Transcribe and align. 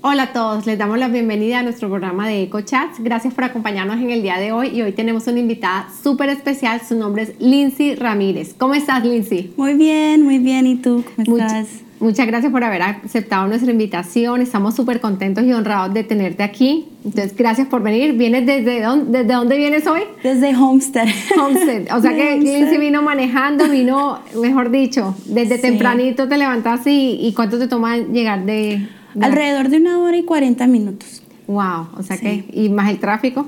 Hola 0.00 0.22
a 0.22 0.32
todos, 0.32 0.64
les 0.64 0.78
damos 0.78 0.96
la 0.96 1.08
bienvenida 1.08 1.58
a 1.58 1.62
nuestro 1.64 1.88
programa 1.88 2.28
de 2.28 2.44
EcoChats. 2.44 3.00
Gracias 3.00 3.34
por 3.34 3.42
acompañarnos 3.42 3.96
en 3.96 4.10
el 4.10 4.22
día 4.22 4.38
de 4.38 4.52
hoy 4.52 4.68
y 4.68 4.80
hoy 4.82 4.92
tenemos 4.92 5.26
una 5.26 5.40
invitada 5.40 5.88
súper 6.04 6.28
especial. 6.28 6.80
Su 6.88 6.96
nombre 6.96 7.24
es 7.24 7.40
Lindsay 7.40 7.96
Ramírez. 7.96 8.54
¿Cómo 8.56 8.74
estás, 8.74 9.04
Lindsay? 9.04 9.52
Muy 9.56 9.74
bien, 9.74 10.22
muy 10.22 10.38
bien. 10.38 10.68
¿Y 10.68 10.76
tú 10.76 11.02
cómo 11.16 11.38
estás? 11.38 11.80
Muchas 11.98 12.28
gracias 12.28 12.52
por 12.52 12.62
haber 12.62 12.80
aceptado 12.82 13.48
nuestra 13.48 13.72
invitación. 13.72 14.40
Estamos 14.40 14.76
súper 14.76 15.00
contentos 15.00 15.42
y 15.44 15.52
honrados 15.52 15.92
de 15.92 16.04
tenerte 16.04 16.44
aquí. 16.44 16.86
Entonces, 17.04 17.36
gracias 17.36 17.66
por 17.66 17.82
venir. 17.82 18.12
¿Vienes 18.12 18.46
desde 18.46 18.80
dónde, 18.80 19.18
desde 19.18 19.34
dónde 19.34 19.56
vienes 19.56 19.84
hoy? 19.88 20.02
Desde 20.22 20.54
Homestead. 20.54 21.08
Homestead. 21.36 21.96
O 21.96 22.00
sea 22.00 22.14
que 22.14 22.38
Lindsay 22.38 22.78
vino 22.78 23.02
manejando, 23.02 23.68
vino, 23.68 24.20
mejor 24.40 24.70
dicho, 24.70 25.16
desde 25.24 25.58
tempranito 25.58 26.28
te 26.28 26.38
levantaste 26.38 26.92
y, 26.92 27.26
y 27.26 27.32
¿cuánto 27.32 27.58
te 27.58 27.66
toma 27.66 27.96
llegar 27.96 28.44
de, 28.44 28.86
Alrededor 29.20 29.68
de 29.68 29.76
una 29.78 29.98
hora 29.98 30.16
y 30.16 30.24
40 30.24 30.66
minutos. 30.66 31.22
Wow, 31.48 31.88
o 31.96 32.02
sea 32.02 32.18
que, 32.18 32.44
y 32.52 32.68
más 32.68 32.90
el 32.90 32.98
tráfico. 32.98 33.46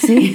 Sí. 0.00 0.34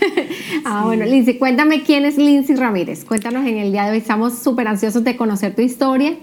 ah, 0.64 0.84
bueno, 0.86 1.04
Lindsay, 1.04 1.36
cuéntame 1.36 1.82
quién 1.82 2.06
es 2.06 2.16
Lindsay 2.16 2.56
Ramírez. 2.56 3.04
Cuéntanos 3.04 3.46
en 3.46 3.58
el 3.58 3.70
día 3.70 3.84
de 3.84 3.90
hoy. 3.90 3.98
Estamos 3.98 4.38
súper 4.38 4.66
ansiosos 4.66 5.04
de 5.04 5.14
conocer 5.14 5.54
tu 5.54 5.60
historia. 5.60 6.14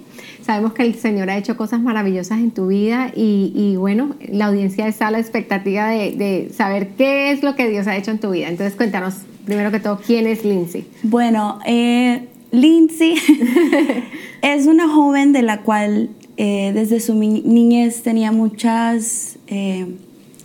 Sabemos 0.42 0.74
que 0.74 0.82
el 0.82 0.96
Señor 0.96 1.30
ha 1.30 1.38
hecho 1.38 1.56
cosas 1.56 1.80
maravillosas 1.80 2.40
en 2.40 2.50
tu 2.50 2.68
vida 2.68 3.12
y, 3.16 3.76
bueno, 3.78 4.16
la 4.28 4.48
audiencia 4.48 4.88
está 4.88 5.08
a 5.08 5.12
la 5.12 5.20
expectativa 5.20 5.90
de, 5.90 6.52
saber 6.56 6.90
qué 6.98 7.32
es 7.32 7.44
lo 7.44 7.56
que 7.56 7.70
Dios 7.70 7.86
ha 7.86 7.96
hecho 7.96 8.10
en 8.10 8.18
tu 8.18 8.32
vida. 8.32 8.48
Entonces, 8.48 8.76
cuéntanos, 8.76 9.18
primero 9.46 9.70
que 9.70 9.80
todo, 9.80 10.00
quién 10.04 10.26
es 10.26 10.44
Lindsay. 10.44 10.88
Bueno, 11.04 11.60
eh, 11.68 12.28
Lindsay 12.52 13.16
es 14.42 14.66
una 14.66 14.88
joven 14.88 15.34
de 15.34 15.44
la 15.44 15.62
cual 15.62 16.10
eh, 16.38 16.72
desde 16.74 17.00
su 17.00 17.14
niñez 17.14 18.04
tenía 18.04 18.32
muchas, 18.32 19.38
eh, 19.48 19.88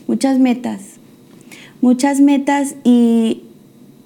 muchas 0.07 0.39
metas, 0.39 0.99
muchas 1.80 2.21
metas 2.21 2.77
y 2.85 3.43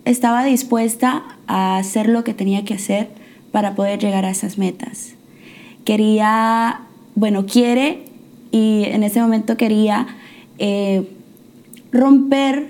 estaba 0.07 0.45
dispuesta 0.45 1.25
a 1.47 1.77
hacer 1.77 2.09
lo 2.09 2.25
que 2.25 2.33
tenía 2.33 2.65
que 2.65 2.75
hacer 2.75 3.09
para 3.53 3.75
poder 3.75 3.99
llegar 3.99 4.25
a 4.25 4.31
esas 4.31 4.57
metas. 4.57 5.15
Quería, 5.85 6.81
bueno, 7.15 7.45
quiere 7.45 8.05
y 8.51 8.85
en 8.85 9.03
ese 9.03 9.21
momento 9.21 9.59
quería 9.59 10.07
eh, 10.59 11.07
romper 11.93 12.69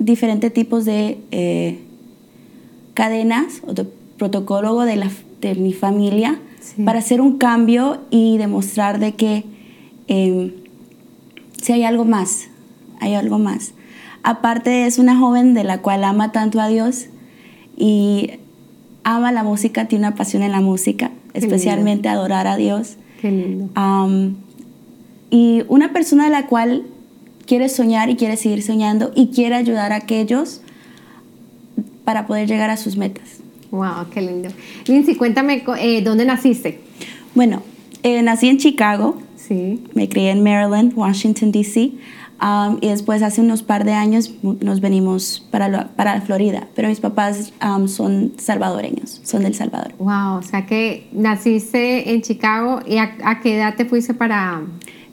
diferentes 0.00 0.52
tipos 0.52 0.84
de 0.84 1.78
cadenas 2.94 3.62
o 3.64 3.72
de 3.72 3.84
protocolo 4.18 4.80
de, 4.80 4.96
la, 4.96 5.10
de 5.40 5.54
mi 5.54 5.72
familia 5.72 6.40
para 6.84 6.98
hacer 7.00 7.20
un 7.20 7.38
cambio 7.38 8.00
y 8.10 8.38
demostrar 8.38 8.98
de 8.98 9.14
que 9.14 9.44
em, 10.08 10.52
si 11.60 11.72
hay 11.72 11.84
algo 11.84 12.04
más, 12.04 12.48
hay 13.00 13.14
algo 13.14 13.38
más. 13.38 13.74
Aparte 14.22 14.86
es 14.86 14.98
una 14.98 15.16
joven 15.16 15.54
de 15.54 15.64
la 15.64 15.78
cual 15.78 16.04
ama 16.04 16.32
tanto 16.32 16.60
a 16.60 16.68
Dios 16.68 17.06
y 17.76 18.32
ama 19.04 19.32
la 19.32 19.42
música, 19.42 19.86
tiene 19.86 20.06
una 20.06 20.14
pasión 20.14 20.42
en 20.42 20.52
la 20.52 20.60
música, 20.60 21.10
especialmente 21.34 22.08
adorar 22.08 22.46
a 22.46 22.56
Dios. 22.56 22.96
Qué 23.20 23.30
lindo. 23.30 23.70
y 25.30 25.62
una 25.68 25.92
persona 25.92 26.24
de 26.24 26.30
la 26.30 26.46
cual 26.46 26.84
quiere 27.46 27.68
soñar 27.68 28.10
y 28.10 28.16
quiere 28.16 28.36
seguir 28.36 28.62
soñando 28.62 29.12
y 29.14 29.28
quiere 29.28 29.54
ayudar 29.54 29.92
a 29.92 29.96
aquellos 29.96 30.60
para 32.04 32.26
poder 32.26 32.48
llegar 32.48 32.70
a 32.70 32.76
sus 32.76 32.96
metas. 32.96 33.41
Wow, 33.72 34.10
qué 34.12 34.20
lindo. 34.20 34.50
Lindsay, 34.86 35.14
cuéntame, 35.14 35.64
eh, 35.78 36.02
¿dónde 36.02 36.26
naciste? 36.26 36.78
Bueno, 37.34 37.62
eh, 38.02 38.20
nací 38.20 38.48
en 38.48 38.58
Chicago. 38.58 39.16
Sí. 39.34 39.82
Me 39.94 40.10
crié 40.10 40.30
en 40.30 40.44
Maryland, 40.44 40.92
Washington, 40.94 41.50
D.C. 41.52 41.92
Um, 42.42 42.76
y 42.82 42.88
después, 42.88 43.22
hace 43.22 43.40
unos 43.40 43.62
par 43.62 43.84
de 43.84 43.92
años, 43.92 44.34
nos 44.42 44.82
venimos 44.82 45.48
para, 45.50 45.88
para 45.96 46.20
Florida. 46.20 46.68
Pero 46.74 46.88
mis 46.88 47.00
papás 47.00 47.54
um, 47.64 47.88
son 47.88 48.32
salvadoreños, 48.36 49.22
son 49.24 49.42
del 49.42 49.54
Salvador. 49.54 49.94
Wow, 49.98 50.36
o 50.38 50.42
sea 50.42 50.66
que 50.66 51.08
naciste 51.12 52.12
en 52.12 52.20
Chicago. 52.20 52.80
¿Y 52.86 52.98
a, 52.98 53.40
qué 53.42 53.56
edad 53.56 53.74
te 53.74 53.86
fuiste 53.86 54.12
para...? 54.12 54.60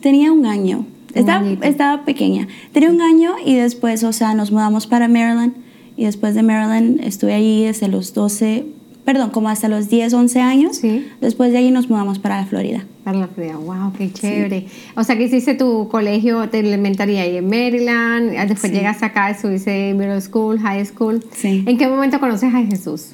Tenía 0.01 0.34
un 0.34 0.45
año. 0.45 0.85
estaba, 1.13 1.47
estaba 1.61 2.03
pequeña. 2.03 2.50
Tenía 2.73 2.89
un 2.89 3.01
año 3.01 3.35
y 3.45 3.55
después, 3.55 4.03
o 4.03 4.11
sea, 4.11 4.34
nos 4.34 4.51
mudamos 4.51 4.85
para 4.85 5.07
Maryland 5.07 5.69
y 5.99 6.05
después 6.05 6.33
de 6.33 6.43
Maryland 6.43 7.01
estuve 7.03 7.33
ahí 7.33 7.65
desde 7.65 7.89
los 7.89 8.13
12, 8.13 8.63
perdón, 9.03 9.31
como 9.31 9.49
hasta 9.49 9.67
los 9.67 9.89
10, 9.89 10.13
11 10.13 10.39
años. 10.39 10.77
Sí. 10.77 11.05
Después 11.19 11.51
de 11.51 11.57
ahí 11.57 11.71
nos 11.71 11.89
mudamos 11.89 12.19
para 12.19 12.39
la 12.39 12.45
Florida. 12.45 12.85
Para 13.03 13.19
la 13.19 13.27
Florida, 13.27 13.57
wow, 13.57 13.91
qué 13.97 14.09
chévere. 14.09 14.65
O 14.95 15.03
sea 15.03 15.17
que 15.17 15.25
hiciste 15.25 15.55
tu 15.55 15.89
colegio 15.89 16.47
de 16.47 16.59
elementaria 16.59 17.23
ahí 17.23 17.35
en 17.35 17.49
Maryland, 17.49 18.31
después 18.47 18.71
llegas 18.71 19.03
acá, 19.03 19.29
estuviste 19.29 19.89
en 19.89 19.97
middle 19.97 20.21
school, 20.21 20.57
high 20.57 20.85
school. 20.85 21.21
Sí. 21.33 21.65
¿En 21.67 21.77
qué 21.77 21.89
momento 21.89 22.17
conoces 22.21 22.53
a 22.53 22.63
Jesús? 22.66 23.07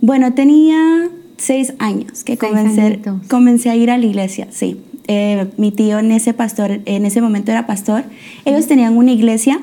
Bueno, 0.00 0.32
tenía 0.32 1.10
seis 1.36 1.74
años 1.80 2.24
que 2.24 2.38
comencé, 2.38 3.00
comencé 3.28 3.68
a 3.68 3.76
ir 3.76 3.90
a 3.90 3.98
la 3.98 4.06
iglesia, 4.06 4.48
sí. 4.50 4.80
Eh, 5.06 5.48
mi 5.58 5.70
tío 5.70 5.98
en 5.98 6.12
ese 6.12 6.32
pastor, 6.32 6.80
en 6.86 7.04
ese 7.04 7.20
momento 7.20 7.50
era 7.50 7.66
pastor. 7.66 8.04
Ellos 8.46 8.66
tenían 8.68 8.96
una 8.96 9.12
iglesia 9.12 9.60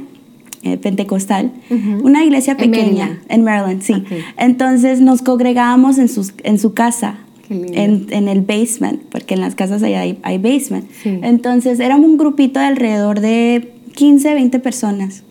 eh, 0.61 0.77
pentecostal, 0.77 1.51
una 2.03 2.25
iglesia 2.25 2.57
pequeña 2.57 3.21
en 3.29 3.43
Maryland, 3.43 3.81
sí. 3.81 4.03
Entonces 4.37 4.99
nos 4.99 5.21
congregábamos 5.21 5.97
en, 5.97 6.09
sus, 6.09 6.33
en 6.43 6.59
su 6.59 6.73
casa, 6.73 7.19
en, 7.49 8.07
en, 8.09 8.27
el 8.27 8.41
basement, 8.41 9.01
porque 9.09 9.35
en 9.35 9.41
las 9.41 9.55
casas 9.55 9.81
allá 9.83 10.01
hay, 10.01 10.19
hay 10.21 10.37
basement. 10.37 10.85
Entonces 11.05 11.79
éramos 11.79 12.09
un 12.09 12.17
grupito 12.17 12.59
de 12.59 12.65
alrededor 12.65 13.21
de 13.21 13.73
15, 13.95 14.33
20 14.33 14.59
personas. 14.59 15.23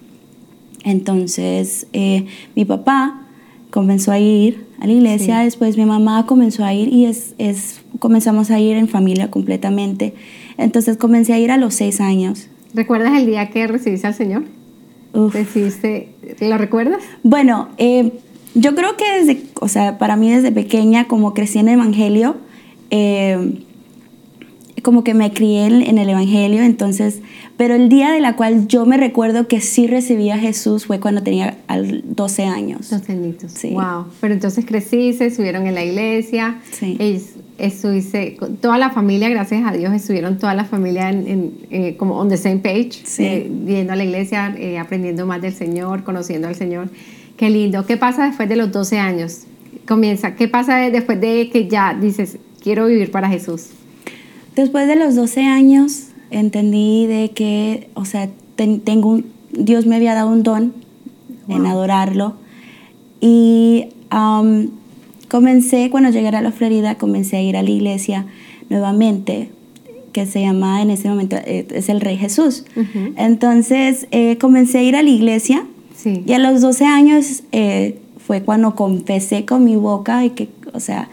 Entonces 0.84 1.86
eh, 1.92 2.26
mi 2.56 2.64
papá 2.64 3.26
comenzó 3.70 4.12
a 4.12 4.18
ir 4.18 4.64
a 4.80 4.86
la 4.86 4.92
iglesia, 4.92 5.40
después 5.40 5.76
mi 5.76 5.84
mamá 5.84 6.24
comenzó 6.26 6.64
a 6.64 6.72
ir 6.72 6.92
y 6.92 7.04
es, 7.04 7.34
es, 7.36 7.82
comenzamos 7.98 8.50
a 8.50 8.58
ir 8.60 8.76
en 8.76 8.88
familia 8.88 9.30
completamente. 9.30 10.14
Entonces 10.56 10.96
comencé 10.96 11.34
a 11.34 11.38
ir 11.38 11.50
a 11.50 11.56
los 11.58 11.74
seis 11.74 12.00
años. 12.00 12.48
¿Recuerdas 12.74 13.18
el 13.18 13.26
día 13.26 13.50
que 13.50 13.66
recibiste 13.66 14.06
al 14.06 14.14
Señor? 14.14 14.44
Decidiste, 15.12 16.14
¿lo 16.40 16.58
recuerdas? 16.58 17.02
Bueno, 17.22 17.68
eh, 17.78 18.12
yo 18.54 18.74
creo 18.74 18.96
que 18.96 19.04
desde, 19.18 19.42
o 19.60 19.68
sea, 19.68 19.98
para 19.98 20.16
mí 20.16 20.30
desde 20.30 20.52
pequeña, 20.52 21.06
como 21.06 21.34
crecí 21.34 21.58
en 21.58 21.68
el 21.68 21.74
Evangelio, 21.74 22.36
eh, 22.90 23.64
como 24.82 25.04
que 25.04 25.14
me 25.14 25.32
crié 25.32 25.66
en 25.66 25.98
el 25.98 26.08
Evangelio, 26.08 26.62
entonces, 26.62 27.20
pero 27.56 27.74
el 27.74 27.88
día 27.88 28.12
de 28.12 28.20
la 28.20 28.36
cual 28.36 28.68
yo 28.68 28.86
me 28.86 28.96
recuerdo 28.96 29.48
que 29.48 29.60
sí 29.60 29.86
recibí 29.86 30.30
a 30.30 30.38
Jesús 30.38 30.86
fue 30.86 31.00
cuando 31.00 31.22
tenía 31.22 31.56
12 31.68 32.44
años. 32.44 32.90
12 32.90 33.12
añitos, 33.12 33.52
sí. 33.52 33.70
Wow, 33.70 34.06
pero 34.20 34.34
entonces 34.34 34.64
creciste, 34.64 35.26
estuvieron 35.26 35.66
en 35.66 35.74
la 35.74 35.84
iglesia, 35.84 36.60
sí 36.70 36.96
estuviste, 37.58 38.36
toda 38.60 38.78
la 38.78 38.90
familia, 38.90 39.28
gracias 39.28 39.64
a 39.66 39.72
Dios, 39.72 39.92
estuvieron 39.92 40.38
toda 40.38 40.54
la 40.54 40.64
familia 40.64 41.10
en, 41.10 41.52
eh, 41.70 41.96
como 41.96 42.16
on 42.16 42.28
the 42.28 42.36
same 42.36 42.58
page, 42.58 43.02
eh, 43.18 43.50
yendo 43.66 43.92
a 43.92 43.96
la 43.96 44.04
iglesia, 44.04 44.54
eh, 44.56 44.78
aprendiendo 44.78 45.26
más 45.26 45.42
del 45.42 45.52
Señor, 45.52 46.04
conociendo 46.04 46.48
al 46.48 46.54
Señor. 46.54 46.88
Qué 47.36 47.50
lindo. 47.50 47.84
¿Qué 47.84 47.96
pasa 47.96 48.26
después 48.26 48.48
de 48.48 48.56
los 48.56 48.72
12 48.72 48.98
años? 48.98 49.42
Comienza. 49.86 50.34
¿Qué 50.34 50.48
pasa 50.48 50.78
después 50.90 51.20
de 51.20 51.50
que 51.52 51.68
ya 51.68 51.94
dices, 51.94 52.38
quiero 52.62 52.86
vivir 52.86 53.10
para 53.10 53.28
Jesús? 53.28 53.70
Después 54.58 54.86
de 54.88 54.96
los 54.96 55.14
12 55.14 55.42
años 55.42 56.08
entendí 56.30 57.06
de 57.06 57.30
que, 57.30 57.88
o 57.94 58.04
sea, 58.04 58.28
tengo 58.56 59.08
un, 59.08 59.26
Dios 59.52 59.86
me 59.86 59.96
había 59.96 60.14
dado 60.14 60.30
un 60.30 60.42
don 60.42 60.74
en 61.48 61.64
adorarlo. 61.64 62.34
Y 63.20 63.86
um, 64.12 64.68
Comencé, 65.28 65.90
cuando 65.90 66.08
llegué 66.08 66.28
a 66.28 66.40
la 66.40 66.52
Florida, 66.52 66.94
comencé 66.94 67.36
a 67.36 67.42
ir 67.42 67.56
a 67.56 67.62
la 67.62 67.68
iglesia 67.68 68.24
nuevamente, 68.70 69.50
que 70.12 70.24
se 70.24 70.40
llama 70.40 70.80
en 70.80 70.90
ese 70.90 71.08
momento, 71.08 71.36
eh, 71.36 71.66
es 71.70 71.90
el 71.90 72.00
Rey 72.00 72.16
Jesús. 72.16 72.64
Entonces, 73.16 74.08
eh, 74.10 74.38
comencé 74.38 74.78
a 74.78 74.82
ir 74.82 74.96
a 74.96 75.02
la 75.02 75.10
iglesia 75.10 75.66
y 76.04 76.32
a 76.32 76.38
los 76.38 76.62
12 76.62 76.86
años 76.86 77.42
eh, 77.52 77.98
fue 78.26 78.42
cuando 78.42 78.74
confesé 78.74 79.44
con 79.44 79.64
mi 79.64 79.76
boca 79.76 80.24
y 80.24 80.30
que, 80.30 80.48
o 80.72 80.80
sea, 80.80 81.10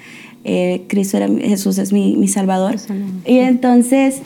Cristo 0.88 1.18
era, 1.18 1.28
Jesús 1.28 1.78
es 1.78 1.92
mi, 1.92 2.16
mi 2.16 2.28
Salvador. 2.28 2.76
Y 3.26 3.38
entonces, 3.38 4.22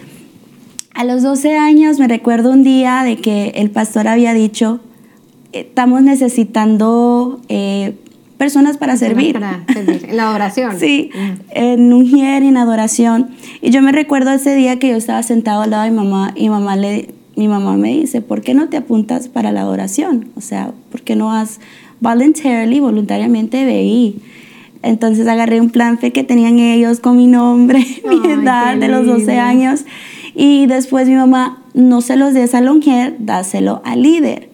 a 0.93 1.03
los 1.03 1.23
12 1.23 1.57
años 1.57 1.99
me 1.99 2.07
recuerdo 2.07 2.51
un 2.51 2.63
día 2.63 3.03
de 3.03 3.17
que 3.17 3.53
el 3.55 3.71
pastor 3.71 4.07
había 4.07 4.33
dicho, 4.33 4.81
estamos 5.53 6.01
necesitando 6.01 7.41
personas 8.39 8.77
para 8.77 8.95
servir. 8.97 9.33
Para 9.33 9.63
servir, 9.71 10.09
en 10.09 10.17
la 10.17 10.29
adoración. 10.29 10.79
sí, 10.79 11.11
mm. 11.13 11.41
en 11.51 11.93
un 11.93 12.05
hier, 12.05 12.41
en 12.41 12.57
adoración. 12.57 13.29
Y 13.61 13.69
yo 13.69 13.81
me 13.81 13.91
recuerdo 13.91 14.31
ese 14.31 14.55
día 14.55 14.79
que 14.79 14.89
yo 14.89 14.95
estaba 14.95 15.21
sentado 15.21 15.61
al 15.61 15.71
lado 15.71 15.83
de 15.83 15.91
mi 15.91 15.97
mamá 15.97 16.33
y 16.35 16.49
mamá 16.49 16.75
le, 16.77 17.09
mi 17.35 17.47
mamá 17.47 17.77
me 17.77 17.91
dice, 17.91 18.21
¿por 18.21 18.41
qué 18.41 18.53
no 18.53 18.69
te 18.69 18.77
apuntas 18.77 19.27
para 19.27 19.51
la 19.51 19.61
adoración? 19.61 20.29
O 20.35 20.41
sea, 20.41 20.71
¿por 20.89 21.01
qué 21.01 21.15
no 21.15 21.33
has 21.33 21.59
voluntarily, 21.99 22.79
voluntariamente 22.79 23.65
veí? 23.65 24.21
Entonces 24.81 25.27
agarré 25.27 25.59
un 25.59 25.69
plan 25.69 25.97
fe 25.97 26.11
que 26.11 26.23
tenían 26.23 26.59
ellos 26.59 26.99
con 26.99 27.17
mi 27.17 27.27
nombre, 27.27 27.85
mi 28.09 28.31
edad 28.31 28.77
de 28.77 28.87
los 28.87 29.05
12 29.05 29.37
años 29.37 29.85
Y 30.35 30.67
después 30.67 31.07
mi 31.07 31.15
mamá, 31.15 31.63
no 31.73 32.01
se 32.01 32.15
los 32.15 32.33
des 32.33 32.55
a 32.55 32.61
mujer, 32.61 33.15
dáselo 33.19 33.81
al 33.83 34.01
líder. 34.03 34.49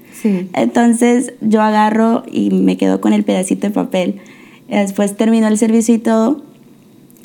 Entonces 0.53 1.33
yo 1.41 1.61
agarro 1.61 2.23
y 2.31 2.49
me 2.49 2.77
quedo 2.77 2.99
con 2.99 3.13
el 3.13 3.23
pedacito 3.23 3.67
de 3.67 3.73
papel. 3.73 4.21
Después 4.67 5.15
terminó 5.15 5.47
el 5.47 5.57
servicio 5.59 5.93
y 5.93 5.99
todo. 5.99 6.41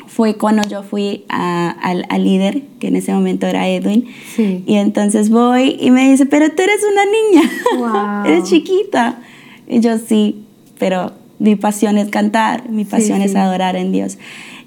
Fue 0.07 0.37
cuando 0.37 0.69
yo 0.69 0.83
fui 0.83 1.25
al, 1.29 2.05
líder, 2.19 2.65
que 2.79 2.89
en 2.89 2.97
ese 2.97 3.15
momento 3.15 3.47
era 3.47 3.69
Edwin. 3.69 4.07
Y 4.37 4.75
entonces 4.75 5.31
voy 5.31 5.79
y 5.81 5.91
me 5.91 6.11
dice, 6.11 6.27
pero 6.27 6.51
tú 6.51 6.63
eres 6.63 6.81
una 6.93 7.05
niña, 7.07 8.25
eres 8.27 8.45
chiquita. 8.45 9.21
Y 9.67 9.81
yo 9.81 9.97
sí, 9.97 10.45
pero 10.79 11.13
mi 11.41 11.57
pasión 11.57 11.99
es 11.99 12.11
cantar, 12.11 12.69
mi 12.69 12.85
pasión 12.85 13.23
es 13.23 13.35
adorar 13.35 13.75
en 13.75 13.91
Dios. 13.91 14.19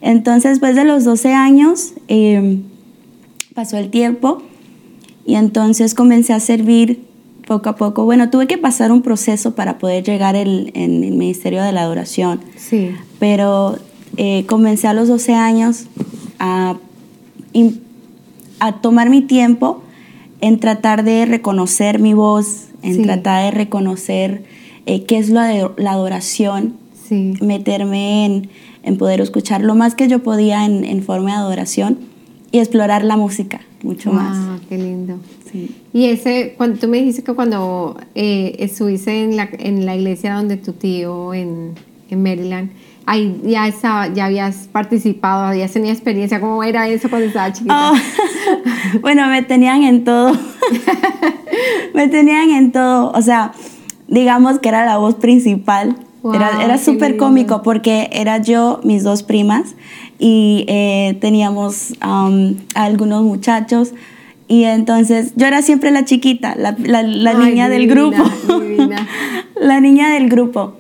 Entonces, 0.01 0.53
después 0.53 0.75
de 0.75 0.83
los 0.83 1.05
12 1.05 1.33
años, 1.33 1.93
em, 2.07 2.63
pasó 3.53 3.77
el 3.77 3.89
tiempo 3.89 4.41
y 5.25 5.35
entonces 5.35 5.93
comencé 5.93 6.33
a 6.33 6.39
servir 6.39 7.05
poco 7.45 7.69
a 7.69 7.75
poco. 7.75 8.05
Bueno, 8.05 8.31
tuve 8.31 8.47
que 8.47 8.57
pasar 8.57 8.91
un 8.91 9.03
proceso 9.03 9.53
para 9.53 9.77
poder 9.77 10.03
llegar 10.03 10.35
en 10.35 10.71
el 10.75 11.13
Ministerio 11.13 11.61
de 11.61 11.71
la 11.71 11.83
Adoración. 11.83 12.41
Sí. 12.57 12.89
Pero 13.19 13.77
eh, 14.17 14.45
comencé 14.47 14.87
a 14.87 14.93
los 14.93 15.07
12 15.07 15.35
años 15.35 15.85
a, 16.39 16.77
a 18.59 18.81
tomar 18.81 19.11
mi 19.11 19.21
tiempo 19.21 19.83
en 20.41 20.59
tratar 20.59 21.03
de 21.03 21.25
reconocer 21.25 21.99
mi 21.99 22.13
voz, 22.13 22.67
en 22.81 23.03
tratar 23.03 23.45
de 23.45 23.51
reconocer 23.51 24.43
eh, 24.85 25.03
qué 25.06 25.18
es 25.18 25.30
la, 25.30 25.71
la 25.77 25.91
adoración, 25.91 26.75
meterme 27.41 28.25
en, 28.25 28.50
en, 28.81 28.97
poder 28.97 29.21
escuchar 29.21 29.62
lo 29.62 29.75
más 29.75 29.94
que 29.94 30.07
yo 30.07 30.24
podía 30.24 30.65
en, 30.65 30.83
en, 30.83 31.03
forma 31.03 31.31
de 31.31 31.38
adoración 31.38 32.00
y 32.51 32.57
explorar 32.57 33.03
la 33.03 33.18
música 33.18 33.62
mucho 33.83 34.12
más. 34.12 34.35
Ah, 34.35 34.57
qué 34.68 34.77
lindo. 34.77 35.19
Sí. 35.51 35.75
Y 35.94 36.06
ese, 36.06 36.56
cuando 36.57 36.80
tú 36.80 36.88
me 36.88 36.97
dijiste 36.97 37.24
que 37.24 37.33
cuando 37.33 37.97
eh, 38.15 38.56
estuviste 38.59 39.24
en 39.24 39.38
la, 39.38 39.47
en 39.51 39.85
la 39.85 39.95
iglesia 39.95 40.33
donde 40.33 40.57
tu 40.57 40.74
tío 40.74 41.35
en, 41.35 41.75
en 42.09 42.24
Maryland, 42.24 42.71
ahí 43.06 43.39
ya 43.44 43.68
estaba, 43.68 44.12
ya 44.12 44.25
habías 44.25 44.68
participado, 44.71 45.53
ya 45.53 45.68
tenía 45.68 45.91
experiencia, 45.91 46.39
¿cómo 46.41 46.63
era 46.63 46.88
eso 46.88 47.09
cuando 47.09 47.27
estaba 47.27 47.53
chiquita? 47.53 47.91
Oh, 47.91 47.95
bueno, 49.01 49.27
me 49.27 49.44
tenían 49.44 49.83
en 49.83 50.03
todo. 50.03 50.33
me 51.94 52.07
tenían 52.07 52.50
en 52.50 52.71
todo. 52.71 53.12
O 53.12 53.21
sea, 53.21 53.53
digamos 54.07 54.59
que 54.59 54.69
era 54.69 54.85
la 54.85 54.97
voz 54.97 55.15
principal. 55.15 55.95
era 56.33 56.63
era 56.63 56.77
súper 56.77 57.17
cómico 57.17 57.61
porque 57.63 58.09
era 58.13 58.38
yo, 58.38 58.79
mis 58.83 59.03
dos 59.03 59.23
primas, 59.23 59.75
y 60.19 60.65
eh, 60.67 61.17
teníamos 61.19 61.94
um, 62.05 62.55
algunos 62.75 63.23
muchachos. 63.23 63.94
Y 64.47 64.65
entonces 64.65 65.33
yo 65.35 65.47
era 65.47 65.61
siempre 65.61 65.91
la 65.91 66.05
chiquita, 66.05 66.55
la, 66.55 66.75
la, 66.77 67.33
niña 67.33 67.69
del 67.69 67.88
grupo. 67.88 68.23
la 69.59 69.79
niña 69.79 70.13
del 70.13 70.29
grupo. 70.29 70.75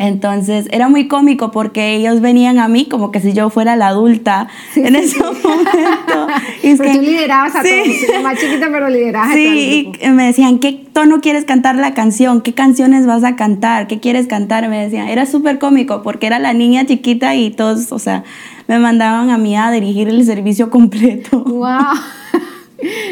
Entonces 0.00 0.66
era 0.70 0.88
muy 0.88 1.08
cómico 1.08 1.50
porque 1.50 1.94
ellos 1.94 2.22
venían 2.22 2.58
a 2.58 2.68
mí 2.68 2.86
como 2.86 3.10
que 3.10 3.20
si 3.20 3.34
yo 3.34 3.50
fuera 3.50 3.76
la 3.76 3.88
adulta 3.88 4.48
en 4.74 4.96
ese 4.96 5.18
momento. 5.18 5.36
Y 6.62 6.74
pero 6.76 6.92
tú 6.92 7.02
liderabas 7.02 7.54
a 7.54 7.62
todos, 7.62 8.22
más 8.22 8.38
chiquita 8.38 8.68
pero 8.70 8.88
liderabas 8.88 9.34
Sí, 9.34 9.92
y 10.00 10.08
me 10.08 10.24
decían, 10.24 10.58
¿qué 10.58 10.72
tono 10.72 11.20
quieres 11.20 11.44
cantar 11.44 11.76
la 11.76 11.92
canción? 11.92 12.40
¿Qué 12.40 12.54
canciones 12.54 13.06
vas 13.06 13.24
a 13.24 13.36
cantar? 13.36 13.88
¿Qué 13.88 14.00
quieres 14.00 14.26
cantar? 14.26 14.66
Me 14.70 14.82
decían, 14.82 15.08
era 15.08 15.26
súper 15.26 15.58
cómico 15.58 16.02
porque 16.02 16.26
era 16.26 16.38
la 16.38 16.54
niña 16.54 16.86
chiquita 16.86 17.34
y 17.34 17.50
todos, 17.50 17.92
o 17.92 17.98
sea, 17.98 18.24
me 18.68 18.78
mandaban 18.78 19.28
a 19.28 19.36
mí 19.36 19.54
a 19.54 19.70
dirigir 19.70 20.08
el 20.08 20.24
servicio 20.24 20.70
completo. 20.70 21.40
¡Wow! 21.46 21.68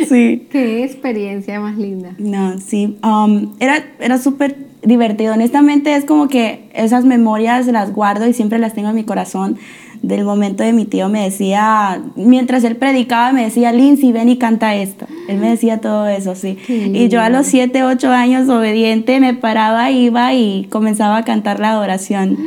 sí. 0.08 0.46
Qué 0.50 0.84
experiencia 0.84 1.60
más 1.60 1.76
linda. 1.76 2.14
No, 2.18 2.58
sí. 2.58 2.96
Um, 3.02 3.54
era 3.60 3.84
era 3.98 4.16
súper 4.16 4.67
divertido. 4.82 5.34
Honestamente 5.34 5.94
es 5.94 6.04
como 6.04 6.28
que 6.28 6.68
esas 6.74 7.04
memorias 7.04 7.66
las 7.66 7.92
guardo 7.92 8.26
y 8.26 8.32
siempre 8.32 8.58
las 8.58 8.74
tengo 8.74 8.90
en 8.90 8.94
mi 8.94 9.04
corazón 9.04 9.58
del 10.02 10.24
momento 10.24 10.62
de 10.62 10.72
mi 10.72 10.84
tío 10.84 11.08
me 11.08 11.24
decía, 11.24 12.02
mientras 12.16 12.64
él 12.64 12.76
predicaba, 12.76 13.32
me 13.32 13.44
decía, 13.44 13.72
Lindsay, 13.72 14.12
ven 14.12 14.28
y 14.28 14.36
canta 14.36 14.74
esto. 14.74 15.06
Él 15.28 15.38
me 15.38 15.50
decía 15.50 15.80
todo 15.80 16.06
eso, 16.06 16.34
sí. 16.34 16.58
Y 16.68 17.08
yo 17.08 17.20
a 17.20 17.28
los 17.30 17.46
7, 17.46 17.82
8 17.82 18.10
años, 18.10 18.48
obediente, 18.48 19.20
me 19.20 19.34
paraba, 19.34 19.90
iba 19.90 20.32
y 20.34 20.66
comenzaba 20.70 21.18
a 21.18 21.24
cantar 21.24 21.60
la 21.60 21.70
adoración. 21.70 22.38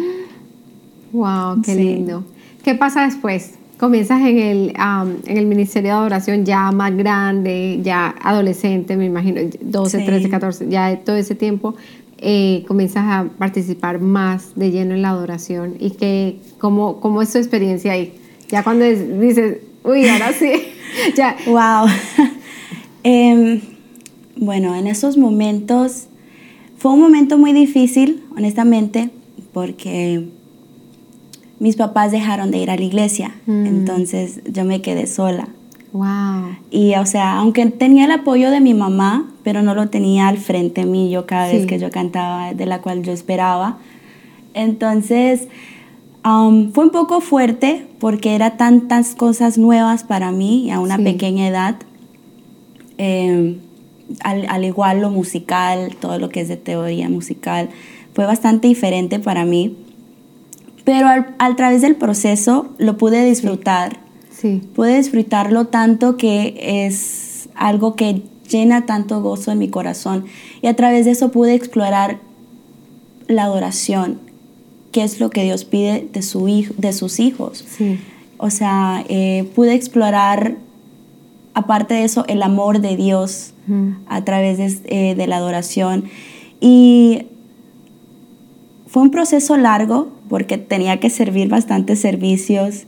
¡Wow! 1.12 1.62
¡Qué 1.63 1.75
lindo! 1.75 2.24
¿Qué 2.63 2.75
pasa 2.75 3.04
después? 3.06 3.56
Comienzas 3.77 4.22
en 4.22 4.38
el, 4.38 4.74
en 5.25 5.38
el 5.38 5.48
Ministerio 5.48 5.92
de 5.92 5.98
Adoración 5.98 6.45
ya 6.45 6.72
más 6.72 6.95
grande, 6.95 7.80
ya 7.81 8.13
adolescente, 8.22 8.95
me 8.95 9.06
imagino, 9.06 9.42
12, 9.60 10.01
13, 10.01 10.30
14, 10.30 10.69
ya 10.69 10.98
todo 10.98 11.16
ese 11.16 11.34
tiempo 11.34 11.75
eh, 12.22 12.64
comienzas 12.68 13.04
a 13.06 13.30
participar 13.40 14.00
más 14.00 14.56
de 14.56 14.70
lleno 14.70 14.94
en 14.94 15.02
la 15.02 15.10
adoración 15.10 15.76
y 15.80 15.92
que 15.92 16.40
cómo, 16.60 17.00
cómo 17.00 17.24
es 17.24 17.32
tu 17.32 17.40
experiencia 17.40 17.94
ahí. 17.94 18.14
Ya 18.48 18.64
cuando 18.64 18.86
dices, 18.86 19.58
uy, 19.84 20.08
ahora 20.08 20.32
sí, 20.32 20.52
ya. 21.16 21.36
Wow. 21.48 21.88
Em, 23.04 23.62
bueno, 24.36 24.76
en 24.76 24.86
esos 24.86 25.18
momentos 25.18 26.06
fue 26.78 26.92
un 26.92 27.02
momento 27.02 27.40
muy 27.40 27.52
difícil, 27.52 28.24
honestamente, 28.38 29.10
porque 29.54 30.28
mis 31.58 31.76
papás 31.76 32.12
dejaron 32.12 32.52
de 32.52 32.60
ir 32.60 32.70
a 32.70 32.76
la 32.76 32.84
iglesia, 32.84 33.36
mm. 33.48 33.66
entonces 33.66 34.42
yo 34.46 34.66
me 34.66 34.84
quedé 34.84 35.08
sola. 35.08 35.48
Wow. 35.94 36.56
Y 36.70 36.96
o 36.96 37.06
sea, 37.06 37.38
aunque 37.38 37.66
tenía 37.66 38.06
el 38.06 38.12
apoyo 38.12 38.50
de 38.50 38.62
mi 38.62 38.74
mamá, 38.74 39.30
pero 39.44 39.62
no 39.62 39.76
lo 39.76 39.90
tenía 39.90 40.28
al 40.28 40.38
frente 40.38 40.86
mío 40.86 41.26
cada 41.26 41.48
vez 41.52 41.66
que 41.66 41.80
yo 41.80 41.90
cantaba, 41.90 42.54
de 42.54 42.66
la 42.66 42.82
cual 42.82 43.04
yo 43.04 43.12
esperaba. 43.12 43.78
Entonces, 44.54 45.48
um, 46.26 46.72
fue 46.72 46.86
un 46.86 46.92
poco 46.92 47.22
fuerte 47.22 47.88
porque 48.00 48.36
era 48.36 48.58
tantas 48.58 49.16
cosas 49.16 49.58
nuevas 49.58 50.04
para 50.04 50.32
mí 50.32 50.72
a 50.72 50.80
una 50.80 50.98
pequeña 50.98 51.48
edad. 51.48 51.76
Em, 52.98 53.58
al, 54.24 54.64
igual 54.64 55.02
lo 55.02 55.10
musical, 55.10 55.96
todo 56.00 56.20
lo 56.20 56.30
que 56.30 56.42
es 56.42 56.48
de 56.48 56.58
teoría 56.58 57.10
musical, 57.10 57.70
fue 58.14 58.26
bastante 58.26 58.68
diferente 58.68 59.20
para 59.20 59.46
mí. 59.46 59.78
Pero 60.84 61.08
a 61.08 61.56
través 61.56 61.82
del 61.82 61.96
proceso 61.96 62.70
lo 62.78 62.98
pude 62.98 63.24
disfrutar 63.24 64.00
Sí. 64.42 64.62
Pude 64.76 64.98
disfrutarlo 64.98 65.68
tanto 65.68 66.18
que 66.18 66.86
es 66.88 67.50
algo 67.56 67.96
que 67.96 68.24
llena 68.50 68.86
tanto 68.86 69.22
gozo 69.22 69.51
en 69.51 69.60
mi 69.60 69.70
corazón. 69.70 70.25
Y 70.62 70.68
a 70.68 70.75
través 70.75 71.06
de 71.06 71.12
eso 71.12 71.32
pude 71.32 71.54
explorar 71.54 72.20
la 73.27 73.44
adoración, 73.44 74.20
qué 74.92 75.04
es 75.04 75.20
lo 75.20 75.30
que 75.30 75.44
Dios 75.44 75.63
pide 75.63 76.08
de, 76.12 76.22
su 76.22 76.48
hijo, 76.48 76.74
de 76.77 76.92
sus 76.94 77.20
hijos. 77.20 77.63
Sí. 77.77 78.00
O 78.38 78.50
sea, 78.50 79.06
eh, 79.08 79.50
pude 79.56 79.74
explorar, 79.74 80.58
aparte 81.54 81.94
de 81.94 82.04
eso, 82.04 82.25
el 82.27 82.44
amor 82.44 82.82
de 82.82 82.98
Dios 82.98 83.54
a 84.08 84.25
través 84.25 84.58
de, 84.58 85.12
eh, 85.12 85.15
de 85.15 85.27
la 85.27 85.38
adoración. 85.38 86.06
Y 86.60 87.27
fue 88.88 89.04
un 89.04 89.12
proceso 89.12 89.56
largo 89.56 90.10
porque 90.27 90.58
tenía 90.58 91.00
que 91.00 91.10
servir 91.10 91.48
bastantes 91.48 92.01
servicios 92.01 92.86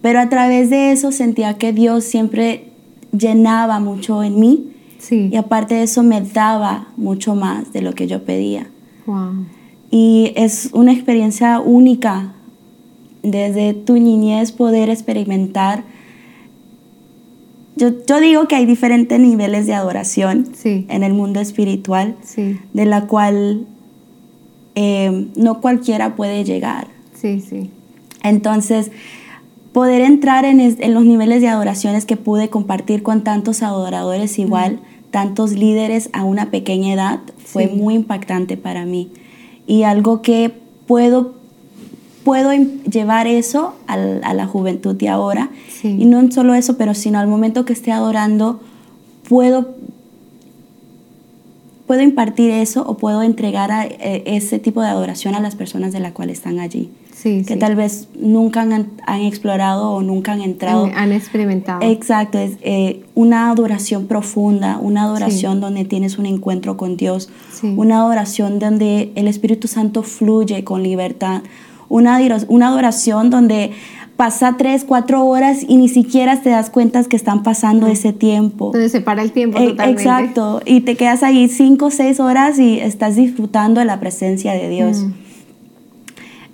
pero 0.00 0.20
a 0.20 0.28
través 0.28 0.70
de 0.70 0.92
eso 0.92 1.12
sentía 1.12 1.54
que 1.54 1.72
Dios 1.72 2.04
siempre 2.04 2.64
llenaba 3.12 3.80
mucho 3.80 4.22
en 4.22 4.38
mí. 4.38 4.72
Sí. 4.98 5.28
Y 5.32 5.36
aparte 5.36 5.76
de 5.76 5.82
eso 5.84 6.02
me 6.02 6.20
daba 6.20 6.88
mucho 6.96 7.34
más 7.34 7.72
de 7.72 7.82
lo 7.82 7.94
que 7.94 8.06
yo 8.06 8.24
pedía. 8.24 8.68
Wow. 9.06 9.46
Y 9.90 10.32
es 10.36 10.70
una 10.72 10.92
experiencia 10.92 11.60
única 11.60 12.34
desde 13.22 13.74
tu 13.74 13.94
niñez 13.94 14.52
poder 14.52 14.90
experimentar. 14.90 15.84
Yo, 17.76 17.90
yo 18.06 18.20
digo 18.20 18.48
que 18.48 18.56
hay 18.56 18.66
diferentes 18.66 19.18
niveles 19.18 19.66
de 19.66 19.74
adoración 19.74 20.48
sí. 20.54 20.86
en 20.88 21.04
el 21.04 21.14
mundo 21.14 21.40
espiritual, 21.40 22.16
sí. 22.22 22.58
de 22.72 22.86
la 22.86 23.06
cual 23.06 23.66
eh, 24.74 25.28
no 25.36 25.60
cualquiera 25.60 26.16
puede 26.16 26.44
llegar. 26.44 26.88
Sí, 27.14 27.40
sí. 27.40 27.70
Entonces, 28.22 28.90
poder 29.72 30.00
entrar 30.00 30.44
en, 30.44 30.58
los 30.94 31.04
niveles 31.04 31.40
de 31.40 31.48
adoraciones 31.48 32.06
que 32.06 32.16
pude 32.16 32.48
compartir 32.48 33.02
con 33.02 33.22
tantos 33.22 33.62
adoradores 33.62 34.38
igual, 34.38 34.80
tantos 35.10 35.52
líderes 35.52 36.10
a 36.12 36.24
una 36.24 36.50
pequeña 36.50 36.94
edad, 36.94 37.20
fue 37.44 37.68
muy 37.68 37.94
impactante 37.94 38.56
para 38.56 38.84
mí. 38.84 39.10
Y 39.66 39.82
algo 39.82 40.22
que 40.22 40.52
puedo, 40.86 41.34
puedo 42.24 42.52
llevar 42.52 43.26
eso 43.26 43.74
a 43.86 43.96
la 44.34 44.46
juventud 44.46 44.94
de 44.94 45.08
ahora. 45.08 45.50
Y 45.82 46.06
no 46.06 46.30
solo 46.32 46.54
eso, 46.54 46.76
pero 46.76 46.94
sino 46.94 47.18
al 47.18 47.28
momento 47.28 47.64
que 47.64 47.72
esté 47.72 47.92
adorando, 47.92 48.60
puedo, 49.28 49.74
puedo 51.86 52.02
impartir 52.02 52.50
eso 52.50 52.84
o 52.86 52.96
puedo 52.96 53.22
entregar 53.22 53.70
a, 53.70 53.86
e, 53.86 54.22
ese 54.26 54.58
tipo 54.58 54.80
de 54.80 54.88
adoración 54.88 55.34
a 55.34 55.40
las 55.40 55.54
personas 55.54 55.92
de 55.92 56.00
las 56.00 56.12
cuales 56.12 56.38
están 56.38 56.58
allí. 56.58 56.90
Sí, 57.20 57.42
que 57.44 57.54
sí. 57.54 57.58
tal 57.58 57.74
vez 57.74 58.06
nunca 58.16 58.60
han, 58.62 58.92
han 59.04 59.20
explorado 59.22 59.90
o 59.90 60.02
nunca 60.02 60.32
han 60.32 60.40
entrado. 60.40 60.84
Han, 60.84 60.94
han 60.94 61.12
experimentado. 61.12 61.80
Exacto, 61.82 62.38
es 62.38 62.52
eh, 62.62 63.02
una 63.16 63.50
adoración 63.50 64.06
profunda, 64.06 64.78
una 64.80 65.02
adoración 65.02 65.60
donde 65.60 65.84
tienes 65.84 66.16
un 66.18 66.26
encuentro 66.26 66.76
con 66.76 66.96
Dios, 66.96 67.28
una 67.76 67.96
adoración 67.96 68.60
donde 68.60 69.10
el 69.16 69.26
Espíritu 69.26 69.66
Santo 69.66 70.04
fluye 70.04 70.62
con 70.62 70.84
libertad, 70.84 71.42
una, 71.88 72.20
una 72.46 72.68
adoración 72.68 73.30
donde 73.30 73.72
pasa 74.16 74.54
tres, 74.56 74.84
cuatro 74.84 75.26
horas 75.26 75.64
y 75.66 75.76
ni 75.76 75.88
siquiera 75.88 76.40
te 76.40 76.50
das 76.50 76.70
cuenta 76.70 77.02
que 77.02 77.16
están 77.16 77.42
pasando 77.42 77.88
ese 77.88 78.12
tiempo. 78.12 78.66
Entonces 78.66 78.92
se 78.92 79.00
para 79.00 79.22
el 79.22 79.32
tiempo 79.32 79.58
Eh, 79.58 79.70
totalmente. 79.70 80.02
Exacto, 80.02 80.60
y 80.64 80.82
te 80.82 80.94
quedas 80.94 81.24
ahí 81.24 81.48
cinco 81.48 81.90
seis 81.90 82.20
horas 82.20 82.60
y 82.60 82.78
estás 82.78 83.16
disfrutando 83.16 83.80
de 83.80 83.86
la 83.86 83.98
presencia 83.98 84.52
de 84.52 84.68
Dios. 84.68 84.98
Mm. 85.04 85.27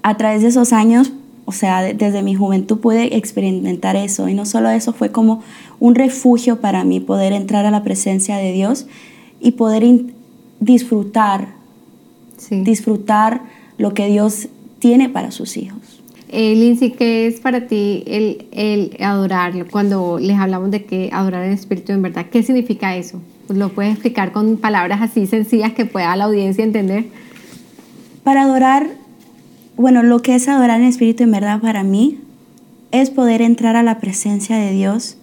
A 0.04 0.16
través 0.18 0.42
de 0.42 0.48
esos 0.48 0.74
años, 0.74 1.12
o 1.46 1.52
sea, 1.52 1.80
de- 1.82 1.94
desde 1.94 2.22
mi 2.22 2.34
juventud 2.34 2.78
pude 2.78 3.16
experimentar 3.16 3.96
eso. 3.96 4.28
Y 4.28 4.34
no 4.34 4.44
solo 4.44 4.68
eso, 4.68 4.92
fue 4.92 5.10
como 5.10 5.42
un 5.80 5.94
refugio 5.94 6.60
para 6.60 6.84
mí 6.84 7.00
poder 7.00 7.32
entrar 7.32 7.64
a 7.64 7.70
la 7.70 7.82
presencia 7.82 8.36
de 8.36 8.52
Dios 8.52 8.86
y 9.40 9.52
poder 9.52 9.82
in- 9.82 10.12
disfrutar, 10.60 11.48
Sí. 12.36 12.60
disfrutar 12.62 13.40
lo 13.78 13.94
que 13.94 14.06
Dios 14.06 14.48
tiene 14.78 15.08
para 15.08 15.30
sus 15.30 15.56
hijos. 15.56 16.02
Eh, 16.28 16.54
Lindsay, 16.54 16.90
¿qué 16.92 17.26
es 17.26 17.40
para 17.40 17.66
ti 17.66 18.02
el, 18.06 18.46
el 18.52 18.96
adorar? 19.02 19.52
Cuando 19.70 20.18
les 20.18 20.36
hablamos 20.38 20.70
de 20.70 20.84
que 20.84 21.08
adorar 21.12 21.44
en 21.46 21.52
espíritu 21.52 21.92
en 21.92 22.02
verdad, 22.02 22.26
¿qué 22.30 22.42
significa 22.42 22.94
eso? 22.96 23.20
¿Lo 23.48 23.70
puedes 23.70 23.92
explicar 23.92 24.32
con 24.32 24.56
palabras 24.58 25.00
así 25.00 25.26
sencillas 25.26 25.72
que 25.72 25.86
pueda 25.86 26.14
la 26.16 26.24
audiencia 26.24 26.62
entender? 26.64 27.06
Para 28.24 28.42
adorar, 28.42 28.88
bueno, 29.76 30.02
lo 30.02 30.20
que 30.22 30.34
es 30.34 30.48
adorar 30.48 30.80
en 30.80 30.86
espíritu 30.86 31.22
en 31.24 31.30
verdad 31.32 31.60
para 31.60 31.82
mí 31.82 32.18
es 32.92 33.10
poder 33.10 33.42
entrar 33.42 33.76
a 33.76 33.82
la 33.82 33.98
presencia 33.98 34.56
de 34.56 34.72
Dios 34.72 35.16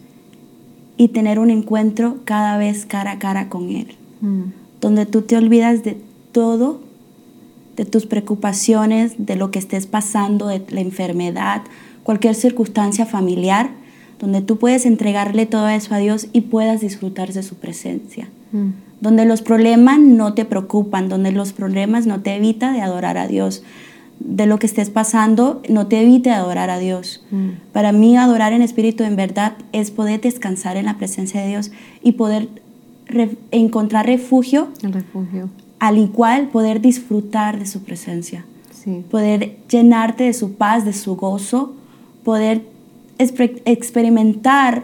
y 0.97 1.09
tener 1.09 1.39
un 1.39 1.49
encuentro 1.49 2.17
cada 2.25 2.57
vez 2.57 2.85
cara 2.85 3.11
a 3.13 3.19
cara 3.19 3.49
con 3.49 3.69
Él, 3.69 3.95
Mm. 4.21 4.51
donde 4.81 5.05
tú 5.05 5.21
te 5.23 5.35
olvidas 5.37 5.83
de 5.83 5.97
todo, 6.31 6.81
de 7.75 7.85
tus 7.85 8.05
preocupaciones, 8.05 9.13
de 9.17 9.35
lo 9.35 9.49
que 9.51 9.59
estés 9.59 9.87
pasando, 9.87 10.47
de 10.47 10.61
la 10.69 10.81
enfermedad, 10.81 11.61
cualquier 12.03 12.35
circunstancia 12.35 13.05
familiar, 13.05 13.69
donde 14.19 14.41
tú 14.41 14.57
puedes 14.57 14.85
entregarle 14.85 15.45
todo 15.47 15.67
eso 15.69 15.95
a 15.95 15.97
Dios 15.97 16.27
y 16.33 16.41
puedas 16.41 16.81
disfrutar 16.81 17.31
de 17.33 17.41
su 17.43 17.55
presencia 17.55 18.27
Mm. 18.51 18.71
donde 18.99 19.25
los 19.25 19.41
problemas 19.41 19.99
no 19.99 20.33
te 20.33 20.45
preocupan, 20.45 21.07
donde 21.09 21.31
los 21.31 21.53
problemas 21.53 22.05
no 22.05 22.19
te 22.19 22.35
evita 22.35 22.71
de 22.73 22.81
adorar 22.81 23.17
a 23.17 23.27
Dios, 23.27 23.63
de 24.23 24.45
lo 24.45 24.59
que 24.59 24.67
estés 24.67 24.89
pasando 24.89 25.61
no 25.69 25.87
te 25.87 26.01
evite 26.01 26.29
adorar 26.31 26.69
a 26.69 26.77
Dios. 26.77 27.23
Mm. 27.31 27.49
Para 27.73 27.91
mí 27.91 28.15
adorar 28.17 28.53
en 28.53 28.61
espíritu 28.61 29.03
en 29.03 29.15
verdad 29.15 29.53
es 29.71 29.89
poder 29.91 30.21
descansar 30.21 30.77
en 30.77 30.85
la 30.85 30.97
presencia 30.97 31.41
de 31.41 31.47
Dios 31.47 31.71
y 32.03 32.13
poder 32.13 32.47
re- 33.07 33.35
encontrar 33.51 34.05
refugio, 34.05 34.69
El 34.83 34.93
refugio. 34.93 35.49
al 35.79 35.97
igual 35.97 36.49
poder 36.49 36.81
disfrutar 36.81 37.57
de 37.59 37.65
su 37.65 37.83
presencia, 37.83 38.45
Sí. 38.71 39.03
poder 39.09 39.57
llenarte 39.69 40.25
de 40.25 40.33
su 40.33 40.53
paz, 40.53 40.85
de 40.85 40.93
su 40.93 41.15
gozo, 41.15 41.73
poder 42.23 42.61
experimentar 43.65 44.83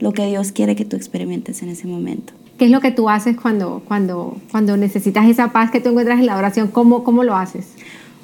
lo 0.00 0.12
que 0.12 0.26
Dios 0.26 0.52
quiere 0.52 0.76
que 0.76 0.84
tú 0.84 0.96
experimentes 0.96 1.62
en 1.62 1.68
ese 1.70 1.86
momento. 1.86 2.32
¿Qué 2.58 2.64
es 2.64 2.70
lo 2.70 2.80
que 2.80 2.90
tú 2.90 3.08
haces 3.08 3.36
cuando, 3.36 3.82
cuando, 3.86 4.36
cuando 4.50 4.76
necesitas 4.76 5.26
esa 5.28 5.52
paz 5.52 5.70
que 5.70 5.80
tú 5.80 5.90
encuentras 5.90 6.18
en 6.18 6.26
la 6.26 6.36
oración? 6.36 6.68
¿Cómo, 6.68 7.04
cómo 7.04 7.22
lo 7.22 7.36
haces? 7.36 7.68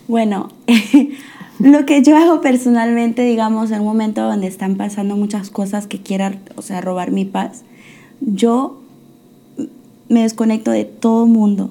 Bueno, 0.08 0.48
lo 1.60 1.86
que 1.86 2.02
yo 2.02 2.16
hago 2.16 2.40
personalmente, 2.40 3.22
digamos, 3.24 3.70
en 3.70 3.80
un 3.80 3.86
momento 3.86 4.22
donde 4.22 4.46
están 4.46 4.76
pasando 4.76 5.16
muchas 5.16 5.50
cosas 5.50 5.86
que 5.86 5.98
quieran, 6.00 6.40
o 6.56 6.62
sea, 6.62 6.80
robar 6.80 7.10
mi 7.10 7.24
paz, 7.24 7.62
yo 8.20 8.80
me 10.08 10.22
desconecto 10.22 10.70
de 10.70 10.84
todo 10.84 11.26
mundo, 11.26 11.70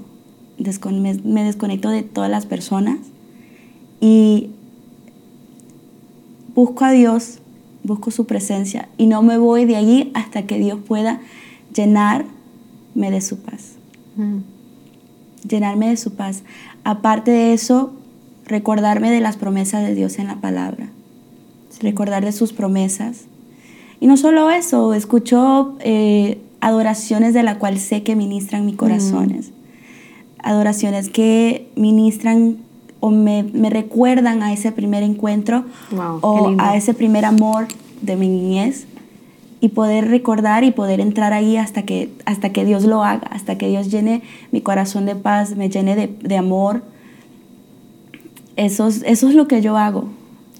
descon- 0.59 0.99
me, 0.99 1.13
me 1.15 1.43
desconecto 1.43 1.89
de 1.89 2.01
todas 2.03 2.29
las 2.31 2.45
personas 2.45 2.97
y 4.01 4.49
busco 6.55 6.85
a 6.85 6.91
Dios, 6.91 7.39
busco 7.83 8.11
su 8.11 8.25
presencia 8.25 8.89
y 8.97 9.07
no 9.07 9.21
me 9.21 9.37
voy 9.37 9.65
de 9.65 9.75
allí 9.75 10.11
hasta 10.13 10.43
que 10.43 10.57
Dios 10.57 10.79
pueda 10.87 11.19
llenarme 11.73 12.29
de 12.95 13.21
su 13.21 13.37
paz 13.39 13.73
Mm. 14.15 14.37
llenarme 15.49 15.89
de 15.89 15.97
su 15.97 16.13
paz. 16.13 16.43
Aparte 16.83 17.31
de 17.31 17.53
eso, 17.53 17.93
recordarme 18.45 19.11
de 19.11 19.21
las 19.21 19.37
promesas 19.37 19.83
de 19.83 19.95
Dios 19.95 20.19
en 20.19 20.27
la 20.27 20.35
palabra, 20.35 20.89
recordar 21.81 22.23
de 22.23 22.31
sus 22.31 22.53
promesas. 22.53 23.25
Y 23.99 24.07
no 24.07 24.17
solo 24.17 24.49
eso, 24.49 24.93
escucho 24.93 25.75
eh, 25.79 26.39
adoraciones 26.59 27.33
de 27.33 27.43
la 27.43 27.57
cual 27.57 27.79
sé 27.79 28.03
que 28.03 28.15
ministran 28.15 28.65
mis 28.65 28.75
corazones, 28.75 29.51
adoraciones 30.39 31.09
que 31.09 31.69
ministran 31.75 32.57
o 32.99 33.11
me, 33.11 33.43
me 33.43 33.69
recuerdan 33.69 34.43
a 34.43 34.53
ese 34.53 34.71
primer 34.71 35.03
encuentro 35.03 35.65
Wow, 35.91 36.19
o 36.21 36.55
a 36.57 36.77
ese 36.77 36.93
primer 36.93 37.25
amor 37.25 37.67
de 38.01 38.15
mi 38.15 38.29
niñez 38.29 38.85
y 39.63 39.69
poder 39.69 40.09
recordar 40.09 40.65
y 40.65 40.71
poder 40.71 40.99
entrar 40.99 41.31
ahí 41.31 41.55
hasta 41.55 41.83
que, 41.83 42.09
hasta 42.25 42.51
que 42.51 42.65
Dios 42.65 42.83
lo 42.83 43.03
haga, 43.03 43.27
hasta 43.29 43.57
que 43.57 43.69
Dios 43.69 43.89
llene 43.89 44.21
mi 44.51 44.59
corazón 44.59 45.05
de 45.05 45.15
paz, 45.15 45.55
me 45.55 45.69
llene 45.69 45.95
de, 45.95 46.07
de 46.07 46.37
amor. 46.37 46.83
Eso 48.55 48.87
es, 48.87 49.03
eso 49.05 49.29
es 49.29 49.35
lo 49.35 49.47
que 49.47 49.61
yo 49.61 49.77
hago. 49.77 50.09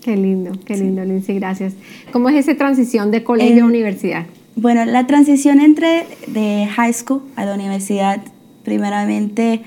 Qué 0.01 0.17
lindo, 0.17 0.51
qué 0.65 0.75
lindo, 0.77 1.03
Lindsay, 1.05 1.35
gracias. 1.35 1.73
¿Cómo 2.11 2.27
es 2.29 2.35
esa 2.35 2.57
transición 2.57 3.11
de 3.11 3.23
colegio 3.23 3.55
En- 3.57 3.63
a 3.63 3.65
universidad? 3.67 4.25
Bueno, 4.55 4.85
la 4.85 5.07
transición 5.07 5.59
entre 5.59 6.05
de 6.27 6.67
high 6.75 6.93
school 6.93 7.21
a 7.35 7.45
la 7.45 7.53
universidad, 7.55 8.21
primeramente, 8.63 9.61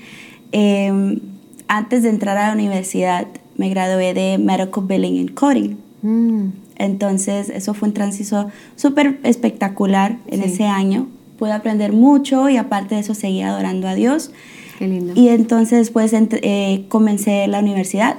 eh, 0.51 1.19
antes 1.67 2.03
de 2.03 2.09
entrar 2.09 2.37
a 2.37 2.47
la 2.47 2.53
universidad, 2.53 3.27
me 3.57 3.69
gradué 3.69 4.13
de 4.13 4.37
Medical 4.37 4.83
Billing 4.85 5.19
and 5.19 5.33
Coding. 5.33 5.75
Mm, 6.01 6.49
Entonces, 6.79 7.49
eso 7.49 7.73
fue 7.73 7.87
un 7.87 7.93
transición 7.95 8.49
súper 8.75 9.19
espectacular 9.23 10.17
en 10.27 10.43
Sí. 10.43 10.49
ese 10.53 10.65
año. 10.65 11.07
Pude 11.39 11.51
aprender 11.51 11.91
mucho 11.91 12.49
y 12.49 12.57
aparte 12.57 12.93
de 12.93 13.01
eso 13.01 13.15
seguía 13.15 13.49
adorando 13.49 13.87
a 13.87 13.95
Dios. 13.95 14.31
Qué 14.77 14.87
lindo. 14.87 15.13
Y 15.15 15.29
entonces, 15.29 15.89
pues, 15.91 16.13
ent- 16.13 16.39
eh, 16.41 16.85
comencé 16.89 17.47
la 17.47 17.59
universidad. 17.59 18.17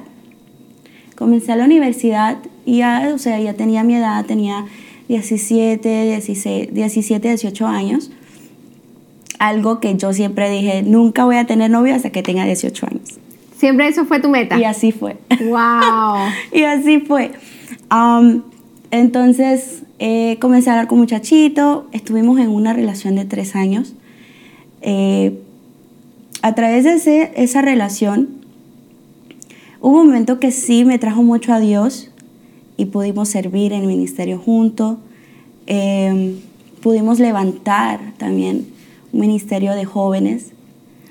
Comencé 1.16 1.54
la 1.56 1.64
universidad 1.64 2.38
y 2.64 2.78
ya, 2.78 3.10
o 3.14 3.18
sea, 3.18 3.40
ya 3.40 3.54
tenía 3.54 3.82
mi 3.84 3.94
edad, 3.96 4.24
tenía 4.26 4.66
17, 5.08 6.04
16, 6.04 6.72
17, 6.72 7.28
18 7.28 7.66
años. 7.66 8.10
Algo 9.38 9.80
que 9.80 9.96
yo 9.96 10.12
siempre 10.12 10.50
dije, 10.50 10.82
nunca 10.82 11.24
voy 11.24 11.36
a 11.36 11.44
tener 11.46 11.70
novio 11.70 11.94
hasta 11.94 12.10
que 12.10 12.22
tenga 12.22 12.44
18 12.44 12.86
años. 12.86 13.18
Siempre 13.56 13.88
eso 13.88 14.04
fue 14.04 14.20
tu 14.20 14.28
meta. 14.28 14.58
Y 14.58 14.64
así 14.64 14.92
fue. 14.92 15.16
Wow. 15.40 16.28
y 16.52 16.62
así 16.62 17.00
fue. 17.00 17.32
Am, 17.88 18.42
entonces 18.90 19.82
eh, 19.98 20.36
comencé 20.40 20.70
a 20.70 20.74
hablar 20.74 20.86
con 20.88 20.98
muchachito, 20.98 21.86
estuvimos 21.92 22.38
en 22.38 22.48
una 22.50 22.72
relación 22.72 23.16
de 23.16 23.24
tres 23.24 23.56
años. 23.56 23.94
Eh, 24.82 25.38
a 26.42 26.54
través 26.54 26.84
de 26.84 26.94
ese- 26.94 27.32
esa 27.36 27.62
relación, 27.62 28.28
hubo 29.80 30.00
un 30.00 30.06
momento 30.06 30.38
que 30.40 30.50
sí 30.50 30.84
me 30.84 30.98
trajo 30.98 31.22
mucho 31.22 31.52
a 31.52 31.60
Dios 31.60 32.10
y 32.76 32.86
pudimos 32.86 33.28
servir 33.28 33.72
en 33.72 33.82
el 33.82 33.86
ministerio 33.88 34.38
juntos. 34.38 34.98
Eh, 35.66 36.36
pudimos 36.82 37.18
levantar 37.18 38.00
también 38.18 38.66
un 39.12 39.20
ministerio 39.20 39.74
de 39.74 39.84
jóvenes, 39.84 40.52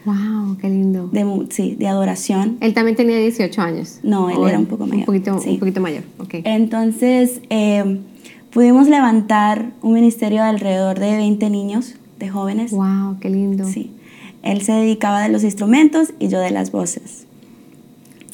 Wow, 0.06 0.58
qué 0.62 0.70
lindo. 0.70 1.10
de, 1.12 1.48
sí, 1.50 1.76
de 1.78 1.88
adoración. 1.88 2.58
Él 2.62 2.74
también 2.74 2.96
tenía 2.96 3.18
18 3.18 3.62
años. 3.62 4.00
No, 4.04 4.30
él 4.30 4.38
¿O 4.38 4.48
era 4.48 4.58
un 4.58 4.66
poco 4.66 4.86
mayor, 4.86 5.00
Un 5.02 5.06
poquito, 5.06 5.40
sí. 5.40 5.50
un 5.52 5.60
poquito 5.60 5.82
mayor, 5.82 6.04
ok. 6.20 6.36
Entonces, 6.46 7.42
eh, 7.50 8.00
pudimos 8.52 8.88
levantar 8.88 9.72
un 9.82 9.94
ministerio 9.94 10.42
de 10.44 10.48
alrededor 10.48 11.00
de 11.00 11.18
20 11.18 11.50
niños, 11.50 11.96
de 12.20 12.30
jóvenes. 12.30 12.72
Wow, 12.72 13.18
qué 13.20 13.30
lindo. 13.30 13.66
Sí. 13.68 13.92
Él 14.44 14.62
se 14.62 14.72
dedicaba 14.72 15.22
de 15.22 15.30
los 15.30 15.44
instrumentos 15.44 16.14
y 16.20 16.28
yo 16.28 16.40
de 16.40 16.52
las 16.52 16.72
voces. 16.72 17.28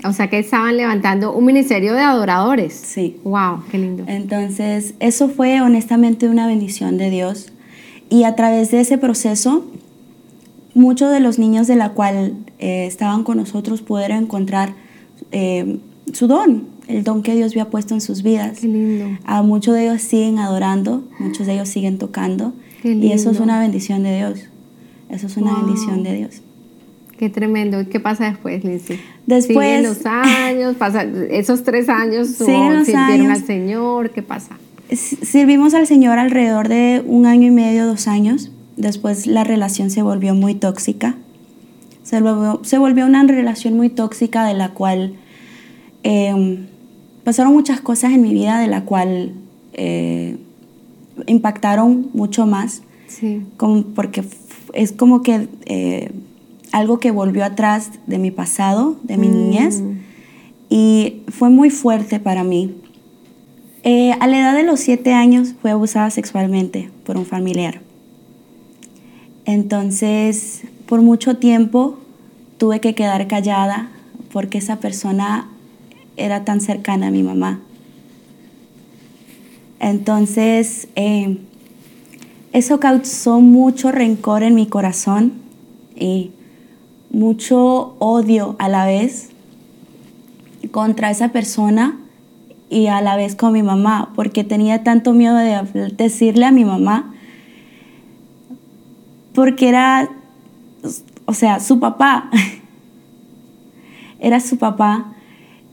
O 0.05 0.11
sea 0.11 0.29
que 0.29 0.37
estaban 0.37 0.75
levantando 0.75 1.33
un 1.33 1.45
ministerio 1.45 1.93
de 1.93 2.01
adoradores. 2.01 2.73
Sí. 2.73 3.17
Wow, 3.23 3.63
qué 3.71 3.77
lindo. 3.77 4.03
Entonces, 4.07 4.95
eso 4.99 5.29
fue 5.29 5.61
honestamente 5.61 6.27
una 6.27 6.45
bendición 6.45 6.97
de 6.97 7.09
Dios. 7.09 7.53
Y 8.09 8.25
a 8.25 8.35
través 8.35 8.71
de 8.71 8.81
ese 8.81 8.97
proceso, 8.97 9.65
muchos 10.73 11.11
de 11.11 11.21
los 11.21 11.39
niños 11.39 11.67
de 11.67 11.77
la 11.77 11.89
cual 11.89 12.35
eh, 12.59 12.85
estaban 12.85 13.23
con 13.23 13.37
nosotros 13.37 13.81
pudieron 13.81 14.23
encontrar 14.23 14.73
eh, 15.31 15.79
su 16.11 16.27
don, 16.27 16.67
el 16.87 17.03
don 17.03 17.23
que 17.23 17.33
Dios 17.33 17.53
había 17.53 17.69
puesto 17.69 17.93
en 17.93 18.01
sus 18.01 18.23
vidas. 18.23 18.59
Qué 18.59 18.67
lindo. 18.67 19.17
A 19.23 19.41
muchos 19.41 19.73
de 19.73 19.85
ellos 19.85 20.01
siguen 20.01 20.37
adorando, 20.37 21.03
muchos 21.19 21.47
de 21.47 21.53
ellos 21.53 21.69
siguen 21.69 21.97
tocando. 21.97 22.53
Y 22.83 23.13
eso 23.13 23.31
es 23.31 23.39
una 23.39 23.61
bendición 23.61 24.03
de 24.03 24.17
Dios. 24.17 24.49
Eso 25.13 25.27
es 25.27 25.37
una 25.37 25.53
Wow. 25.55 25.65
bendición 25.65 26.03
de 26.03 26.13
Dios. 26.15 26.41
Qué 27.17 27.29
tremendo. 27.29 27.79
¿Y 27.81 27.85
qué 27.85 27.99
pasa 27.99 28.25
después, 28.29 28.63
Lindsay? 28.63 28.99
Después- 29.27 29.67
Siguen 29.67 29.83
los 29.83 30.05
años, 30.05 30.75
pasa, 30.75 31.03
esos 31.03 31.63
tres 31.63 31.87
años 31.89 32.27
sirvieron 32.37 32.85
años. 32.95 33.29
al 33.39 33.45
Señor, 33.45 34.09
¿qué 34.11 34.21
pasa? 34.23 34.57
S- 34.89 35.17
Servimos 35.25 35.73
al 35.73 35.87
Señor 35.87 36.17
alrededor 36.19 36.67
de 36.67 37.03
un 37.05 37.25
año 37.25 37.47
y 37.47 37.51
medio, 37.51 37.85
dos 37.85 38.07
años. 38.07 38.51
Después 38.75 39.27
la 39.27 39.43
relación 39.43 39.89
se 39.91 40.01
volvió 40.01 40.33
muy 40.33 40.55
tóxica. 40.55 41.15
Se 42.03 42.19
volvió, 42.19 42.59
se 42.63 42.77
volvió 42.79 43.05
una 43.05 43.23
relación 43.23 43.75
muy 43.75 43.89
tóxica 43.89 44.45
de 44.45 44.55
la 44.55 44.69
cual 44.73 45.13
eh, 46.03 46.59
pasaron 47.23 47.53
muchas 47.53 47.79
cosas 47.79 48.11
en 48.13 48.21
mi 48.23 48.33
vida 48.33 48.59
de 48.59 48.67
la 48.67 48.81
cual 48.83 49.33
eh, 49.73 50.37
impactaron 51.27 52.09
mucho 52.13 52.45
más. 52.45 52.81
Sí. 53.07 53.43
como- 53.57 53.83
porque 53.83 54.23
es 54.73 54.91
como 54.91 55.21
que 55.21 55.47
eh, 55.65 56.11
algo 56.71 56.99
que 56.99 57.11
volvió 57.11 57.45
atrás 57.45 57.91
de 58.07 58.17
mi 58.17 58.31
pasado, 58.31 58.97
de 59.03 59.17
mi 59.17 59.27
Mm. 59.27 59.31
niñez, 59.31 59.83
y 60.69 61.21
fue 61.29 61.49
muy 61.49 61.69
fuerte 61.69 62.19
para 62.19 62.43
mí. 62.43 62.73
Eh, 63.83 64.13
a 64.19 64.27
la 64.27 64.39
edad 64.39 64.55
de 64.55 64.63
los 64.63 64.79
siete 64.79 65.13
años 65.13 65.53
fue 65.61 65.71
abusada 65.71 66.09
sexualmente 66.09 66.89
por 67.05 67.17
un 67.17 67.25
familiar. 67.25 67.81
Entonces, 69.45 70.61
por 70.87 71.01
mucho 71.01 71.37
tiempo 71.37 71.97
tuve 72.57 72.79
que 72.79 72.95
quedar 72.95 73.27
callada 73.27 73.89
porque 74.31 74.57
esa 74.57 74.77
persona 74.79 75.49
era 76.17 76.45
tan 76.45 76.61
cercana 76.61 77.07
a 77.07 77.11
mi 77.11 77.23
mamá. 77.23 77.59
Entonces, 79.79 80.87
eh, 80.95 81.37
eso 82.53 82.79
causó 82.79 83.41
mucho 83.41 83.91
rencor 83.91 84.43
en 84.43 84.53
mi 84.53 84.67
corazón 84.67 85.33
y 85.95 86.31
mucho 87.11 87.95
odio 87.97 88.55
a 88.59 88.69
la 88.69 88.85
vez 88.85 89.29
contra 90.71 91.09
esa 91.09 91.29
persona 91.29 91.97
y 92.69 92.87
a 92.87 93.01
la 93.01 93.15
vez 93.15 93.35
con 93.35 93.53
mi 93.53 93.63
mamá, 93.63 94.13
porque 94.15 94.43
tenía 94.43 94.83
tanto 94.83 95.13
miedo 95.13 95.35
de 95.35 95.91
decirle 95.97 96.45
a 96.45 96.51
mi 96.51 96.63
mamá, 96.63 97.13
porque 99.33 99.69
era, 99.69 100.09
o 101.25 101.33
sea, 101.33 101.59
su 101.59 101.79
papá, 101.79 102.29
era 104.19 104.39
su 104.39 104.57
papá. 104.57 105.13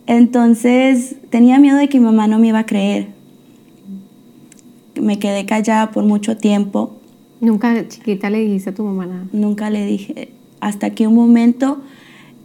Entonces 0.07 1.17
tenía 1.29 1.59
miedo 1.59 1.77
de 1.77 1.89
que 1.89 2.01
mi 2.01 2.07
mamá 2.07 2.27
no 2.27 2.39
me 2.39 2.49
iba 2.49 2.61
a 2.61 2.67
creer. 2.67 3.20
Me 5.01 5.19
quedé 5.19 5.47
callada 5.47 5.91
por 5.91 6.05
mucho 6.05 6.37
tiempo 6.37 6.97
Nunca 7.41 7.89
chiquita 7.89 8.29
le 8.29 8.41
dijiste 8.41 8.69
a 8.71 8.75
tu 8.75 8.85
mamá 8.85 9.07
nada. 9.07 9.25
Nunca 9.33 9.71
le 9.71 9.87
dije, 9.87 10.29
hasta 10.61 10.91
que 10.91 11.07
un 11.07 11.15
momento 11.15 11.79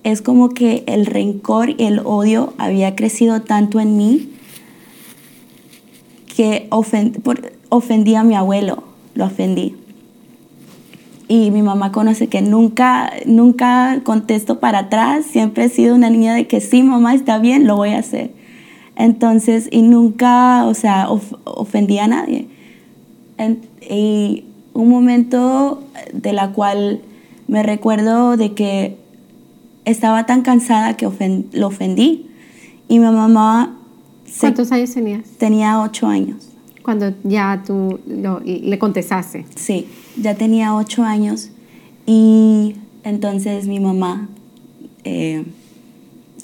es 0.04 0.22
como 0.22 0.50
que 0.50 0.84
el 0.88 1.06
rencor 1.06 1.72
y 1.72 1.84
el 1.84 2.00
odio 2.06 2.54
había 2.58 2.96
crecido 2.96 3.42
tanto 3.42 3.82
en 3.82 3.98
mí 3.98 4.30
que 6.36 6.68
ofen- 6.70 7.20
por- 7.22 7.52
ofendí 7.70 8.16
a 8.16 8.24
mi 8.24 8.36
abuelo, 8.36 8.84
lo 9.16 9.26
ofendí. 9.26 9.76
Y 11.28 11.50
mi 11.52 11.62
mamá 11.62 11.92
conoce 11.92 12.28
que 12.28 12.42
nunca, 12.42 13.12
nunca 13.26 14.00
contesto 14.04 14.60
para 14.60 14.80
atrás, 14.80 15.26
siempre 15.26 15.66
he 15.66 15.70
sido 15.70 15.96
una 15.96 16.10
niña 16.10 16.36
de 16.36 16.48
que 16.48 16.62
sí, 16.62 16.84
mamá, 16.84 17.16
está 17.16 17.40
bien, 17.40 17.66
lo 17.68 17.76
voy 17.76 17.90
a 17.90 18.00
hacer. 18.00 18.32
Entonces, 18.98 19.68
y 19.72 19.82
nunca, 19.82 20.66
o 20.66 20.74
sea, 20.74 21.10
of- 21.10 21.34
ofendí 21.44 22.00
a 22.00 22.08
nadie. 22.08 22.48
En- 23.38 23.60
y 23.90 24.46
un 24.74 24.90
momento 24.90 25.84
de 26.14 26.34
la 26.34 26.52
cual 26.52 27.02
me 27.48 27.62
recuerdo 27.64 28.38
de 28.38 28.54
que 28.54 28.98
estaba 29.86 30.26
tan 30.26 30.42
cansada 30.42 30.96
que 30.98 31.08
ofen- 31.08 31.46
lo 31.52 31.68
ofendí. 31.68 32.28
Y 32.88 33.00
mi 33.00 33.06
mamá 33.06 33.78
se- 34.26 34.42
¿Cuántos 34.42 34.72
años 34.72 34.92
tenías? 34.94 35.24
tenía 35.38 35.82
ocho 35.82 36.08
años. 36.08 36.50
Cuando 36.84 37.14
ya 37.24 37.64
tú 37.66 38.00
lo- 38.08 38.40
le 38.42 38.80
contestaste. 38.80 39.46
Sí, 39.56 39.88
ya 40.22 40.36
tenía 40.36 40.76
ocho 40.76 41.04
años. 41.04 41.50
Y 42.06 42.76
entonces 43.04 43.68
mi 43.68 43.80
mamá 43.80 44.30
eh, 45.04 45.44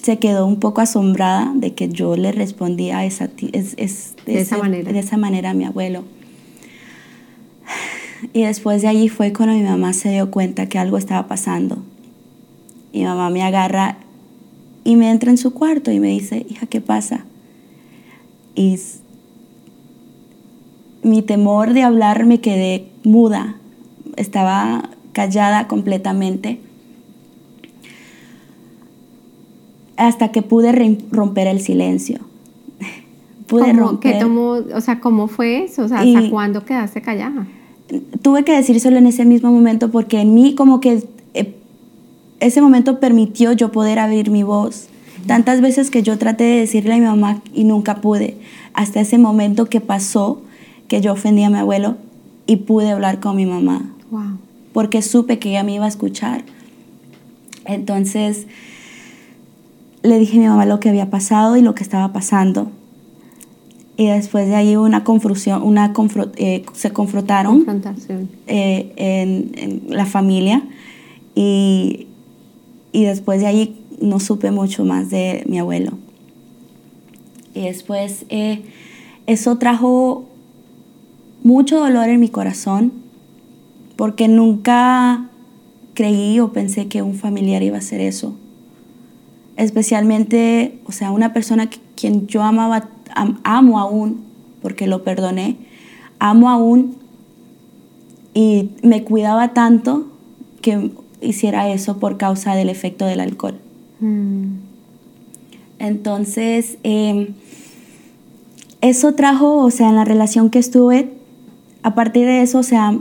se 0.01 0.17
quedó 0.19 0.45
un 0.47 0.59
poco 0.59 0.81
asombrada 0.81 1.51
de 1.55 1.73
que 1.73 1.89
yo 1.89 2.15
le 2.15 2.31
respondía 2.31 3.05
esa, 3.05 3.29
es- 3.53 3.75
es- 3.77 4.15
De 4.25 4.39
esa 4.41 4.55
ese- 4.55 4.57
manera. 4.57 4.91
de 4.91 4.99
esa 4.99 5.17
manera 5.17 5.49
a 5.51 5.53
mi 5.53 5.65
abuelo. 5.65 6.03
Y 8.33 8.43
después 8.43 8.81
de 8.81 8.87
allí 8.87 9.09
fue 9.09 9.33
cuando 9.33 9.55
mi 9.55 9.63
mamá 9.63 9.93
se 9.93 10.09
dio 10.11 10.29
cuenta 10.31 10.67
que 10.67 10.77
algo 10.79 10.97
estaba 10.97 11.27
pasando. 11.27 11.77
Y 12.93 12.99
mi 12.99 13.05
mamá 13.05 13.29
me 13.29 13.41
agarra 13.43 13.97
y 14.83 14.95
me 14.95 15.09
entra 15.11 15.31
en 15.31 15.37
su 15.37 15.53
cuarto 15.53 15.91
y 15.91 15.99
me 15.99 16.09
dice, 16.09 16.45
hija, 16.49 16.65
¿qué 16.65 16.81
pasa? 16.81 17.25
Y 18.55 18.77
mi 21.03 21.21
temor 21.21 21.73
de 21.73 21.83
hablar 21.83 22.25
me 22.25 22.41
quedé 22.41 22.87
muda, 23.03 23.55
estaba 24.17 24.89
callada 25.13 25.67
completamente. 25.67 26.59
Hasta 30.01 30.31
que 30.31 30.41
pude 30.41 30.97
romper 31.11 31.47
el 31.47 31.59
silencio. 31.61 32.19
pude 33.47 33.71
¿Cómo, 33.71 33.79
romper. 33.79 34.13
¿Qué 34.13 34.19
tomó, 34.19 34.57
o 34.73 34.81
sea, 34.81 34.99
cómo 34.99 35.27
fue 35.27 35.63
eso? 35.65 35.83
O 35.83 35.87
sea, 35.87 35.99
¿hasta 35.99 36.29
cuándo 36.29 36.65
quedaste 36.65 37.01
callada? 37.01 37.47
tuve 38.21 38.43
que 38.43 38.55
decírselo 38.55 38.97
en 38.97 39.07
ese 39.07 39.25
mismo 39.25 39.51
momento 39.51 39.91
porque 39.91 40.21
en 40.21 40.33
mí 40.33 40.55
como 40.55 40.79
que 40.79 41.03
eh, 41.33 41.55
ese 42.39 42.61
momento 42.61 42.99
permitió 42.99 43.51
yo 43.51 43.71
poder 43.71 43.99
abrir 43.99 44.29
mi 44.31 44.43
voz. 44.43 44.87
Tantas 45.27 45.61
veces 45.61 45.91
que 45.91 46.01
yo 46.01 46.17
traté 46.17 46.45
de 46.45 46.59
decirle 46.61 46.93
a 46.93 46.97
mi 46.97 47.05
mamá 47.05 47.41
y 47.53 47.63
nunca 47.63 48.01
pude, 48.01 48.37
hasta 48.73 49.01
ese 49.01 49.17
momento 49.17 49.65
que 49.65 49.81
pasó 49.81 50.41
que 50.87 51.01
yo 51.01 51.13
ofendí 51.13 51.43
a 51.43 51.49
mi 51.49 51.57
abuelo 51.57 51.97
y 52.47 52.55
pude 52.57 52.89
hablar 52.91 53.19
con 53.19 53.35
mi 53.35 53.45
mamá 53.45 53.93
Wow. 54.09 54.39
porque 54.73 55.01
supe 55.01 55.37
que 55.39 55.49
ella 55.49 55.63
me 55.63 55.75
iba 55.75 55.85
a 55.85 55.89
escuchar. 55.89 56.43
Entonces 57.65 58.47
le 60.03 60.19
dije 60.19 60.37
a 60.37 60.39
mi 60.41 60.47
mamá 60.47 60.65
lo 60.65 60.79
que 60.79 60.89
había 60.89 61.09
pasado 61.09 61.57
y 61.57 61.61
lo 61.61 61.75
que 61.75 61.83
estaba 61.83 62.11
pasando. 62.13 62.71
Y 63.97 64.07
después 64.07 64.47
de 64.47 64.55
ahí 64.55 64.75
hubo 64.75 64.85
una 64.85 65.03
confusión, 65.03 65.61
una 65.61 65.93
confro- 65.93 66.31
eh, 66.37 66.63
se 66.73 66.91
confrontaron 66.91 67.65
eh, 68.47 68.91
en, 68.95 69.51
en 69.57 69.81
la 69.95 70.05
familia 70.05 70.63
y, 71.35 72.07
y 72.91 73.03
después 73.03 73.41
de 73.41 73.47
ahí 73.47 73.77
no 74.01 74.19
supe 74.19 74.49
mucho 74.49 74.85
más 74.85 75.09
de 75.11 75.43
mi 75.47 75.59
abuelo. 75.59 75.91
Y 77.53 77.61
después 77.65 78.25
eh, 78.29 78.63
eso 79.27 79.57
trajo 79.57 80.25
mucho 81.43 81.79
dolor 81.79 82.09
en 82.09 82.19
mi 82.19 82.29
corazón 82.29 82.93
porque 83.97 84.27
nunca 84.27 85.29
creí 85.93 86.39
o 86.39 86.53
pensé 86.53 86.87
que 86.87 87.01
un 87.03 87.13
familiar 87.13 87.61
iba 87.61 87.75
a 87.75 87.79
hacer 87.79 88.01
eso. 88.01 88.35
Especialmente, 89.61 90.79
o 90.85 90.91
sea, 90.91 91.11
una 91.11 91.33
persona 91.33 91.69
que, 91.69 91.77
quien 91.95 92.25
yo 92.25 92.41
amaba, 92.41 92.89
am- 93.13 93.39
amo 93.43 93.79
aún, 93.79 94.23
porque 94.61 94.87
lo 94.87 95.03
perdoné, 95.03 95.55
amo 96.17 96.49
aún 96.49 96.95
y 98.33 98.71
me 98.81 99.03
cuidaba 99.03 99.53
tanto 99.53 100.07
que 100.61 100.89
hiciera 101.21 101.69
eso 101.69 101.97
por 101.97 102.17
causa 102.17 102.55
del 102.55 102.69
efecto 102.69 103.05
del 103.05 103.19
alcohol. 103.19 103.59
Mm. 103.99 104.45
Entonces, 105.77 106.77
eh, 106.83 107.31
eso 108.81 109.13
trajo, 109.13 109.57
o 109.57 109.69
sea, 109.69 109.89
en 109.89 109.95
la 109.95 110.05
relación 110.05 110.49
que 110.49 110.57
estuve, 110.57 111.11
a 111.83 111.93
partir 111.93 112.25
de 112.25 112.41
eso, 112.41 112.59
o 112.59 112.63
sea, 112.63 112.97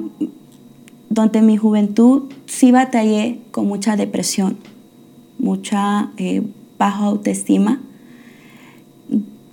donde 1.09 1.41
mi 1.41 1.57
juventud 1.57 2.25
sí 2.45 2.71
batallé 2.71 3.39
con 3.51 3.67
mucha 3.67 3.97
depresión, 3.97 4.59
mucha 5.41 6.11
eh, 6.17 6.43
baja 6.79 7.05
autoestima, 7.05 7.81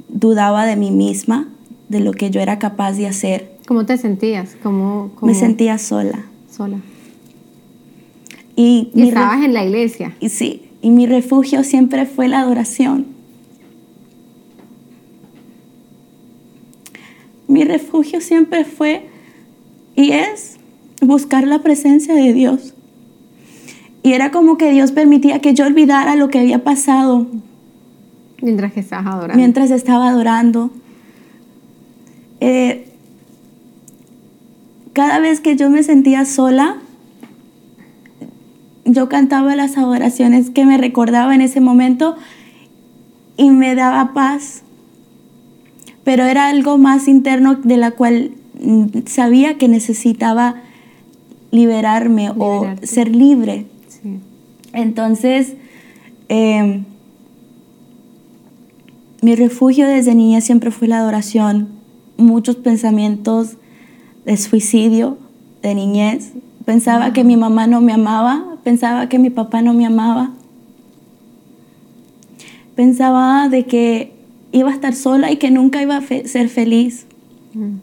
dudaba 0.10 0.66
de 0.66 0.76
mí 0.76 0.92
misma, 0.92 1.48
de 1.90 2.00
lo 2.02 2.12
que 2.12 2.30
yo 2.30 2.40
era 2.42 2.60
capaz 2.60 2.94
de 2.94 3.08
hacer, 3.08 3.58
¿Cómo 3.68 3.86
te 3.86 3.98
sentías? 3.98 4.56
¿Cómo, 4.64 5.12
cómo- 5.16 5.30
me 5.32 5.38
sentía 5.38 5.78
sola. 5.78 6.24
sola? 6.50 6.78
Y, 8.56 8.90
Y 8.94 9.04
estabas 9.10 9.44
en 9.44 9.54
la 9.54 9.66
iglesia. 9.66 10.16
Y 10.22 10.30
sí, 10.30 10.70
y 10.82 10.90
mi 10.90 11.06
refugio 11.06 11.64
siempre 11.66 12.06
fue 12.06 12.30
la 12.30 12.40
adoración. 12.40 13.08
Mi 17.48 17.64
refugio 17.64 18.22
siempre 18.22 18.66
fue 18.66 19.08
y 19.96 20.12
es 20.12 20.58
buscar 21.02 21.46
la 21.48 21.60
presencia 21.60 22.14
de 22.14 22.34
Dios. 22.34 22.74
Y 24.08 24.14
era 24.14 24.32
como 24.32 24.58
que 24.58 24.72
Dios 24.72 24.94
permitía 24.94 25.42
que 25.42 25.54
yo 25.54 25.66
olvidara 25.66 26.16
lo 26.16 26.30
que 26.30 26.40
había 26.40 26.64
pasado 26.64 27.28
Mientras 28.42 28.72
que 28.72 28.80
estabas 28.80 29.08
adorando. 29.08 29.36
mientras 29.36 29.70
estaba 29.70 30.08
adorando. 30.08 30.72
Eh, 32.40 32.88
cada 34.94 35.20
vez 35.20 35.42
que 35.42 35.58
yo 35.58 35.70
me 35.70 35.84
sentía 35.84 36.24
sola, 36.24 36.78
yo 38.86 39.10
cantaba 39.10 39.58
las 39.58 39.78
adoraciones 39.78 40.52
que 40.52 40.66
me 40.66 40.78
recordaba 40.78 41.36
en 41.36 41.42
ese 41.42 41.60
momento 41.60 42.16
y 43.36 43.50
me 43.50 43.76
daba 43.76 44.14
paz. 44.14 44.62
Pero 46.06 46.24
era 46.24 46.48
algo 46.48 46.78
más 46.78 47.10
interno 47.10 47.56
de 47.56 47.76
la 47.76 47.92
cual 47.92 48.32
mm, 48.62 49.00
sabía 49.06 49.58
que 49.58 49.68
necesitaba 49.68 50.62
liberarme 51.52 52.32
o 52.38 52.68
ser 52.84 53.14
libre. 53.14 53.66
Entonces, 54.74 55.54
em, 56.30 56.84
mi 59.22 59.36
refugio 59.36 59.88
desde 59.88 60.14
niña 60.16 60.42
siempre 60.42 60.72
fue 60.72 60.88
la 60.88 61.00
adoración. 61.00 61.70
Muchos 62.18 62.56
pensamientos 62.56 63.58
de 64.26 64.38
suicidio 64.38 65.18
de 65.62 65.76
niñez. 65.76 66.34
Pensaba 66.66 67.14
que 67.14 67.24
mi 67.24 67.38
mamá 67.38 67.66
no 67.68 67.82
me 67.82 67.94
amaba, 67.94 68.58
pensaba 68.64 69.10
que 69.10 69.20
mi 69.20 69.30
papá 69.30 69.62
no 69.62 69.74
me 69.74 69.86
amaba. 69.86 70.32
Pensaba 72.76 73.50
de 73.50 73.66
que 73.66 74.14
iba 74.52 74.70
a 74.70 74.74
estar 74.74 74.94
sola 74.94 75.32
y 75.32 75.38
que 75.38 75.50
nunca 75.50 75.82
iba 75.82 75.98
a 75.98 76.02
ser 76.02 76.50
feliz. 76.50 77.08
Mm. 77.54 77.78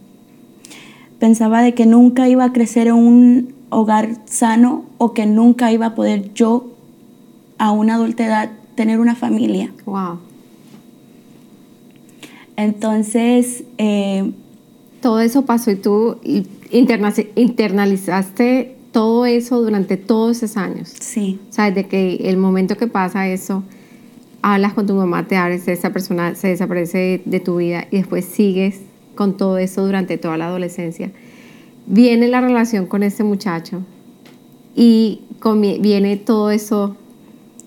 Pensaba 1.18 1.62
de 1.62 1.74
que 1.74 1.86
nunca 1.86 2.28
iba 2.28 2.44
a 2.44 2.52
crecer 2.52 2.88
en 2.88 2.94
un 2.94 3.53
hogar 3.74 4.16
sano 4.26 4.84
o 4.98 5.12
que 5.12 5.26
nunca 5.26 5.72
iba 5.72 5.86
a 5.86 5.94
poder 5.94 6.32
yo 6.34 6.70
a 7.58 7.70
una 7.70 7.94
adulta 7.94 8.24
edad 8.24 8.50
tener 8.74 9.00
una 9.00 9.14
familia. 9.14 9.72
Wow. 9.86 10.18
Entonces... 12.56 13.64
Eh, 13.78 14.32
todo 15.04 15.20
eso 15.20 15.44
pasó 15.44 15.70
y 15.70 15.76
tú 15.76 16.16
internalizaste 17.34 18.74
todo 18.90 19.26
eso 19.26 19.60
durante 19.60 19.98
todos 19.98 20.38
esos 20.38 20.56
años. 20.56 20.94
Sí. 20.98 21.38
O 21.50 21.52
sea, 21.52 21.70
desde 21.70 21.88
que 21.88 22.14
el 22.30 22.38
momento 22.38 22.78
que 22.78 22.86
pasa 22.86 23.28
eso, 23.28 23.64
hablas 24.40 24.72
con 24.72 24.86
tu 24.86 24.94
mamá, 24.94 25.28
te 25.28 25.36
abres, 25.36 25.68
esa 25.68 25.90
persona 25.90 26.34
se 26.36 26.48
desaparece 26.48 27.20
de 27.22 27.40
tu 27.40 27.56
vida 27.56 27.86
y 27.90 27.98
después 27.98 28.24
sigues 28.24 28.80
con 29.14 29.36
todo 29.36 29.58
eso 29.58 29.84
durante 29.84 30.16
toda 30.16 30.38
la 30.38 30.46
adolescencia. 30.46 31.10
Viene 31.86 32.28
la 32.28 32.40
relación 32.40 32.86
con 32.86 33.02
este 33.02 33.24
muchacho 33.24 33.82
y 34.74 35.20
viene 35.80 36.16
todo 36.16 36.50
eso 36.50 36.96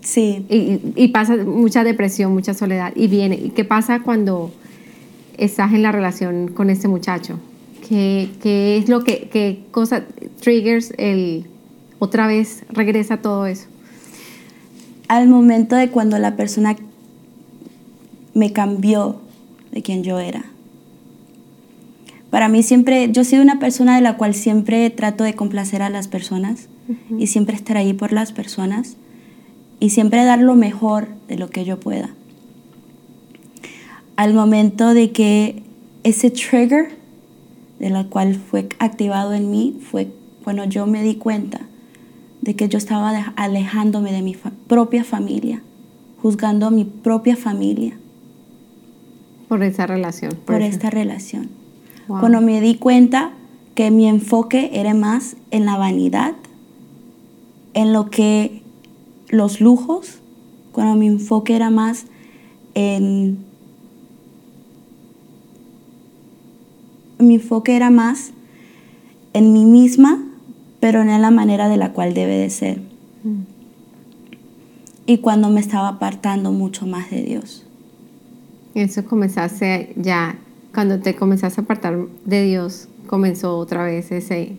Sí. 0.08 0.46
Y, 0.50 0.80
y, 0.96 1.10
pasa 1.10 1.36
mucha 1.36 1.84
depresión, 1.84 2.32
mucha 2.34 2.54
soledad. 2.54 2.94
Y 2.96 3.10
viene, 3.10 3.36
¿y 3.36 3.50
qué 3.50 3.66
pasa 3.66 4.04
cuando 4.04 4.54
estás 5.38 5.74
en 5.74 5.84
la 5.84 5.92
relación 5.92 6.48
con 6.48 6.70
este 6.70 6.88
muchacho? 6.88 7.38
¿Qué, 7.86 8.30
qué 8.42 8.78
es 8.78 8.88
lo 8.88 9.04
que, 9.04 9.28
qué 9.28 9.66
cosa 9.72 10.06
triggers 10.40 10.94
el, 10.98 11.48
otra 12.00 12.26
vez 12.26 12.64
regresa 12.70 13.18
todo 13.18 13.48
eso? 13.48 13.68
Al 15.10 15.28
momento 15.28 15.76
de 15.76 15.90
cuando 15.90 16.18
la 16.20 16.38
persona 16.38 16.78
me 18.34 18.54
cambió 18.54 19.20
de 19.74 19.82
quien 19.82 20.04
yo 20.04 20.20
era. 20.20 20.46
Para 22.30 22.50
mí 22.50 22.62
siempre, 22.64 23.12
yo 23.12 23.24
soy 23.24 23.40
una 23.40 23.60
persona 23.60 23.96
de 23.96 24.02
la 24.02 24.18
cual 24.18 24.34
siempre 24.34 24.90
trato 24.90 25.24
de 25.24 25.36
complacer 25.36 25.82
a 25.82 25.90
las 25.90 26.08
personas 26.08 26.68
y 27.18 27.28
siempre 27.28 27.56
estar 27.56 27.78
ahí 27.78 27.94
por 27.94 28.12
las 28.12 28.32
personas 28.32 28.98
y 29.80 29.92
siempre 29.92 30.24
dar 30.26 30.40
lo 30.40 30.56
mejor 30.56 31.08
de 31.28 31.38
lo 31.38 31.50
que 31.50 31.64
yo 31.64 31.80
pueda. 31.80 32.10
Al 34.16 34.34
momento 34.34 34.94
de 34.94 35.12
que 35.12 35.64
ese 36.04 36.32
trigger 36.32 36.98
de 37.80 37.90
la 37.90 38.06
cual 38.06 38.36
fue 38.36 38.68
activado 38.80 39.34
en 39.34 39.52
mí 39.52 39.80
fue 39.92 40.08
cuando 40.44 40.64
yo 40.66 40.88
me 40.88 41.04
di 41.04 41.16
cuenta 41.16 41.62
de 42.42 42.56
que 42.56 42.70
yo 42.70 42.78
estaba 42.78 43.34
alejándome 43.36 44.12
de 44.12 44.22
mi 44.22 44.36
propia 44.68 45.04
familia, 45.04 45.62
juzgando 46.22 46.68
a 46.68 46.72
mi 46.72 46.86
propia 46.86 47.36
familia. 47.36 47.98
Por 49.48 49.64
esa 49.64 49.86
relación. 49.88 50.34
Por, 50.46 50.62
esta 50.62 50.90
relación. 50.90 51.50
Cuando 52.08 52.42
me 52.42 52.62
di 52.62 52.76
cuenta 52.76 53.32
que 53.76 53.92
mi 53.92 54.08
enfoque 54.08 54.72
era 54.74 54.94
más 54.94 55.36
en 55.52 55.66
la 55.66 55.78
vanidad, 55.78 56.34
en 57.74 57.94
lo 57.94 58.10
que 58.10 58.64
los 59.30 59.62
lujos, 59.62 60.20
cuando 60.72 60.96
mi 60.96 61.08
enfoque 61.08 61.56
era 61.56 61.70
más 61.70 62.06
en... 62.74 63.46
Mi 67.20 67.36
enfoque 67.36 67.76
era 67.76 67.90
más 67.90 68.32
en 69.34 69.54
mí 69.54 69.66
misma, 69.66 70.24
pero 70.80 71.04
no 71.04 71.14
en 71.14 71.22
la 71.22 71.32
manera 71.32 71.68
de 71.68 71.78
la 71.78 71.94
cual 71.94 72.14
debe 72.14 72.38
de 72.38 72.50
ser. 72.50 72.80
Mm. 73.24 73.42
Y 75.08 75.18
cuando 75.20 75.50
me 75.50 75.60
estaba 75.60 75.88
apartando 75.90 76.52
mucho 76.52 76.86
más 76.86 77.10
de 77.10 77.24
Dios. 77.24 77.66
Eso 78.76 79.06
comenzaste 79.06 79.94
ya, 79.96 80.38
cuando 80.78 81.00
te 81.00 81.16
comenzaste 81.16 81.60
a 81.60 81.64
apartar 81.64 81.98
de 82.24 82.44
Dios, 82.44 82.88
comenzó 83.08 83.58
otra 83.58 83.84
vez 83.84 84.12
ese, 84.12 84.58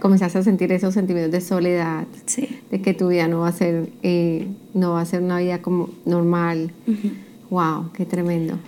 comenzaste 0.00 0.38
a 0.38 0.42
sentir 0.42 0.72
esos 0.72 0.92
sentimientos 0.92 1.30
de 1.30 1.40
soledad, 1.40 2.04
de 2.68 2.82
que 2.82 2.94
tu 2.94 3.06
vida 3.06 3.28
no 3.28 3.38
va 3.38 3.46
a 3.50 3.52
ser, 3.52 3.92
eh, 4.02 4.48
no 4.74 4.94
va 4.94 5.02
a 5.02 5.04
ser 5.04 5.22
una 5.22 5.38
vida 5.38 5.62
como 5.62 5.90
normal. 6.04 6.72
Wow, 7.48 7.92
qué 7.92 8.06
tremendo. 8.06 8.58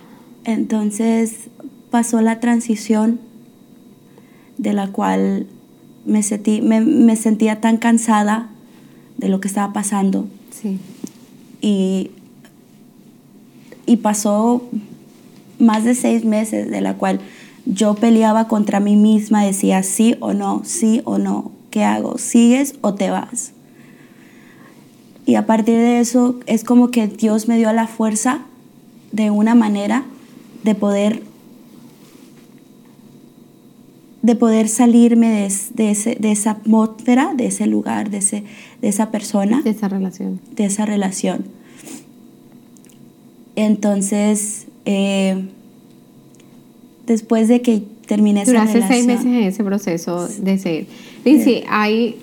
Entonces 0.45 1.49
pasó 1.91 2.21
la 2.21 2.39
transición 2.39 3.19
de 4.57 4.71
la 4.71 4.89
cual 4.93 5.47
me, 6.05 6.23
sentí, 6.23 6.61
me, 6.61 7.17
sentía 7.17 7.59
tan 7.59 7.75
cansada 7.75 8.47
de 9.17 9.27
lo 9.27 9.41
que 9.41 9.49
estaba 9.49 9.73
pasando. 9.73 10.29
Sí. 10.49 10.79
Y, 11.59 12.11
y 13.85 13.97
pasó 13.97 14.63
más 15.59 15.83
de 15.83 15.95
seis 15.95 16.25
meses 16.25 16.69
de 16.69 16.81
la 16.81 16.95
cual 16.95 17.19
yo 17.65 17.95
peleaba 17.95 18.47
contra 18.47 18.79
mí 18.79 18.95
misma, 18.95 19.43
decía 19.43 19.83
sí 19.83 20.15
o 20.19 20.33
no, 20.33 20.61
sí 20.65 21.01
o 21.05 21.17
no, 21.17 21.51
¿qué 21.69 21.83
hago? 21.83 22.17
¿Sigues 22.17 22.75
o 22.81 22.93
te 22.93 23.09
vas? 23.09 23.53
Y 25.25 25.35
a 25.35 25.45
partir 25.45 25.77
de 25.77 25.99
eso 25.99 26.39
es 26.47 26.63
como 26.63 26.91
que 26.91 27.07
Dios 27.07 27.47
me 27.47 27.57
dio 27.57 27.71
la 27.71 27.87
fuerza 27.87 28.39
de 29.11 29.31
una 29.31 29.55
manera 29.55 30.03
de 30.63 30.75
poder 30.75 31.23
de 34.21 34.35
poder 34.35 34.69
salirme 34.69 35.49
de, 35.73 35.91
ese, 35.91 36.15
de 36.15 36.31
esa 36.31 36.51
atmósfera, 36.51 37.33
de 37.35 37.47
ese 37.47 37.67
lugar, 37.67 38.09
de, 38.09 38.19
ese, 38.19 38.45
de 38.81 38.87
esa 38.87 39.11
persona. 39.11 39.61
De 39.61 39.71
esa 39.71 39.89
relación. 39.89 40.39
De 40.55 40.63
esa 40.63 40.85
relación. 40.85 41.43
Entonces, 43.57 44.67
eh, 44.85 45.45
después 47.05 47.47
de 47.47 47.61
que 47.61 47.83
terminé 48.07 48.43
esa 48.43 48.51
Duraste 48.51 48.87
seis 48.87 49.05
meses 49.05 49.25
en 49.25 49.43
ese 49.43 49.63
proceso 49.63 50.27
de 50.27 50.57
seguir. 50.57 50.87
Lindsay, 51.23 51.63
ahí 51.69 52.17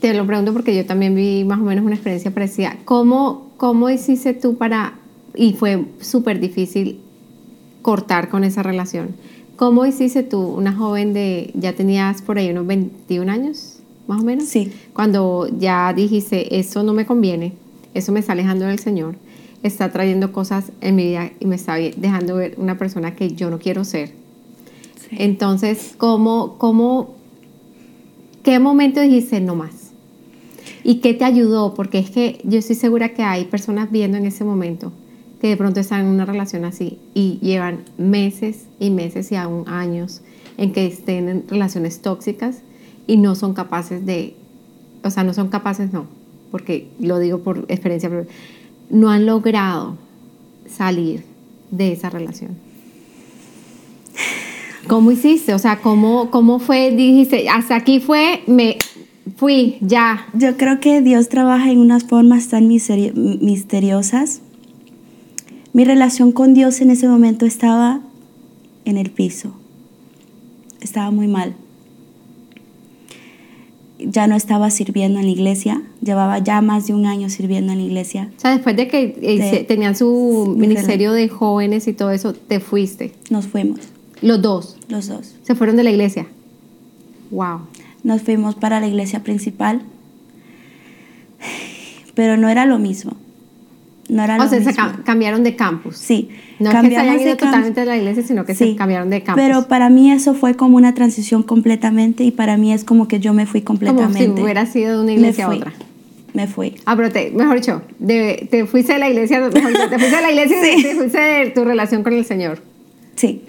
te 0.00 0.14
lo 0.14 0.26
pregunto 0.26 0.52
porque 0.52 0.74
yo 0.76 0.86
también 0.86 1.14
vi 1.14 1.44
más 1.44 1.58
o 1.58 1.62
menos 1.62 1.84
una 1.84 1.94
experiencia 1.94 2.30
parecida. 2.30 2.76
¿Cómo, 2.84 3.50
cómo 3.56 3.90
hiciste 3.90 4.34
tú 4.34 4.56
para, 4.56 4.94
y 5.34 5.54
fue 5.54 5.84
súper 6.00 6.40
difícil 6.40 7.00
cortar 7.82 8.28
con 8.28 8.44
esa 8.44 8.62
relación? 8.62 9.14
¿Cómo 9.56 9.86
hiciste 9.86 10.22
tú, 10.22 10.40
una 10.42 10.72
joven 10.72 11.14
de, 11.14 11.50
ya 11.54 11.72
tenías 11.72 12.20
por 12.20 12.38
ahí 12.38 12.50
unos 12.50 12.66
21 12.66 13.32
años, 13.32 13.78
más 14.06 14.20
o 14.20 14.24
menos? 14.24 14.44
Sí. 14.44 14.70
Cuando 14.92 15.48
ya 15.58 15.92
dijiste, 15.94 16.58
eso 16.58 16.82
no 16.82 16.92
me 16.92 17.06
conviene, 17.06 17.54
eso 17.94 18.12
me 18.12 18.20
está 18.20 18.32
alejando 18.32 18.66
del 18.66 18.78
Señor, 18.78 19.16
está 19.66 19.92
trayendo 19.92 20.32
cosas 20.32 20.72
en 20.80 20.96
mi 20.96 21.04
vida 21.04 21.30
y 21.40 21.46
me 21.46 21.56
está 21.56 21.74
dejando 21.74 22.36
ver 22.36 22.54
una 22.58 22.78
persona 22.78 23.14
que 23.14 23.30
yo 23.30 23.50
no 23.50 23.58
quiero 23.58 23.84
ser. 23.84 24.12
Entonces, 25.10 25.94
¿cómo, 25.96 26.56
cómo, 26.58 27.14
qué 28.42 28.58
momento 28.58 29.00
dijiste 29.00 29.40
no 29.40 29.54
más? 29.54 29.92
¿Y 30.82 30.96
qué 30.96 31.14
te 31.14 31.24
ayudó? 31.24 31.74
Porque 31.74 31.98
es 31.98 32.10
que 32.10 32.40
yo 32.44 32.58
estoy 32.58 32.76
segura 32.76 33.14
que 33.14 33.22
hay 33.22 33.44
personas 33.44 33.90
viendo 33.90 34.18
en 34.18 34.26
ese 34.26 34.44
momento 34.44 34.92
que 35.40 35.48
de 35.48 35.56
pronto 35.56 35.80
están 35.80 36.02
en 36.02 36.06
una 36.06 36.24
relación 36.24 36.64
así 36.64 36.98
y 37.14 37.38
llevan 37.42 37.80
meses 37.98 38.66
y 38.80 38.90
meses 38.90 39.30
y 39.32 39.36
aún 39.36 39.68
años 39.68 40.22
en 40.56 40.72
que 40.72 40.86
estén 40.86 41.28
en 41.28 41.48
relaciones 41.48 42.00
tóxicas 42.00 42.62
y 43.06 43.16
no 43.16 43.34
son 43.34 43.52
capaces 43.52 44.06
de, 44.06 44.34
o 45.02 45.10
sea, 45.10 45.24
no 45.24 45.34
son 45.34 45.48
capaces, 45.48 45.92
no, 45.92 46.06
porque 46.50 46.88
lo 46.98 47.18
digo 47.18 47.40
por 47.40 47.66
experiencia, 47.68 48.08
pero 48.08 48.26
no 48.90 49.10
han 49.10 49.26
logrado 49.26 49.96
salir 50.68 51.24
de 51.70 51.92
esa 51.92 52.10
relación. 52.10 52.52
¿Cómo 54.86 55.10
hiciste? 55.10 55.52
O 55.52 55.58
sea, 55.58 55.80
¿cómo, 55.80 56.30
cómo 56.30 56.58
fue? 56.58 56.92
Dijiste, 56.92 57.48
hasta 57.48 57.74
aquí 57.74 57.98
fue, 57.98 58.42
me 58.46 58.78
fui, 59.36 59.78
ya. 59.80 60.26
Yo 60.32 60.56
creo 60.56 60.78
que 60.80 61.00
Dios 61.00 61.28
trabaja 61.28 61.70
en 61.70 61.78
unas 61.78 62.04
formas 62.04 62.48
tan 62.48 62.68
misteriosas. 62.68 64.42
Mi 65.72 65.84
relación 65.84 66.30
con 66.32 66.54
Dios 66.54 66.80
en 66.80 66.90
ese 66.90 67.08
momento 67.08 67.46
estaba 67.46 68.00
en 68.84 68.96
el 68.96 69.10
piso. 69.10 69.52
Estaba 70.80 71.10
muy 71.10 71.26
mal. 71.26 71.56
Ya 74.08 74.26
no 74.26 74.36
estaba 74.36 74.70
sirviendo 74.70 75.18
en 75.18 75.26
la 75.26 75.32
iglesia, 75.32 75.82
llevaba 76.02 76.38
ya 76.38 76.60
más 76.62 76.86
de 76.86 76.94
un 76.94 77.06
año 77.06 77.28
sirviendo 77.28 77.72
en 77.72 77.78
la 77.78 77.84
iglesia. 77.84 78.30
O 78.36 78.40
sea, 78.40 78.52
después 78.52 78.76
de 78.76 78.88
que 78.88 79.18
eh, 79.20 79.38
De- 79.38 79.64
tenían 79.64 79.96
su 79.96 80.54
mi 80.56 80.66
ministerio 80.68 81.12
de 81.12 81.28
jóvenes 81.28 81.86
y 81.88 81.92
todo 81.92 82.10
eso, 82.10 82.32
te 82.32 82.60
fuiste. 82.60 83.12
Nos 83.30 83.46
fuimos, 83.46 83.80
Los 84.22 84.40
dos 84.42 84.76
los 84.88 85.08
dos. 85.08 85.34
se 85.42 85.54
fueron 85.54 85.76
de 85.76 85.82
la 85.84 85.90
iglesia. 85.90 86.26
Wow. 87.30 87.60
Nos 88.04 88.22
fuimos 88.22 88.54
para 88.54 88.78
la 88.80 88.86
iglesia 88.86 89.22
principal, 89.24 89.82
pero 92.14 92.36
no 92.36 92.48
era 92.48 92.66
lo 92.66 92.78
mismo. 92.78 93.12
No 94.08 94.22
era 94.22 94.36
O 94.36 94.44
lo 94.44 94.48
sea, 94.48 94.62
se 94.62 94.72
ca- 94.74 95.00
cambiaron 95.04 95.42
de 95.42 95.56
campus. 95.56 95.96
Sí, 95.96 96.28
No 96.60 96.70
es 96.70 96.76
que 96.80 96.88
se 96.90 96.96
hayan 96.96 97.20
ido 97.20 97.30
de 97.30 97.36
totalmente 97.36 97.80
de 97.80 97.86
la 97.86 97.96
iglesia, 97.96 98.22
sino 98.22 98.44
que 98.44 98.54
se 98.54 98.64
Sí, 98.66 98.76
cambiaron 98.76 99.10
de 99.10 99.22
campus. 99.22 99.42
Pero 99.44 99.66
para 99.66 99.90
mí 99.90 100.12
eso 100.12 100.34
fue 100.34 100.54
como 100.54 100.76
una 100.76 100.94
transición 100.94 101.42
completamente 101.42 102.22
y 102.22 102.30
para 102.30 102.56
mí 102.56 102.72
es 102.72 102.84
como 102.84 103.08
que 103.08 103.18
yo 103.18 103.32
me 103.34 103.46
fui 103.46 103.62
Como 103.62 103.78
completamente. 103.80 104.36
si 104.36 104.42
hubiera 104.42 104.64
sido 104.66 104.98
de 104.98 105.02
una 105.02 105.12
iglesia 105.12 105.46
a 105.46 105.50
otra. 105.50 105.72
Me 106.34 106.46
fui. 106.46 106.74
Ah, 106.84 106.94
pero 106.96 107.10
te, 107.10 107.30
mejor 107.32 107.56
dicho, 107.56 107.82
de- 107.98 108.46
te 108.50 108.64
fuiste 108.66 108.92
de 108.92 108.98
la 109.00 109.08
iglesia, 109.08 109.40
mejor 109.40 109.72
dicho, 109.72 109.88
te 109.88 109.98
fuiste 109.98 110.16
de 110.16 110.22
la 110.22 110.30
iglesia 110.30 110.56
y 110.72 110.76
Sí. 110.76 110.82
te 110.82 110.94
fuiste 110.94 111.18
de 111.20 111.50
tu 111.50 111.64
relación 111.64 112.02
con 112.04 112.12
el 112.12 112.24
Señor. 112.24 112.62
Sí. 113.16 113.42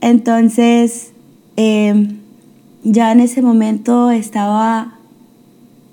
Entonces, 0.00 1.12
eh, 1.56 2.08
ya 2.84 3.12
en 3.12 3.20
ese 3.20 3.42
momento 3.42 4.10
estaba, 4.10 4.94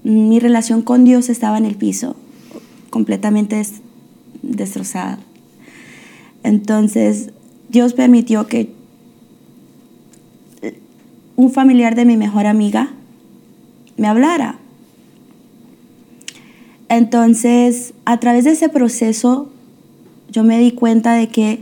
mi 0.04 0.39
relación 0.39 0.82
con 0.82 1.06
Dios 1.06 1.30
estaba 1.30 1.58
en 1.58 1.65
el 1.65 1.75
piso, 1.75 2.15
completamente 2.89 3.56
des- 3.58 3.82
destrozada. 4.41 5.19
Entonces, 6.43 7.32
Dios 7.69 7.93
permitió 7.93 8.47
que 8.47 8.73
un 11.36 11.52
familiar 11.52 11.95
de 11.95 12.06
mi 12.06 12.17
mejor 12.17 12.45
amiga 12.45 12.89
me 13.97 14.08
hablara. 14.08 14.58
Entonces, 16.89 17.93
a 18.06 18.19
través 18.19 18.45
de 18.45 18.52
ese 18.52 18.67
proceso, 18.69 19.49
yo 20.32 20.43
me 20.43 20.60
di 20.60 20.71
cuenta 20.71 21.13
de 21.13 21.28
que 21.30 21.62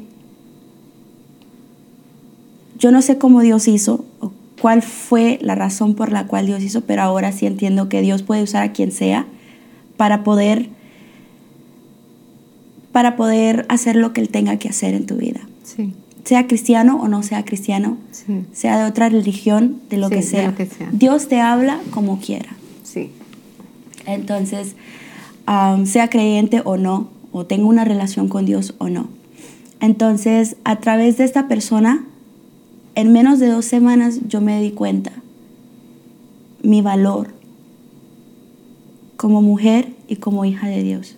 yo 2.80 2.92
no 2.92 3.02
sé 3.02 3.18
cómo 3.18 3.42
Dios 3.42 3.68
hizo 3.68 4.06
o 4.20 4.32
cuál 4.62 4.82
fue 4.82 5.38
la 5.42 5.56
razón 5.56 5.96
por 5.96 6.12
la 6.12 6.28
cual 6.28 6.46
Dios 6.46 6.64
hizo, 6.64 6.82
pero 6.82 7.02
ahora 7.02 7.32
sí 7.32 7.46
entiendo 7.46 7.90
que 7.90 8.02
Dios 8.02 8.24
puede 8.24 8.44
usar 8.44 8.64
a 8.64 8.72
quien 8.72 8.92
sea 8.92 9.26
para 9.98 10.24
poder 10.24 10.70
para 12.98 13.16
poder 13.16 13.68
hacer 13.70 13.96
lo 13.96 14.12
que 14.12 14.22
él 14.22 14.30
tenga 14.30 14.58
que 14.58 14.70
hacer 14.70 14.96
en 14.96 15.06
tu 15.06 15.18
vida. 15.18 15.42
Sí, 15.64 15.94
Sea 16.24 16.48
cristiano 16.48 17.00
o 17.00 17.08
no 17.08 17.22
sea 17.22 17.46
cristiano, 17.46 17.96
sí, 18.10 18.42
sea 18.54 18.80
de 18.80 18.86
otra 18.90 19.08
religión, 19.08 19.80
de 19.92 19.98
lo, 19.98 20.08
Sí, 20.08 20.16
que, 20.16 20.22
de 20.22 20.24
sea. 20.24 20.48
lo 20.50 20.56
que 20.56 20.66
sea. 20.66 20.90
Dios 20.92 21.28
te 21.28 21.40
habla 21.40 21.80
como 21.92 22.20
quiera. 22.20 22.50
sí. 22.82 23.12
Entonces, 24.08 24.76
sea 25.86 26.10
creyente 26.10 26.64
o 26.66 26.78
no, 26.78 27.12
o 27.32 27.46
tenga 27.46 27.68
una 27.68 27.86
relación 27.86 28.30
con 28.30 28.48
Dios 28.48 28.74
o 28.80 28.90
no. 28.90 29.10
Entonces, 29.80 30.56
a 30.64 30.78
través 30.78 31.18
de 31.18 31.24
esta 31.26 31.48
persona, 31.48 32.04
en 32.96 33.14
menos 33.14 33.38
de 33.38 33.46
dos 33.50 33.66
semanas 33.66 34.22
yo 34.28 34.42
me 34.42 34.60
di 34.60 34.72
cuenta 34.72 35.12
mi 36.64 36.82
valor 36.82 37.28
como 39.18 39.44
mujer 39.44 39.90
y 40.08 40.16
como 40.16 40.46
hija 40.46 40.66
de 40.68 40.82
Dios. 40.82 41.16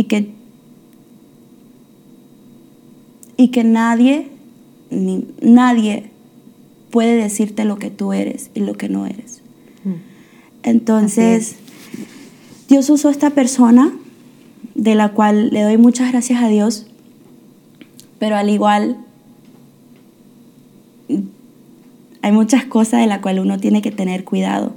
Y 0.00 0.04
que, 0.04 0.30
y 3.36 3.48
que 3.48 3.64
nadie, 3.64 4.28
ni, 4.88 5.26
nadie 5.42 6.08
puede 6.90 7.16
decirte 7.16 7.66
lo 7.66 7.76
que 7.76 7.90
tú 7.90 8.14
eres 8.14 8.50
y 8.54 8.60
lo 8.60 8.72
que 8.78 8.88
no 8.88 9.04
eres. 9.04 9.42
Mm. 9.84 9.92
Entonces, 10.62 11.56
Dios 12.66 12.88
usó 12.88 13.08
a 13.08 13.10
esta 13.10 13.28
persona, 13.28 13.92
de 14.74 14.94
la 14.94 15.10
cual 15.10 15.50
le 15.50 15.64
doy 15.64 15.76
muchas 15.76 16.12
gracias 16.12 16.42
a 16.42 16.48
Dios, 16.48 16.86
pero 18.18 18.36
al 18.36 18.48
igual 18.48 18.96
hay 22.22 22.32
muchas 22.32 22.64
cosas 22.64 23.02
de 23.02 23.06
las 23.06 23.18
cuales 23.18 23.44
uno 23.44 23.58
tiene 23.58 23.82
que 23.82 23.90
tener 23.90 24.24
cuidado. 24.24 24.72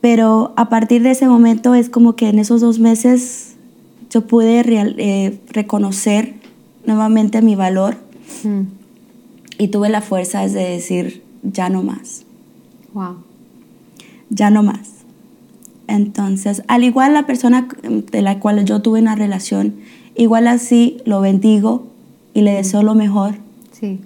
Pero 0.00 0.54
a 0.56 0.70
partir 0.70 1.02
de 1.02 1.10
ese 1.10 1.28
momento 1.28 1.74
es 1.74 1.90
como 1.90 2.16
que 2.16 2.30
en 2.30 2.38
esos 2.38 2.62
dos 2.62 2.78
meses 2.78 3.57
yo 4.10 4.26
pude 4.26 4.62
real- 4.62 4.94
eh, 4.98 5.38
reconocer 5.50 6.34
nuevamente 6.86 7.42
mi 7.42 7.54
valor 7.56 7.96
Mm. 8.44 8.62
y 9.58 9.68
tuve 9.68 9.88
la 9.88 10.00
fuerza 10.02 10.46
de 10.46 10.68
decir, 10.70 11.22
ya 11.42 11.68
no 11.68 11.82
más 11.82 12.24
Wow. 12.94 13.16
ya 14.30 14.50
no 14.50 14.62
más. 14.62 14.90
Entonces, 15.86 16.62
al 16.68 16.84
igual 16.84 17.14
la 17.14 17.24
persona 17.26 17.66
de 18.12 18.22
la 18.22 18.38
cual 18.40 18.64
yo 18.64 18.82
tuve 18.82 19.00
una 19.00 19.14
relación, 19.14 19.74
igual 20.16 20.46
así 20.46 20.98
lo 21.06 21.20
bendigo 21.20 21.86
y 22.34 22.42
le 22.42 22.52
deseo 22.52 22.82
lo 22.82 22.94
mejor, 22.94 23.36
Sí, 23.72 24.00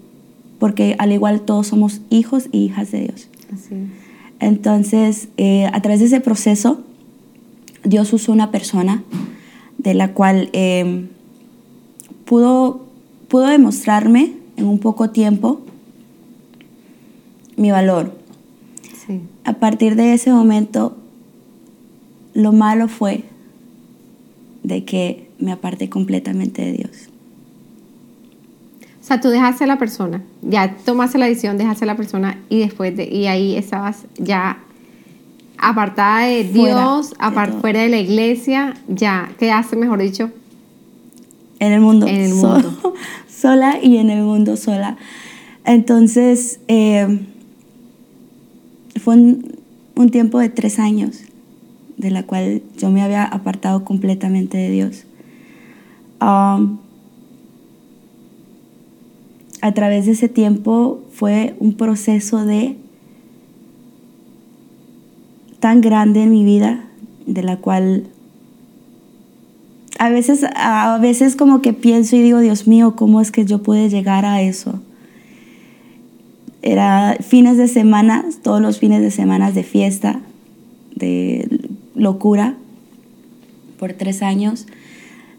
porque 0.61 0.95
al 0.99 1.11
igual 1.13 1.41
todos 1.41 1.67
somos 1.69 2.01
hijos 2.11 2.49
y 2.53 2.59
hijas 2.59 2.93
de 2.93 3.01
Dios. 3.01 3.29
así 3.53 3.75
es. 3.75 3.81
Entonces, 4.39 5.29
eh, 5.37 5.67
a 5.73 5.81
través 5.83 6.01
de 6.01 6.07
ese 6.07 6.21
proceso, 6.21 6.81
Dios 7.85 8.13
usó 8.13 8.33
una 8.33 8.51
persona 8.53 9.03
de 9.83 9.95
la 9.95 10.13
cual 10.13 10.51
eh, 10.53 11.07
pudo, 12.25 12.87
pudo 13.29 13.47
demostrarme 13.47 14.33
en 14.57 14.67
un 14.67 14.79
poco 14.79 15.11
tiempo 15.11 15.61
mi 17.57 17.71
valor. 17.71 18.21
Sí. 19.07 19.21
a 19.45 19.55
partir 19.55 19.97
de 19.97 20.15
ese 20.15 20.31
momento, 20.31 20.97
lo 22.35 22.53
malo 22.53 22.87
fue 22.87 23.25
de 24.63 24.85
que 24.85 25.29
me 25.39 25.51
aparté 25.51 25.91
completamente 25.91 26.63
de 26.63 26.73
Dios. 26.73 27.09
O 29.01 29.05
sea, 29.05 29.21
tú 29.21 29.29
dejaste 29.29 29.65
a 29.65 29.67
la 29.67 29.79
persona, 29.79 30.23
ya 30.43 30.77
tomaste 30.85 31.19
la 31.19 31.27
decisión, 31.27 31.59
dejaste 31.59 31.85
a 31.85 31.89
la 31.89 31.97
persona 31.97 32.39
y 32.49 32.61
después 32.61 32.97
de, 32.97 33.05
y 33.05 33.27
ahí 33.27 33.57
estabas 33.57 34.05
ya 34.19 34.63
apartada 35.63 36.27
de 36.27 36.45
Fuera 36.45 36.81
Dios, 36.81 37.11
de 37.11 37.53
fuera 37.61 37.81
de 37.83 37.89
la 37.89 37.99
iglesia, 38.01 38.75
ya 38.89 39.33
quedaste, 39.39 39.77
mejor 39.77 40.01
dicho, 40.03 40.31
En 41.61 41.73
el 41.73 41.81
mundo. 41.81 42.07
En 42.07 42.17
el 42.21 42.33
so- 42.33 42.49
mundo. 42.59 42.95
sola 43.29 43.79
y 43.83 43.97
en 43.97 44.11
el 44.11 44.23
mundo 44.25 44.57
sola. 44.57 44.97
Entonces, 45.65 46.61
eh, 46.69 47.21
fue 49.03 49.15
un, 49.15 49.57
un 49.95 50.11
tiempo 50.11 50.39
de 50.41 50.49
tres 50.49 50.79
años 50.79 51.21
de 51.97 52.11
la 52.11 52.25
cual 52.25 52.63
yo 52.79 52.91
me 52.91 53.01
había 53.03 53.25
apartado 53.25 53.85
completamente 53.85 54.59
de 54.59 54.71
Dios. 54.71 55.05
Um, 56.21 56.79
a 59.61 59.73
través 59.73 60.07
de 60.07 60.13
ese 60.13 60.29
tiempo 60.29 61.01
fue 61.13 61.55
un 61.61 61.75
proceso 61.75 62.45
de 62.45 62.77
tan 65.63 65.81
grande 65.81 66.25
en 66.25 66.33
mi 66.33 66.45
vida, 66.45 66.81
de 67.25 67.45
la 67.45 67.57
cual 67.57 68.09
a 70.01 70.09
veces, 70.11 70.45
a 70.57 70.99
veces 71.01 71.37
como 71.37 71.63
que 71.63 71.73
pienso 71.73 72.17
y 72.17 72.21
digo, 72.23 72.41
Dios 72.41 72.67
mío, 72.67 72.97
¿cómo 72.97 73.21
es 73.21 73.31
que 73.31 73.45
yo 73.45 73.63
pude 73.63 73.89
llegar 73.89 74.25
a 74.25 74.43
eso? 74.43 74.83
Era 76.63 77.17
fines 77.21 77.59
de 77.59 77.69
semana, 77.69 78.25
todos 78.43 78.61
los 78.61 78.81
fines 78.81 79.03
de 79.03 79.13
semana 79.13 79.53
de 79.53 79.63
fiesta, 79.63 80.19
de 80.97 81.61
locura, 81.95 82.57
por 83.79 83.93
tres 83.93 84.21
años. 84.23 84.67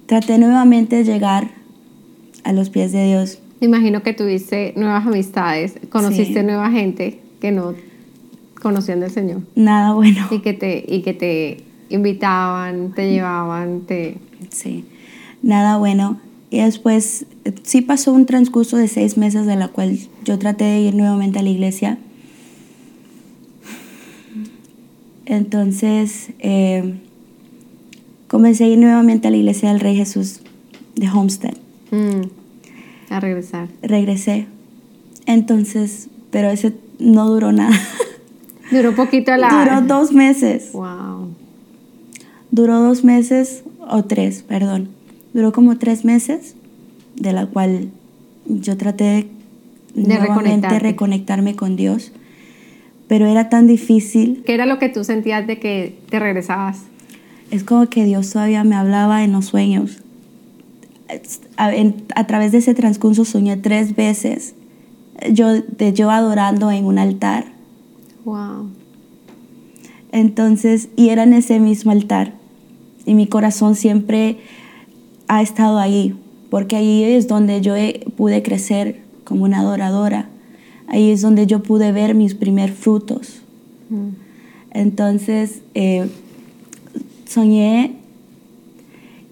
Traté 0.06 0.38
nuevamente 0.38 0.96
de 0.96 1.04
llegar 1.04 1.50
a 2.46 2.54
los 2.54 2.70
pies 2.70 2.94
de 2.94 3.08
Dios. 3.08 3.40
me 3.60 3.68
imagino 3.68 4.04
que 4.04 4.14
tuviste 4.14 4.74
nuevas 4.78 5.06
amistades, 5.06 5.74
conociste 5.90 6.40
Sí. 6.40 6.46
nueva 6.46 6.72
gente 6.72 7.20
que 7.42 7.52
no 7.52 7.74
conocían 8.64 9.00
del 9.02 9.12
Señor 9.12 9.42
Nada 9.54 9.94
bueno. 9.94 10.26
y 10.32 10.40
que 10.40 10.54
te, 10.54 10.84
y 10.88 11.02
que 11.04 11.14
te 11.14 11.58
invitaban, 11.90 12.94
te 12.94 13.12
llevaban, 13.12 13.82
te... 13.82 14.18
Sí, 14.50 14.86
nada 15.44 15.78
bueno. 15.78 16.20
Y 16.50 16.60
después 16.60 17.26
sí 17.64 17.82
pasó 17.82 18.14
un 18.14 18.26
transcurso 18.26 18.78
de 18.78 18.88
seis 18.88 19.18
meses 19.18 19.46
de 19.46 19.56
la 19.56 19.68
cual 19.68 20.00
yo 20.24 20.40
traté 20.40 20.64
de 20.64 20.80
ir 20.82 20.96
nuevamente 20.96 21.40
a 21.40 21.44
la 21.44 21.50
iglesia. 21.50 21.98
Entonces 25.26 26.30
eh, 26.40 26.96
comencé 28.28 28.66
a 28.66 28.68
ir 28.68 28.78
nuevamente 28.78 29.28
a 29.28 29.32
la 29.32 29.38
iglesia 29.38 29.70
del 29.70 29.80
Rey 29.80 29.96
Jesús 29.96 30.42
de 30.96 31.10
Homestead. 31.10 31.56
mm, 31.92 32.22
a 33.10 33.20
regresar. 33.20 33.68
Regresé. 33.82 34.48
Entonces, 35.26 36.10
pero 36.32 36.50
ese 36.50 36.74
no 37.00 37.28
duró 37.30 37.52
nada. 37.52 37.76
Duró 38.74 38.96
poquito 38.96 39.36
la... 39.38 39.50
Duró 39.50 39.82
dos 39.88 40.12
meses. 40.12 40.72
Wow. 40.74 41.30
Duró 42.52 42.80
dos 42.82 43.04
meses, 43.04 43.64
o 43.80 44.04
tres, 44.04 44.44
perdón. 44.44 44.90
Duró 45.34 45.52
como 45.52 45.78
tres 45.78 46.06
meses, 46.06 46.56
de 47.16 47.34
la 47.34 47.46
cual 47.48 47.90
yo 48.46 48.78
traté 48.78 49.28
de, 49.96 50.04
De 50.04 50.80
reconectarme 50.80 51.56
con 51.56 51.76
Dios. 51.76 52.12
pero 53.08 53.28
era 53.28 53.50
tan 53.50 53.68
difícil. 53.68 54.44
¿Qué 54.46 54.54
era 54.54 54.66
lo 54.66 54.80
que 54.80 54.90
tú 54.90 55.04
sentías 55.04 55.48
de 55.48 55.60
que 55.60 55.96
te 56.10 56.20
regresabas? 56.20 56.80
Es 57.52 57.64
como 57.64 57.88
que 57.88 58.06
Dios 58.06 58.32
todavía 58.32 58.64
me 58.64 58.76
hablaba 58.76 59.24
en 59.24 59.32
los 59.32 59.46
sueños. 59.46 60.00
A, 61.58 61.72
a 62.16 62.28
través 62.28 62.52
de 62.52 62.58
ese 62.58 62.74
transcurso 62.74 63.24
soñé 63.26 63.58
tres 63.58 63.96
veces 63.96 64.56
yo, 65.32 65.62
de 65.62 65.94
yo 65.94 66.10
adorando 66.10 66.72
en 66.72 66.86
un 66.86 67.00
altar. 67.00 67.46
Wow. 68.26 68.70
Entonces, 70.12 70.90
y 70.96 71.10
era 71.10 71.24
en 71.24 71.34
ese 71.34 71.60
mismo 71.60 71.92
altar. 71.92 72.34
Y 73.06 73.16
mi 73.16 73.28
corazón 73.28 73.76
siempre 73.76 74.38
ha 75.28 75.42
estado 75.42 75.80
ahí, 75.80 76.16
porque 76.50 76.76
ahí 76.76 77.04
es 77.04 77.28
donde 77.28 77.62
yo 77.62 77.74
pude 78.16 78.44
crecer 78.44 79.02
como 79.24 79.44
una 79.44 79.60
adoradora. 79.60 80.30
Ahí 80.88 81.10
es 81.10 81.22
donde 81.22 81.48
yo 81.48 81.64
pude 81.64 81.92
ver 81.92 82.14
mis 82.16 82.36
primer 82.36 82.72
frutos. 82.72 83.42
Mm. 83.90 84.10
Entonces, 84.72 85.62
eh, 85.74 86.10
soñé 87.26 87.96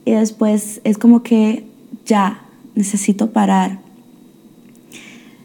y 0.06 0.12
después 0.12 0.82
es 0.84 0.98
como 0.98 1.24
que 1.24 1.66
ya, 2.06 2.46
necesito 2.76 3.32
parar 3.32 3.80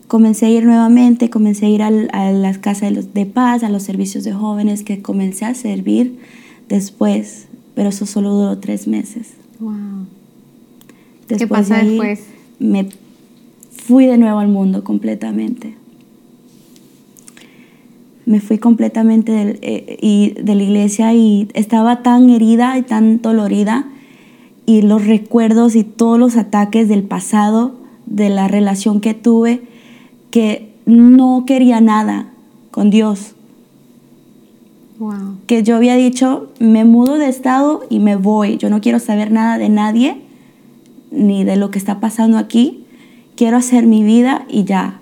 comencé 0.09 0.47
a 0.47 0.51
ir 0.51 0.64
nuevamente, 0.64 1.31
comencé 1.31 1.66
a 1.66 1.69
ir 1.69 1.83
a 1.83 1.90
las 1.90 2.59
casas 2.59 3.12
de, 3.14 3.27
paz, 3.27 3.62
a 3.62 3.69
los 3.69 3.83
servicios 3.83 4.25
de 4.25 4.33
jóvenes, 4.33 4.83
que 4.83 5.03
comencé 5.03 5.45
a 5.45 5.55
servir 5.55 6.19
después, 6.69 7.47
pero 7.75 7.88
eso 7.88 8.07
solo 8.07 8.33
duró 8.35 8.59
tres 8.59 8.87
meses. 8.87 9.35
Wow. 9.59 10.07
¿Qué 11.29 11.47
pasa 11.47 11.83
después? 11.83 12.25
Me 12.59 12.88
fui 13.71 14.07
de 14.07 14.19
nuevo 14.19 14.38
al 14.38 14.49
mundo 14.49 14.85
completamente. 14.85 15.75
Me 18.25 18.40
fui 18.40 18.59
completamente 18.59 19.59
eh, 19.62 19.99
y 20.03 20.35
de 20.42 20.55
la 20.55 20.62
iglesia 20.62 21.14
y 21.14 21.49
estaba 21.55 22.03
tan 22.03 22.29
herida 22.31 22.77
y 22.77 22.83
tan 22.83 23.23
dolorida 23.23 23.87
y 24.66 24.83
los 24.83 25.07
recuerdos 25.07 25.77
y 25.77 25.85
todos 25.85 26.19
los 26.19 26.37
ataques 26.37 26.88
del 26.88 27.05
pasado, 27.05 27.77
de 28.07 28.29
la 28.29 28.49
relación 28.49 29.01
que 29.01 29.14
tuve, 29.14 29.62
que 30.37 30.68
no 30.85 31.44
quería 31.46 31.81
nada 31.81 32.27
con 32.70 32.90
Dios. 32.90 33.35
Que 35.46 35.62
yo 35.62 35.77
había 35.77 35.94
dicho, 35.94 36.53
me 36.59 36.85
mudo 36.85 37.16
de 37.16 37.27
estado 37.27 37.87
y 37.88 38.01
me 38.01 38.16
voy. 38.16 38.59
Yo 38.59 38.68
no 38.68 38.83
quiero 38.83 38.99
saber 38.99 39.31
nada 39.31 39.57
de 39.57 39.70
nadie, 39.70 40.20
ni 41.11 41.44
de 41.44 41.57
lo 41.57 41.70
que 41.70 41.79
está 41.79 42.01
pasando 42.01 42.37
aquí. 42.37 42.85
Quiero 43.35 43.57
hacer 43.57 43.87
mi 43.87 44.05
vida 44.05 44.44
y 44.51 44.64
ya. 44.64 45.01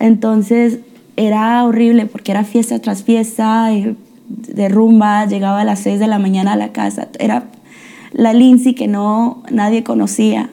Entonces 0.00 0.80
era 1.16 1.64
horrible 1.64 2.04
porque 2.04 2.32
era 2.32 2.44
fiesta 2.44 2.78
tras 2.78 3.02
fiesta, 3.04 3.70
de 3.70 4.68
rumba, 4.68 5.24
llegaba 5.24 5.62
a 5.62 5.64
las 5.64 5.78
6 5.78 5.98
de 5.98 6.08
la 6.08 6.18
mañana 6.18 6.52
a 6.52 6.56
la 6.56 6.72
casa. 6.72 7.08
Era 7.18 7.48
la 8.12 8.34
Lindsay 8.34 8.74
que 8.74 8.86
no 8.86 9.42
nadie 9.50 9.82
conocía. 9.82 10.50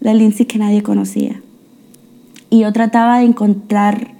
La 0.00 0.14
Lindsay 0.14 0.46
que 0.46 0.56
nadie 0.56 0.82
conocía. 0.82 1.42
Y 2.50 2.60
yo 2.60 2.72
trataba 2.72 3.20
de 3.20 3.26
encontrar 3.26 4.12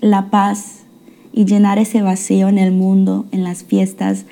la 0.00 0.30
paz 0.30 0.82
y 1.32 1.44
llenar 1.44 1.78
ese 1.78 2.02
vacío 2.02 2.48
en 2.48 2.58
el 2.58 2.72
mundo, 2.72 3.26
en 3.32 3.42
las 3.42 3.64
fiestas, 3.64 4.26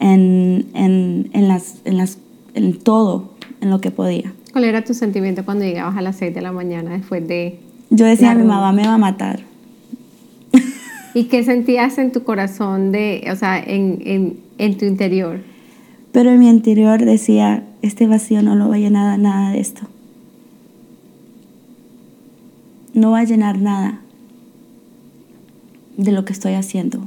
en, 0.00 0.66
en, 0.74 1.30
en, 1.32 1.48
las, 1.48 1.76
en, 1.84 1.96
las, 1.96 2.18
en 2.54 2.78
todo, 2.78 3.30
en 3.60 3.70
lo 3.70 3.80
que 3.80 3.90
podía. 3.90 4.32
¿Cuál 4.52 4.64
era 4.64 4.82
tu 4.84 4.94
sentimiento 4.94 5.44
cuando 5.44 5.64
llegabas 5.64 5.96
a 5.96 6.02
las 6.02 6.16
6 6.16 6.34
de 6.34 6.40
la 6.40 6.52
mañana 6.52 6.92
después 6.92 7.26
de... 7.28 7.60
Yo 7.90 8.06
decía, 8.06 8.34
mi 8.34 8.44
mamá 8.44 8.72
me 8.72 8.86
va 8.86 8.94
a 8.94 8.98
matar. 8.98 9.40
¿Y 11.14 11.24
qué 11.24 11.44
sentías 11.44 11.98
en 11.98 12.12
tu 12.12 12.24
corazón, 12.24 12.92
de, 12.92 13.28
o 13.30 13.36
sea, 13.36 13.58
en, 13.58 14.02
en, 14.04 14.40
en 14.58 14.78
tu 14.78 14.84
interior? 14.84 15.40
Pero 16.12 16.30
en 16.30 16.38
mi 16.38 16.48
interior 16.48 17.04
decía, 17.04 17.64
este 17.82 18.06
vacío 18.06 18.42
no 18.42 18.54
lo 18.54 18.68
va 18.68 18.76
a 18.76 18.78
llenar 18.78 19.18
nada 19.18 19.50
de 19.50 19.60
esto. 19.60 19.82
No 22.96 23.10
va 23.10 23.20
a 23.20 23.24
llenar 23.24 23.58
nada 23.58 24.00
de 25.98 26.12
lo 26.12 26.24
que 26.24 26.32
estoy 26.32 26.54
haciendo, 26.54 27.00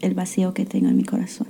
el 0.00 0.14
vacío 0.14 0.54
que 0.54 0.64
tengo 0.64 0.88
en 0.88 0.96
mi 0.96 1.04
corazón. 1.04 1.48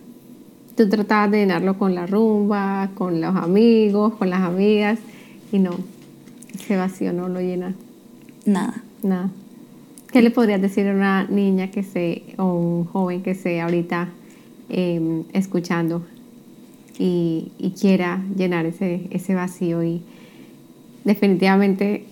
Tú 0.76 0.88
tratabas 0.88 1.30
de 1.30 1.40
llenarlo 1.40 1.78
con 1.78 1.94
la 1.94 2.06
rumba, 2.06 2.90
con 2.94 3.20
los 3.20 3.36
amigos, 3.36 4.14
con 4.14 4.30
las 4.30 4.40
amigas, 4.40 4.98
y 5.52 5.58
no, 5.58 5.72
ese 6.54 6.76
vacío 6.76 7.12
no 7.12 7.28
lo 7.28 7.40
llena. 7.40 7.74
Nada. 8.46 8.82
Nada. 9.02 9.30
¿Qué 10.10 10.22
le 10.22 10.30
podrías 10.30 10.62
decir 10.62 10.88
a 10.88 10.92
una 10.92 11.24
niña 11.24 11.70
que 11.70 11.82
se, 11.82 12.22
o 12.38 12.54
un 12.54 12.84
joven 12.86 13.22
que 13.22 13.34
se 13.34 13.60
ahorita 13.60 14.08
em, 14.70 15.24
escuchando 15.34 16.02
y, 16.98 17.52
y, 17.58 17.70
quiera 17.72 18.22
llenar 18.36 18.64
ese, 18.64 19.08
ese 19.10 19.34
vacío? 19.34 19.82
Y 19.82 20.02
definitivamente 21.04 22.06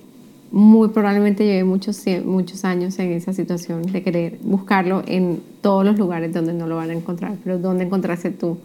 muy 0.51 0.89
probablemente 0.89 1.45
lleve 1.45 1.65
muchos, 1.65 2.05
muchos 2.25 2.65
años 2.65 2.99
en 2.99 3.13
esa 3.13 3.33
situación 3.33 3.83
de 3.83 4.03
querer 4.03 4.39
buscarlo 4.43 5.03
en 5.07 5.41
todos 5.61 5.85
los 5.85 5.99
lugares 5.99 6.33
donde 6.33 6.53
no 6.53 6.67
lo 6.67 6.77
van 6.77 6.91
a 6.91 6.95
encontrar. 6.95 7.37
Pero 7.45 7.59
¿dónde 7.59 7.85
encontraste 7.85 8.31
tú? 8.31 8.59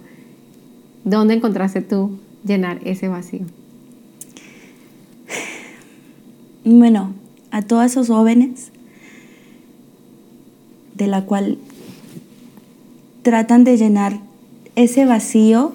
¿Dónde 1.03 1.35
encontraste 1.35 1.81
tú 1.81 2.17
llenar 2.43 2.79
ese 2.83 3.07
vacío? 3.07 3.45
Bueno, 6.63 7.13
a 7.51 7.61
todos 7.61 7.85
esos 7.85 8.07
jóvenes 8.07 8.71
de 10.95 11.05
la 11.05 11.25
cual 11.25 11.59
tratan 13.21 13.63
de 13.63 13.77
llenar 13.77 14.19
ese 14.75 15.05
vacío 15.05 15.73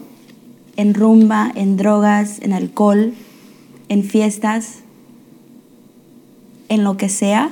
en 0.77 0.95
rumba, 0.95 1.53
en 1.55 1.77
drogas, 1.77 2.41
en 2.41 2.53
alcohol, 2.53 3.13
en 3.89 4.03
fiestas, 4.03 4.81
en 6.71 6.85
lo 6.85 6.97
que 6.97 7.11
sea, 7.11 7.51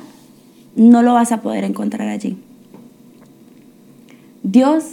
no 0.77 1.03
lo 1.03 1.13
vas 1.13 1.33
a 1.33 1.43
poder 1.43 1.65
encontrar 1.65 2.09
allí. 2.09 2.39
Dios, 4.43 4.85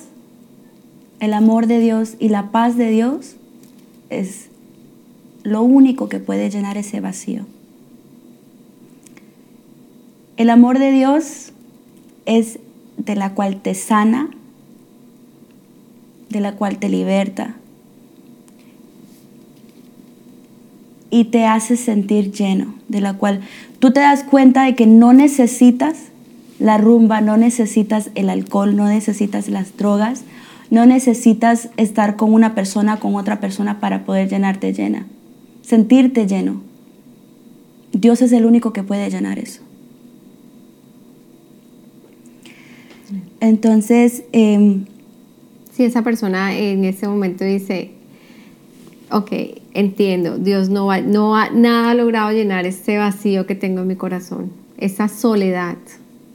el 1.21 1.31
amor 1.31 1.67
de 1.67 1.79
Dios 1.79 2.15
y 2.19 2.27
la 2.29 2.51
paz 2.51 2.75
de 2.75 2.89
Dios 2.89 3.37
es 4.09 4.49
lo 5.43 5.61
único 5.61 6.09
que 6.09 6.19
puede 6.19 6.49
llenar 6.49 6.75
ese 6.75 6.99
vacío. 6.99 7.45
El 10.37 10.49
amor 10.49 10.79
de 10.79 10.91
Dios 10.91 11.53
es 12.25 12.59
de 12.97 13.15
la 13.15 13.35
cual 13.35 13.61
te 13.61 13.75
sana, 13.75 14.31
de 16.29 16.39
la 16.39 16.55
cual 16.55 16.79
te 16.79 16.89
liberta 16.89 17.55
y 21.15 21.23
te 21.23 21.45
hace 21.45 21.77
sentir 21.77 22.33
lleno, 22.33 22.75
de 22.89 22.99
la 22.99 23.13
cual 23.13 23.39
tú 23.79 23.93
te 23.93 24.01
das 24.01 24.25
cuenta 24.25 24.65
de 24.65 24.75
que 24.75 24.85
no 24.85 25.13
necesitas 25.13 25.95
la 26.59 26.77
rumba, 26.77 27.21
no 27.21 27.37
necesitas 27.37 28.09
el 28.15 28.29
alcohol, 28.29 28.75
no 28.75 28.89
necesitas 28.89 29.47
las 29.47 29.77
drogas, 29.77 30.25
no 30.69 30.85
necesitas 30.85 31.69
estar 31.77 32.17
con 32.17 32.33
una 32.33 32.53
persona, 32.53 32.99
con 32.99 33.15
otra 33.15 33.39
persona 33.39 33.79
para 33.79 34.03
poder 34.03 34.27
llenarte 34.27 34.73
llena, 34.73 35.05
sentirte 35.61 36.27
lleno. 36.27 36.61
Dios 37.93 38.21
es 38.21 38.33
el 38.33 38.45
único 38.45 38.73
que 38.73 38.83
puede 38.83 39.09
llenar 39.09 39.39
eso. 39.39 39.61
Entonces, 43.39 44.23
em, 44.33 44.83
si 45.71 45.85
esa 45.85 46.01
persona 46.01 46.57
en 46.57 46.83
ese 46.83 47.07
momento 47.07 47.45
dice, 47.45 47.91
ok, 49.11 49.31
entiendo, 49.75 50.37
Dios 50.37 50.69
no, 50.69 50.87
va, 50.87 51.01
no 51.01 51.35
ha, 51.35 51.49
nada 51.51 51.91
ha 51.91 51.93
logrado 51.93 52.31
llenar 52.31 52.65
ese 52.65 52.97
vacío 52.97 53.45
que 53.45 53.55
tengo 53.55 53.81
en 53.81 53.87
mi 53.87 53.95
corazón, 53.95 54.51
esa 54.77 55.07
soledad 55.09 55.77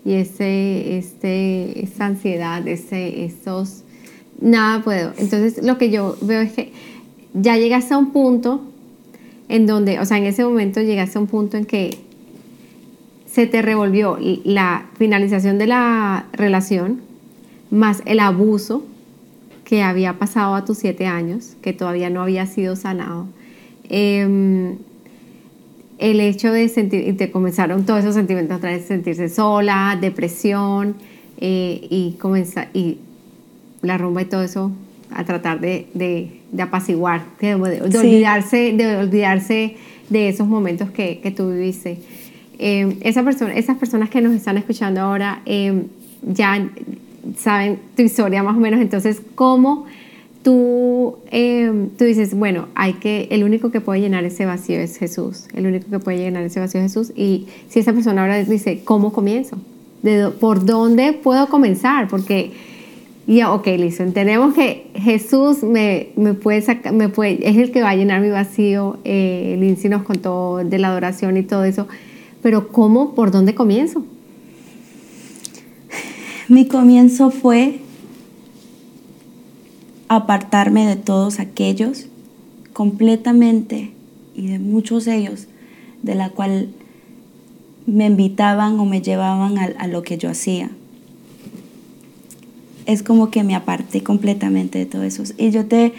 y 0.05 0.13
ese, 0.13 0.99
este, 0.99 1.83
esa 1.83 2.07
ansiedad, 2.07 2.67
ese, 2.69 3.25
esos, 3.25 3.83
nada 4.41 4.85
puedo. 4.85 5.13
Entonces 5.19 5.65
lo 5.65 5.79
que 5.79 5.91
yo 5.91 6.17
veo 6.21 6.43
es 6.43 6.53
que 6.53 6.73
ya 7.33 7.57
llegaste 7.57 7.95
a 7.95 7.99
un 7.99 8.13
punto 8.13 8.61
en 9.49 9.67
donde, 9.67 9.99
o 9.99 10.05
sea, 10.05 10.19
en 10.19 10.25
ese 10.25 10.45
momento 10.45 10.81
llegaste 10.81 11.19
a 11.19 11.23
un 11.23 11.27
punto 11.27 11.57
en 11.57 11.65
que 11.65 11.99
se 13.27 13.47
te 13.47 13.63
revolvió 13.63 14.19
la 14.45 14.87
finalización 14.99 15.57
de 15.59 15.67
la 15.67 16.27
relación 16.33 17.01
más 17.71 18.03
el 18.05 18.21
abuso 18.21 18.85
que 19.71 19.85
había 19.85 20.19
pasado 20.19 20.57
a 20.57 20.65
tus 20.65 20.79
siete 20.79 21.07
años, 21.07 21.57
que 21.63 21.73
todavía 21.73 22.11
no 22.11 22.23
había 22.23 22.45
sido 22.47 22.75
sanado. 22.75 23.29
Em, 23.89 24.79
el 25.99 26.19
hecho 26.19 26.53
de 26.53 26.69
sentir, 26.69 27.07
y 27.07 27.13
te 27.13 27.31
comenzaron 27.31 27.87
todos 27.87 28.01
esos 28.01 28.17
sentimientos 28.17 28.57
otra 28.57 28.73
vez, 28.73 28.87
sentirse 28.87 29.29
sola, 29.29 29.97
depresión, 30.01 30.97
eh, 31.39 31.87
y, 31.89 32.17
comenzar, 32.19 32.69
y 32.75 32.99
la 33.83 33.97
rumba 33.97 34.23
y 34.23 34.25
todo 34.25 34.43
eso, 34.43 34.73
a 35.13 35.23
tratar 35.23 35.61
de, 35.61 35.87
de, 35.95 36.41
de 36.51 36.63
apaciguar, 36.63 37.23
de, 37.41 37.55
olvidarse, 37.55 38.73
de 38.73 38.97
olvidarse 38.97 39.77
de 40.09 40.29
esos 40.29 40.49
momentos 40.49 40.91
que, 40.91 41.21
que 41.21 41.31
tú 41.31 41.49
viviste. 41.53 41.99
eh, 42.59 42.97
esa 43.03 43.23
persona, 43.23 43.55
esas 43.55 43.77
personas 43.79 44.11
que 44.11 44.21
nos 44.21 44.35
están 44.35 44.59
escuchando 44.59 45.01
ahora 45.01 45.43
eh, 45.47 45.85
ya 46.23 46.69
saben 47.39 47.79
tu 47.97 48.03
historia 48.03 48.43
más 48.43 48.57
o 48.57 48.61
menos, 48.61 48.81
entonces, 48.81 49.23
¿cómo 49.35 49.87
tú, 50.43 51.19
eh, 51.31 51.89
tú 51.99 52.05
dices, 52.05 52.35
bueno, 52.35 52.69
hay 52.75 52.95
que, 52.95 53.29
el 53.31 53.45
único 53.45 53.71
que 53.71 53.81
puede 53.81 54.01
llenar 54.01 54.25
ese 54.25 54.47
vacío 54.47 54.79
es 54.79 54.97
Jesús, 54.97 55.47
el 55.55 55.67
único 55.67 55.91
que 55.91 55.99
puede 55.99 56.19
llenar 56.19 56.45
ese 56.45 56.61
vacío 56.61 56.81
es 56.81 56.93
Jesús, 56.93 57.13
y 57.15 57.47
si 57.69 57.81
esa 57.81 57.93
persona 57.93 58.23
ahora 58.23 58.43
dice, 58.43 58.83
¿cómo 58.85 59.13
comienzo? 59.13 59.59
¿De, 60.03 60.31
¿Por 60.31 60.65
dónde 60.65 61.13
puedo 61.13 61.49
comenzar? 61.49 62.09
Porque 62.09 62.53
ya, 63.27 63.53
ok, 63.53 63.67
listo, 63.79 64.03
entendemos 64.03 64.55
que 64.55 64.89
Jesús 64.95 65.63
me, 65.63 66.09
me 66.17 66.35
puede 66.35 66.63
sacar, 66.63 66.93
me 66.93 67.09
puede, 67.09 67.49
es 67.49 67.57
el 67.59 67.71
que 67.71 67.83
va 67.83 67.91
a 67.91 67.97
llenar 67.97 68.21
mi 68.21 68.31
vacío, 68.31 68.99
eh, 69.05 69.57
Lindsay 69.61 69.91
nos 69.91 70.03
contó 70.03 70.59
de 70.65 70.79
la 70.79 70.89
adoración 70.89 71.37
y 71.37 71.43
todo 71.43 71.65
eso, 71.65 71.87
pero 72.43 72.69
¿cómo, 72.69 73.15
por 73.15 73.31
dónde 73.31 73.55
comienzo? 73.55 74.05
Mi 76.51 76.67
comienzo 76.67 77.31
fue 77.31 77.79
apartarme 80.09 80.85
de 80.85 80.97
todos 80.97 81.39
aquellos 81.39 82.07
completamente 82.73 83.93
y 84.35 84.49
de 84.49 84.59
muchos 84.59 85.07
ellos 85.07 85.47
de 86.03 86.17
la 86.17 86.31
cual 86.31 86.71
me 87.87 88.07
invitaban 88.07 88.81
o 88.81 88.85
me 88.85 89.01
llevaban 89.01 89.59
a, 89.59 89.67
a 89.79 89.87
lo 89.87 90.03
que 90.03 90.19
yo 90.19 90.29
hacía. 90.29 90.73
Es 92.85 93.05
como 93.05 93.31
que 93.31 93.45
me 93.45 93.55
aparté 93.55 94.03
completamente 94.03 94.81
de 94.81 94.87
todo 94.87 95.05
eso. 95.05 95.23
Y 95.39 95.53
yo 95.53 95.67
te, 95.67 95.93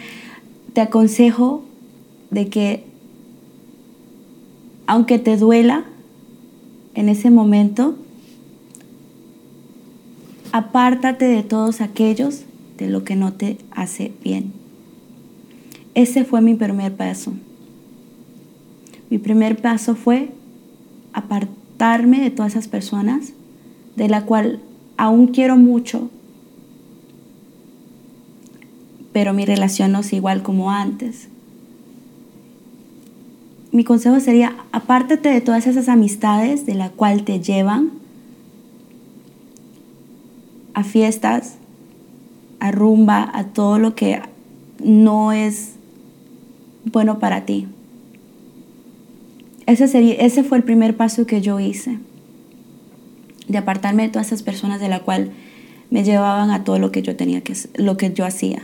te 0.74 0.82
aconsejo 0.82 1.64
de 2.30 2.48
que, 2.48 2.84
aunque 4.86 5.18
te 5.18 5.38
duela 5.38 5.86
en 6.94 7.08
ese 7.08 7.30
momento, 7.30 7.96
apártate 10.52 11.24
de 11.24 11.42
todos 11.42 11.80
aquellos 11.80 12.44
de 12.76 12.88
lo 12.88 13.04
que 13.04 13.16
no 13.16 13.32
te 13.32 13.58
hace 13.70 14.12
bien. 14.22 14.52
Ese 15.94 16.24
fue 16.24 16.40
mi 16.40 16.54
primer 16.54 16.94
paso. 16.94 17.32
Mi 19.10 19.18
primer 19.18 19.60
paso 19.60 19.94
fue 19.94 20.30
apartarme 21.12 22.20
de 22.20 22.30
todas 22.30 22.52
esas 22.52 22.68
personas 22.68 23.32
de 23.96 24.08
la 24.08 24.24
cual 24.24 24.60
aún 24.96 25.28
quiero 25.28 25.56
mucho, 25.56 26.10
pero 29.12 29.34
mi 29.34 29.44
relación 29.44 29.92
no 29.92 30.00
es 30.00 30.12
igual 30.12 30.42
como 30.42 30.70
antes. 30.70 31.28
Mi 33.70 33.84
consejo 33.84 34.20
sería, 34.20 34.54
apártate 34.70 35.30
de 35.30 35.40
todas 35.40 35.66
esas 35.66 35.88
amistades 35.88 36.66
de 36.66 36.74
la 36.74 36.90
cual 36.90 37.24
te 37.24 37.40
llevan 37.40 38.01
a 40.74 40.84
fiestas, 40.84 41.56
a 42.60 42.70
rumba, 42.70 43.30
a 43.32 43.44
todo 43.44 43.78
lo 43.78 43.94
que 43.94 44.20
no 44.82 45.32
es 45.32 45.72
bueno 46.84 47.18
para 47.18 47.44
ti. 47.44 47.66
Ese, 49.66 49.88
sería, 49.88 50.14
ese 50.14 50.42
fue 50.44 50.58
el 50.58 50.64
primer 50.64 50.96
paso 50.96 51.26
que 51.26 51.40
yo 51.40 51.60
hice, 51.60 51.98
de 53.48 53.58
apartarme 53.58 54.04
de 54.04 54.08
todas 54.08 54.28
esas 54.28 54.42
personas 54.42 54.80
de 54.80 54.88
la 54.88 55.00
cual 55.00 55.30
me 55.90 56.04
llevaban 56.04 56.50
a 56.50 56.64
todo 56.64 56.78
lo 56.78 56.90
que 56.90 57.02
yo 57.02 57.16
tenía 57.16 57.42
que 57.42 57.54
lo 57.76 57.96
que 57.96 58.12
yo 58.12 58.24
hacía. 58.24 58.62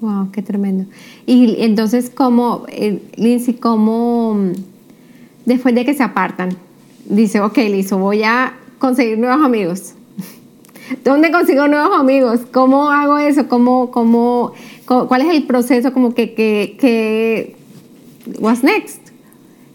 Wow, 0.00 0.30
qué 0.32 0.42
tremendo. 0.42 0.86
Y 1.26 1.62
entonces, 1.62 2.10
¿cómo, 2.10 2.64
eh, 2.68 3.00
Lindsay, 3.16 3.54
cómo 3.54 4.36
después 5.44 5.74
de 5.74 5.84
que 5.84 5.94
se 5.94 6.02
apartan, 6.02 6.56
dice, 7.08 7.40
ok, 7.40 7.56
listo, 7.58 7.98
voy 7.98 8.22
a 8.24 8.54
conseguir 8.78 9.18
nuevos 9.18 9.44
amigos? 9.44 9.94
¿Dónde 11.04 11.30
consigo 11.30 11.68
nuevos 11.68 11.98
amigos? 11.98 12.40
¿Cómo 12.52 12.90
hago 12.90 13.18
eso? 13.18 13.48
¿Cómo, 13.48 13.90
cómo, 13.90 14.52
cuál 14.86 15.22
es 15.22 15.28
el 15.34 15.46
proceso? 15.46 15.92
Como 15.92 16.14
que, 16.14 16.34
que, 16.34 16.76
que 16.80 17.56
what's 18.40 18.62
next? 18.62 19.00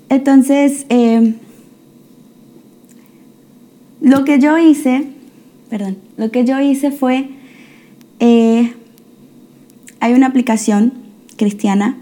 Entonces, 0.09 0.86
eh, 0.89 1.36
lo 4.01 4.24
que 4.24 4.39
yo 4.39 4.57
hice, 4.57 5.07
perdón, 5.70 5.97
lo 6.18 6.32
que 6.32 6.45
yo 6.45 6.59
hice 6.59 6.91
fue, 6.91 7.30
eh, 8.20 8.74
hay 9.99 10.13
una 10.13 10.28
aplicación 10.28 10.93
cristiana 11.36 11.97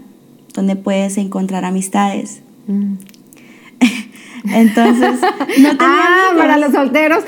donde 0.54 0.76
puedes 0.76 1.18
encontrar 1.18 1.64
amistades. 1.64 2.40
Mm. 2.66 2.94
Entonces, 4.52 5.20
no 5.58 5.76
tenía 5.76 5.78
ah, 5.80 6.34
para 6.36 6.56
los 6.58 6.72
solteros. 6.72 7.24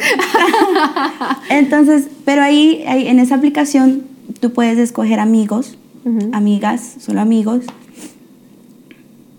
Entonces, 1.50 2.08
pero 2.24 2.42
ahí, 2.42 2.82
en 2.86 3.18
esa 3.18 3.36
aplicación 3.36 4.02
tú 4.40 4.52
puedes 4.52 4.78
escoger 4.78 5.20
amigos, 5.20 5.78
amigas, 6.32 6.96
solo 7.00 7.20
amigos. 7.20 7.64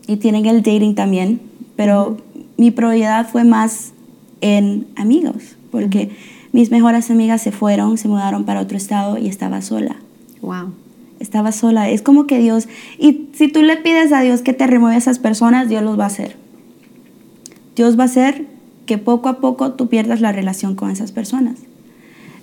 Y 0.07 0.17
tienen 0.17 0.45
el 0.45 0.63
dating 0.63 0.95
también, 0.95 1.39
pero 1.75 2.17
mi 2.57 2.71
prioridad 2.71 3.29
fue 3.29 3.43
más 3.43 3.93
en 4.41 4.87
amigos, 4.95 5.55
porque 5.71 6.11
mis 6.51 6.71
mejores 6.71 7.11
amigas 7.11 7.41
se 7.41 7.51
fueron, 7.51 7.97
se 7.97 8.07
mudaron 8.07 8.43
para 8.43 8.61
otro 8.61 8.77
estado 8.77 9.17
y 9.17 9.27
estaba 9.27 9.61
sola. 9.61 9.97
Wow. 10.41 10.73
Estaba 11.19 11.51
sola. 11.51 11.89
Es 11.89 12.01
como 12.01 12.25
que 12.25 12.39
Dios, 12.39 12.67
y 12.97 13.27
si 13.33 13.49
tú 13.49 13.61
le 13.61 13.77
pides 13.77 14.11
a 14.13 14.21
Dios 14.21 14.41
que 14.41 14.53
te 14.53 14.65
remueva 14.65 14.97
esas 14.97 15.19
personas, 15.19 15.69
Dios 15.69 15.83
los 15.83 15.99
va 15.99 16.05
a 16.05 16.07
hacer. 16.07 16.35
Dios 17.79 17.97
va 17.97 18.03
a 18.03 18.07
hacer 18.07 18.45
que 18.85 18.97
poco 18.97 19.29
a 19.29 19.39
poco 19.39 19.71
tú 19.71 19.87
pierdas 19.87 20.19
la 20.19 20.33
relación 20.33 20.75
con 20.75 20.91
esas 20.91 21.13
personas. 21.13 21.59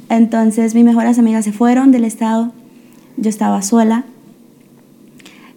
Entonces 0.09 0.75
mis 0.75 0.83
mejores 0.83 1.19
amigas 1.19 1.45
se 1.45 1.53
fueron 1.53 1.93
del 1.93 2.05
estado, 2.05 2.53
yo 3.19 3.29
estaba 3.29 3.61
sola. 3.61 4.05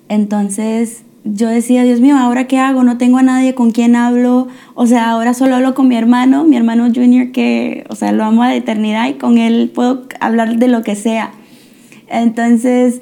Entonces 0.10 1.04
yo 1.24 1.48
decía, 1.48 1.86
Dios 1.86 2.02
mío, 2.02 2.18
¿ahora 2.18 2.46
qué 2.46 2.58
hago? 2.60 2.84
No 2.84 2.98
tengo 2.98 3.20
a 3.20 3.24
nadie 3.24 3.56
con 3.56 3.72
quien 3.72 3.96
hablo. 3.96 4.50
O 4.76 4.86
sea, 4.86 5.12
ahora 5.12 5.34
solo 5.34 5.56
hablo 5.56 5.76
con 5.76 5.88
mi 5.88 5.96
hermano, 5.96 6.44
mi 6.44 6.58
hermano 6.58 6.92
junior, 6.94 7.32
que, 7.32 7.86
o 7.88 7.96
sea, 7.96 8.12
lo 8.12 8.26
amo 8.26 8.44
a 8.44 8.48
la 8.48 8.56
eternidad 8.56 9.08
y 9.08 9.14
con 9.14 9.38
él 9.38 9.72
puedo 9.74 10.08
hablar 10.20 10.58
de 10.58 10.68
lo 10.68 10.84
que 10.84 10.98
sea. 10.98 11.32
Entonces, 12.10 13.02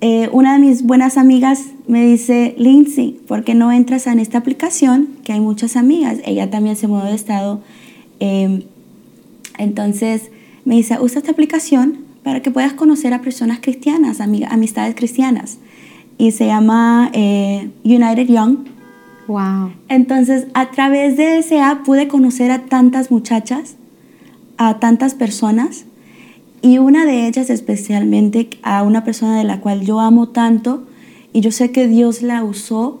eh, 0.00 0.28
una 0.32 0.52
de 0.52 0.60
mis 0.60 0.84
buenas 0.84 1.16
amigas 1.16 1.66
me 1.88 2.04
dice, 2.04 2.54
Lindsay, 2.56 3.18
¿por 3.26 3.42
qué 3.42 3.54
no 3.54 3.72
entras 3.72 4.06
en 4.06 4.20
esta 4.20 4.38
aplicación? 4.38 5.08
Que 5.24 5.32
hay 5.32 5.40
muchas 5.40 5.76
amigas. 5.76 6.18
Ella 6.24 6.50
también 6.50 6.76
se 6.76 6.86
mudó 6.86 7.04
de 7.04 7.14
estado. 7.14 7.60
Em, 8.20 8.62
entonces 9.58 10.30
me 10.64 10.76
dice, 10.76 10.98
usa 11.00 11.18
esta 11.18 11.32
aplicación 11.32 12.04
para 12.22 12.42
que 12.42 12.50
puedas 12.52 12.74
conocer 12.74 13.12
a 13.12 13.22
personas 13.22 13.58
cristianas, 13.60 14.20
amistades 14.20 14.94
cristianas. 14.94 15.58
Y 16.16 16.30
se 16.30 16.46
llama 16.46 17.10
eh, 17.12 17.70
United 17.84 18.28
Young. 18.28 18.68
Wow. 19.26 19.72
Entonces, 19.88 20.46
a 20.54 20.70
través 20.70 21.16
de 21.16 21.38
ese 21.38 21.60
app 21.60 21.84
pude 21.84 22.06
conocer 22.06 22.50
a 22.50 22.66
tantas 22.66 23.10
muchachas, 23.10 23.76
a 24.58 24.78
tantas 24.78 25.14
personas 25.14 25.86
y 26.60 26.78
una 26.78 27.04
de 27.06 27.26
ellas 27.26 27.50
especialmente 27.50 28.50
a 28.62 28.82
una 28.82 29.04
persona 29.04 29.38
de 29.38 29.44
la 29.44 29.60
cual 29.60 29.82
yo 29.82 30.00
amo 30.00 30.28
tanto 30.28 30.84
y 31.32 31.40
yo 31.40 31.52
sé 31.52 31.70
que 31.70 31.86
Dios 31.86 32.22
la 32.22 32.42
usó 32.42 33.00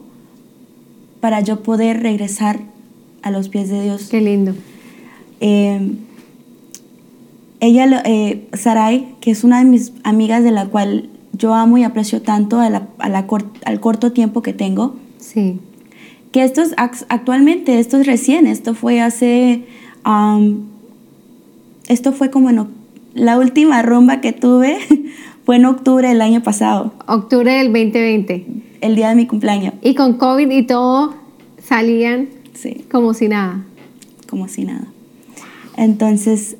para 1.20 1.40
yo 1.40 1.62
poder 1.62 2.02
regresar 2.02 2.60
a 3.22 3.30
los 3.30 3.48
pies 3.48 3.68
de 3.68 3.82
Dios. 3.82 4.08
Qué 4.10 4.20
lindo. 4.20 4.54
Eh, 5.40 5.92
ella, 7.60 8.02
eh, 8.04 8.48
Sarai, 8.52 9.14
que 9.20 9.32
es 9.32 9.42
una 9.42 9.58
de 9.58 9.64
mis 9.64 9.92
amigas 10.04 10.44
de 10.44 10.52
la 10.52 10.66
cual 10.66 11.08
yo 11.32 11.54
amo 11.54 11.78
y 11.78 11.84
aprecio 11.84 12.22
tanto 12.22 12.60
a 12.60 12.70
la, 12.70 12.88
al 12.98 13.80
corto 13.80 14.12
tiempo 14.12 14.42
que 14.42 14.52
tengo. 14.52 14.96
Sí. 15.18 15.58
Que 16.30 16.44
esto 16.44 16.62
es 16.62 16.74
actualmente, 16.76 17.78
esto 17.78 17.96
es 17.96 18.06
recién, 18.06 18.46
esto 18.46 18.74
fue 18.74 19.00
hace, 19.00 19.64
esto 21.88 22.12
fue 22.12 22.30
como 22.30 22.50
en 22.50 22.66
la 23.14 23.38
última 23.38 23.82
rumba 23.82 24.20
que 24.20 24.32
tuve 24.32 24.78
fue 25.44 25.56
en 25.56 25.66
octubre 25.66 26.08
del 26.08 26.20
año 26.20 26.42
pasado. 26.42 26.92
Octubre 27.06 27.52
del 27.52 27.72
2020. 27.72 28.46
El 28.80 28.96
día 28.96 29.08
de 29.08 29.14
mi 29.14 29.26
cumpleaños. 29.26 29.74
Y 29.82 29.94
con 29.94 30.14
COVID 30.14 30.50
y 30.50 30.62
todo 30.62 31.14
salían 31.62 32.28
sí. 32.54 32.84
como 32.90 33.14
si 33.14 33.28
nada. 33.28 33.64
Como 34.28 34.48
si 34.48 34.64
nada. 34.64 34.86
Entonces, 35.76 36.56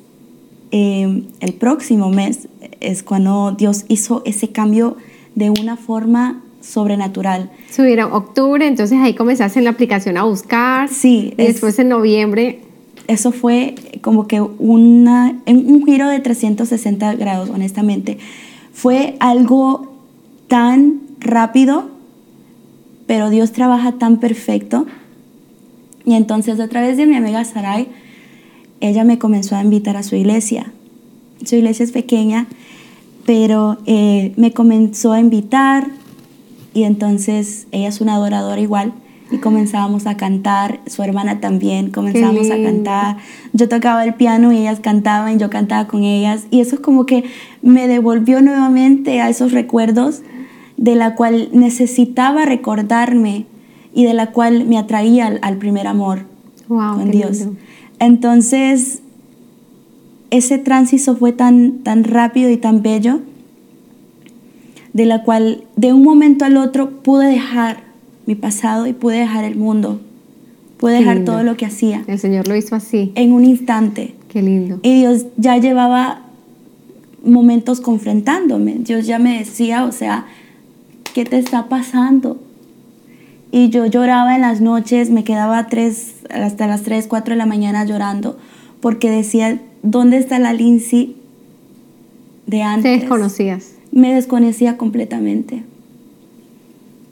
em, 0.71 1.25
el 1.39 1.53
próximo 1.53 2.09
mes 2.09 2.47
es 2.79 3.03
cuando 3.03 3.51
Dios 3.51 3.85
hizo 3.87 4.21
ese 4.25 4.49
cambio 4.49 4.97
de 5.35 5.49
una 5.49 5.77
forma 5.77 6.41
sobrenatural. 6.61 7.51
Subieron 7.71 8.11
octubre, 8.11 8.65
entonces 8.67 8.97
ahí 8.99 9.13
comenzaste 9.13 9.59
en 9.59 9.65
la 9.65 9.71
aplicación 9.71 10.17
a 10.17 10.23
buscar. 10.23 10.89
Sí. 10.89 11.33
después 11.37 11.79
en 11.79 11.89
noviembre 11.89 12.61
eso 13.09 13.31
fue 13.31 13.73
como 14.01 14.27
que 14.27 14.39
una, 14.39 15.35
un 15.47 15.83
giro 15.83 16.07
de 16.07 16.19
360 16.19 17.15
grados, 17.15 17.49
honestamente. 17.49 18.19
Fue 18.71 19.17
algo 19.19 19.93
tan 20.47 21.01
rápido, 21.19 21.89
pero 23.07 23.31
Dios 23.31 23.51
trabaja 23.51 23.93
tan 23.93 24.17
perfecto 24.17 24.85
Y 26.05 26.13
entonces 26.13 26.59
a 26.59 26.67
través 26.67 26.97
de 26.97 27.07
mi 27.07 27.15
amiga 27.15 27.43
Sarai, 27.43 27.87
ella 28.79 29.03
me 29.03 29.17
comenzó 29.17 29.55
a 29.55 29.63
invitar 29.63 29.97
a 29.97 30.03
su 30.03 30.15
iglesia. 30.15 30.71
Su 31.43 31.55
iglesia 31.55 31.85
es 31.85 31.91
pequeña, 31.91 32.45
pero 33.25 33.79
eh, 33.87 34.33
me 34.37 34.53
comenzó 34.53 35.13
a 35.13 35.19
invitar 35.19 35.87
y 36.75 36.83
entonces 36.83 37.65
ella 37.71 37.87
es 37.87 38.01
una 38.01 38.15
adoradora 38.15 38.61
igual 38.61 38.93
y 39.31 39.37
comenzábamos 39.37 40.07
a 40.07 40.17
cantar, 40.17 40.79
su 40.87 41.03
hermana 41.03 41.39
también, 41.39 41.91
comenzábamos 41.91 42.49
a 42.49 42.61
cantar. 42.61 43.17
Yo 43.53 43.69
tocaba 43.69 44.03
el 44.03 44.15
piano 44.15 44.51
y 44.51 44.57
ellas 44.57 44.79
cantaban, 44.79 45.37
yo 45.39 45.49
cantaba 45.49 45.87
con 45.87 46.03
ellas 46.03 46.45
y 46.49 46.61
eso 46.61 46.75
es 46.75 46.81
como 46.81 47.05
que 47.05 47.25
me 47.61 47.87
devolvió 47.87 48.41
nuevamente 48.41 49.21
a 49.21 49.29
esos 49.29 49.51
recuerdos 49.51 50.21
de 50.77 50.95
la 50.95 51.15
cual 51.15 51.49
necesitaba 51.51 52.45
recordarme 52.45 53.45
y 53.93 54.05
de 54.05 54.13
la 54.13 54.31
cual 54.31 54.65
me 54.65 54.77
atraía 54.77 55.27
al, 55.41 55.57
primer 55.57 55.87
amor 55.87 56.21
con 56.67 57.11
Dios. 57.11 57.47
Entonces, 57.99 59.01
ese 60.31 60.57
tránsito 60.57 61.15
fue 61.15 61.33
tan, 61.33 61.79
tan 61.79 62.03
rápido 62.03 62.49
y 62.49 62.57
tan 62.57 62.81
bello, 62.81 63.19
de 64.93 65.05
la 65.05 65.23
cual 65.23 65.63
de 65.75 65.93
un 65.93 66.03
momento 66.03 66.45
al 66.45 66.57
otro 66.57 67.01
pude 67.01 67.27
dejar 67.27 67.88
mi 68.29 68.35
pasado 68.35 68.85
y 68.85 68.93
pude 68.93 69.17
dejar 69.17 69.43
el 69.43 69.55
mundo. 69.55 69.99
Pude 70.77 70.93
dejar 70.93 71.25
todo 71.25 71.41
lo 71.41 71.57
que 71.57 71.65
hacía. 71.65 72.03
El 72.05 72.19
Señor 72.19 72.47
lo 72.47 72.55
hizo 72.55 72.75
así. 72.75 73.11
En 73.15 73.33
un 73.33 73.43
instante. 73.43 74.13
Qué 74.27 74.43
lindo. 74.43 74.79
Y 74.83 74.99
Dios 74.99 75.25
ya 75.35 75.57
llevaba 75.57 76.21
momentos 77.25 77.81
confrontándome. 77.81 78.75
Dios 78.81 79.07
ya 79.07 79.17
me 79.17 79.39
decía, 79.39 79.83
o 79.83 79.91
sea, 79.91 80.27
¿qué 81.15 81.25
te 81.25 81.39
está 81.39 81.69
pasando? 81.69 82.37
Y 83.51 83.69
yo 83.69 83.87
lloraba 83.87 84.35
en 84.35 84.41
las 84.41 84.61
noches, 84.61 85.09
me 85.09 85.23
quedaba 85.23 85.65
tres, 85.65 86.17
hasta 86.29 86.67
las 86.67 86.83
3, 86.83 87.07
4 87.07 87.33
de 87.33 87.35
la 87.35 87.47
mañana 87.47 87.83
llorando, 87.83 88.37
porque 88.79 89.09
decía, 89.09 89.59
¿dónde 89.81 90.17
está 90.17 90.37
la 90.37 90.53
Lindsay 90.53 91.15
de 92.45 92.61
antes? 92.61 92.83
Te 92.83 92.99
desconocías. 92.99 93.71
Me 93.91 94.13
desconocía 94.13 94.77
completamente. 94.77 95.63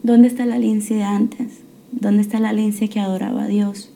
¿Dónde 0.04 0.28
está 0.28 0.46
la 0.46 0.58
Lindsay 0.58 0.98
de 0.98 1.04
antes? 1.04 1.62
¿Dónde 1.92 2.22
está 2.22 2.40
la 2.40 2.54
Lindsay 2.54 2.90
que 2.90 3.00
adoraba 3.00 3.44
a 3.44 3.48
Dios? 3.48 3.92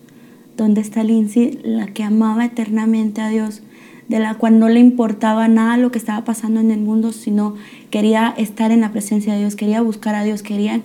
¿Dónde 0.58 0.82
está 0.82 1.04
Lindsay 1.04 1.60
la 1.64 1.88
que 1.88 2.04
amaba 2.04 2.46
eternamente 2.46 3.22
a 3.22 3.30
Dios? 3.30 3.62
de 4.12 4.20
la 4.20 4.34
cual 4.36 4.60
no 4.60 4.68
le 4.68 4.82
importaba 4.82 5.48
nada 5.48 5.78
lo 5.78 5.90
que 5.90 5.98
estaba 5.98 6.26
pasando 6.26 6.60
en 6.60 6.70
el 6.70 6.82
mundo, 6.82 7.14
sino 7.14 7.56
quería 7.92 8.34
estar 8.38 8.70
en 8.72 8.82
la 8.82 8.92
presencia 8.92 9.32
de 9.32 9.40
Dios, 9.40 9.56
quería 9.56 9.82
buscar 9.82 10.16
a 10.16 10.24
Dios, 10.26 10.44
quería 10.44 10.82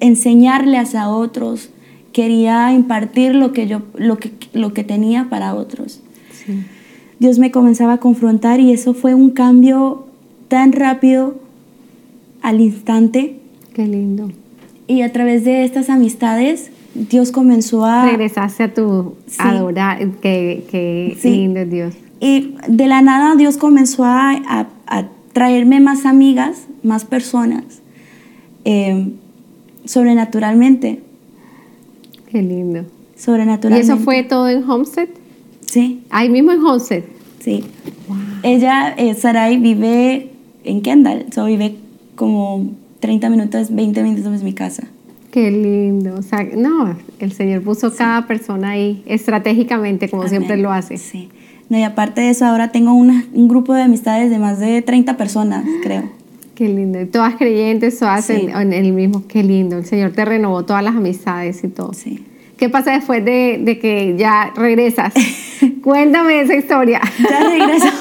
enseñarles 0.00 0.94
a 0.94 1.08
otros, 1.08 1.70
quería 2.12 2.74
impartir 2.74 3.34
lo 3.34 3.52
que 3.54 3.66
yo 3.66 3.80
lo 3.94 4.18
que, 4.18 4.32
lo 4.52 4.74
que 4.74 4.84
tenía 4.84 5.30
para 5.30 5.54
otros. 5.54 6.02
Dios 7.18 7.38
me 7.38 7.50
comenzaba 7.50 7.94
a 7.94 7.98
confrontar 7.98 8.60
y 8.60 8.70
eso 8.70 8.92
fue 8.92 9.14
un 9.14 9.30
cambio 9.30 10.06
tan 10.48 10.72
rápido 10.72 11.36
al 12.42 12.60
instante. 12.60 13.40
Qué 13.74 13.86
lindo. 13.86 14.30
Y 14.86 15.02
a 15.02 15.12
través 15.12 15.44
de 15.44 15.64
estas 15.64 15.88
amistades 15.88 16.70
Dios 16.94 17.30
comenzó 17.30 17.84
a... 17.84 18.06
Regresaste 18.06 18.64
a 18.64 18.74
tu 18.74 19.14
adorar, 19.38 19.98
que, 20.20 20.64
que 20.70 21.16
lindo 21.22 21.64
Dios. 21.64 21.94
Y 22.18 22.54
de 22.68 22.86
la 22.86 23.00
nada 23.00 23.36
Dios 23.36 23.56
comenzó 23.56 24.04
a, 24.04 24.66
traerme 25.32 25.78
más 25.78 26.06
amigas, 26.06 26.66
más 26.82 27.04
personas, 27.04 27.82
eh, 28.64 29.12
sobrenaturalmente. 29.84 31.00
Qué 32.30 32.42
lindo. 32.42 32.84
Sobrenaturalmente. 33.16 33.86
¿Y 33.86 33.94
eso 33.94 34.02
fue 34.02 34.24
todo 34.24 34.48
en 34.48 34.68
Homestead? 34.68 35.08
Sí. 35.66 36.02
Ahí 36.10 36.28
mismo 36.28 36.50
en 36.50 36.60
Homestead. 36.60 37.04
Sí. 37.38 37.64
Ella, 38.42 38.92
eh, 38.96 39.14
Sarai, 39.14 39.58
vive 39.58 40.30
en 40.64 40.82
Kendall, 40.82 41.26
so 41.32 41.44
vive 41.44 41.76
como 42.16 42.72
30 43.00 43.30
minutos, 43.30 43.74
20 43.74 44.02
minutos 44.02 44.38
de 44.38 44.44
mi 44.44 44.52
casa. 44.52 44.84
Qué 45.30 45.50
lindo. 45.50 46.16
O 46.16 46.22
sea, 46.22 46.46
no, 46.56 46.96
el 47.18 47.32
Señor 47.32 47.62
puso 47.62 47.94
cada 47.94 48.26
persona 48.26 48.70
ahí 48.70 49.02
estratégicamente, 49.06 50.08
como 50.08 50.28
siempre 50.28 50.56
lo 50.56 50.72
hace. 50.72 50.96
Sí. 50.96 51.28
No, 51.68 51.78
y 51.78 51.82
aparte 51.84 52.20
de 52.20 52.30
eso, 52.30 52.46
ahora 52.46 52.72
tengo 52.72 52.92
un 52.92 53.48
grupo 53.48 53.74
de 53.74 53.82
amistades 53.82 54.30
de 54.30 54.38
más 54.38 54.58
de 54.58 54.82
30 54.82 55.16
personas, 55.16 55.64
creo. 55.82 56.20
Qué 56.60 56.68
lindo. 56.68 57.00
Y 57.00 57.06
todas 57.06 57.36
creyentes, 57.36 57.98
todas 57.98 58.28
en, 58.28 58.72
el 58.74 58.92
mismo. 58.92 59.24
Qué 59.26 59.42
lindo. 59.42 59.78
El 59.78 59.86
Señor 59.86 60.10
te 60.10 60.26
renovó 60.26 60.66
todas 60.66 60.84
las 60.84 60.94
amistades 60.94 61.64
y 61.64 61.68
todo. 61.68 61.94
Sí. 61.94 62.22
¿Qué 62.58 62.68
pasa 62.68 62.92
después 62.92 63.24
de, 63.24 63.78
que 63.80 64.14
ya 64.18 64.52
regresas? 64.54 65.14
Cuéntame 65.82 66.42
esa 66.42 66.54
historia. 66.54 67.00
Ya 67.18 67.48
regreso. 67.48 67.86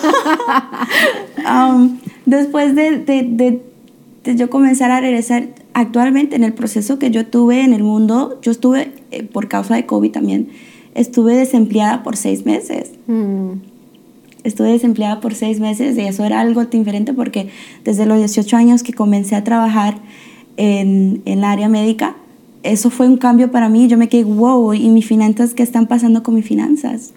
Um, 1.39 1.97
después 2.25 2.75
de, 2.75 2.97
de, 2.97 3.61
yo 4.23 4.49
comenzar 4.49 4.91
a 4.91 5.01
regresar, 5.01 5.47
actualmente 5.73 6.35
en 6.35 6.43
el 6.43 6.53
proceso 6.53 6.99
que 6.99 7.11
yo 7.11 7.25
tuve 7.25 7.63
en 7.63 7.73
el 7.73 7.83
mundo, 7.83 8.39
yo 8.41 8.51
estuve, 8.51 8.93
eh, 9.11 9.23
por 9.23 9.47
causa 9.47 9.75
de 9.75 9.85
COVID 9.85 10.11
también, 10.11 10.49
estuve 10.95 11.35
desempleada 11.35 12.03
por 12.03 12.17
seis 12.17 12.45
meses. 12.45 12.91
Mm. 13.07 13.53
Estuve 14.43 14.71
desempleada 14.71 15.19
por 15.19 15.35
seis 15.35 15.59
meses 15.59 15.97
y 15.97 16.01
eso 16.01 16.23
era 16.23 16.39
algo 16.39 16.63
diferente 16.65 17.13
porque 17.13 17.49
desde 17.83 18.05
los 18.05 18.17
18 18.17 18.55
años 18.55 18.83
que 18.83 18.93
comencé 18.93 19.35
a 19.35 19.43
trabajar 19.43 19.97
en, 20.57 21.21
en 21.25 21.41
la 21.41 21.51
área 21.51 21.67
médica, 21.67 22.15
eso 22.63 22.89
fue 22.89 23.07
un 23.07 23.17
cambio 23.17 23.51
para 23.51 23.69
mí. 23.69 23.87
Yo 23.87 23.97
me 23.97 24.09
quedé, 24.09 24.23
wow, 24.23 24.73
¿y 24.73 24.89
mis 24.89 25.05
finanzas 25.05 25.53
qué 25.53 25.63
están 25.63 25.87
pasando 25.87 26.23
con 26.23 26.35
mis 26.35 26.45
finanzas? 26.45 27.13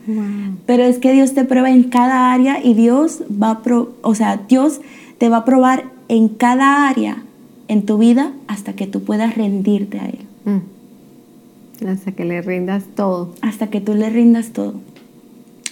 Pero 0.66 0.84
es 0.84 0.98
que 0.98 1.12
Dios 1.12 1.34
te 1.34 1.44
prueba 1.44 1.70
en 1.70 1.84
cada 1.84 2.32
área 2.32 2.64
y 2.64 2.74
Dios 2.74 3.22
va 3.30 3.50
a, 3.50 3.62
o 4.03 4.14
sea, 4.14 4.36
Dios 4.48 4.80
te 5.18 5.28
va 5.28 5.38
a 5.38 5.44
probar 5.44 5.91
en 6.12 6.28
cada 6.28 6.88
área 6.90 7.22
en 7.68 7.86
tu 7.86 7.96
vida 7.96 8.34
hasta 8.46 8.74
que 8.74 8.86
tú 8.86 9.02
puedas 9.02 9.34
rendirte 9.34 9.98
a 9.98 10.08
Él. 10.08 10.18
Mm. 10.44 11.86
Hasta 11.86 12.12
que 12.12 12.26
le 12.26 12.42
rindas 12.42 12.84
todo. 12.94 13.34
Hasta 13.40 13.70
que 13.70 13.80
tú 13.80 13.94
le 13.94 14.10
rindas 14.10 14.50
todo. 14.50 14.74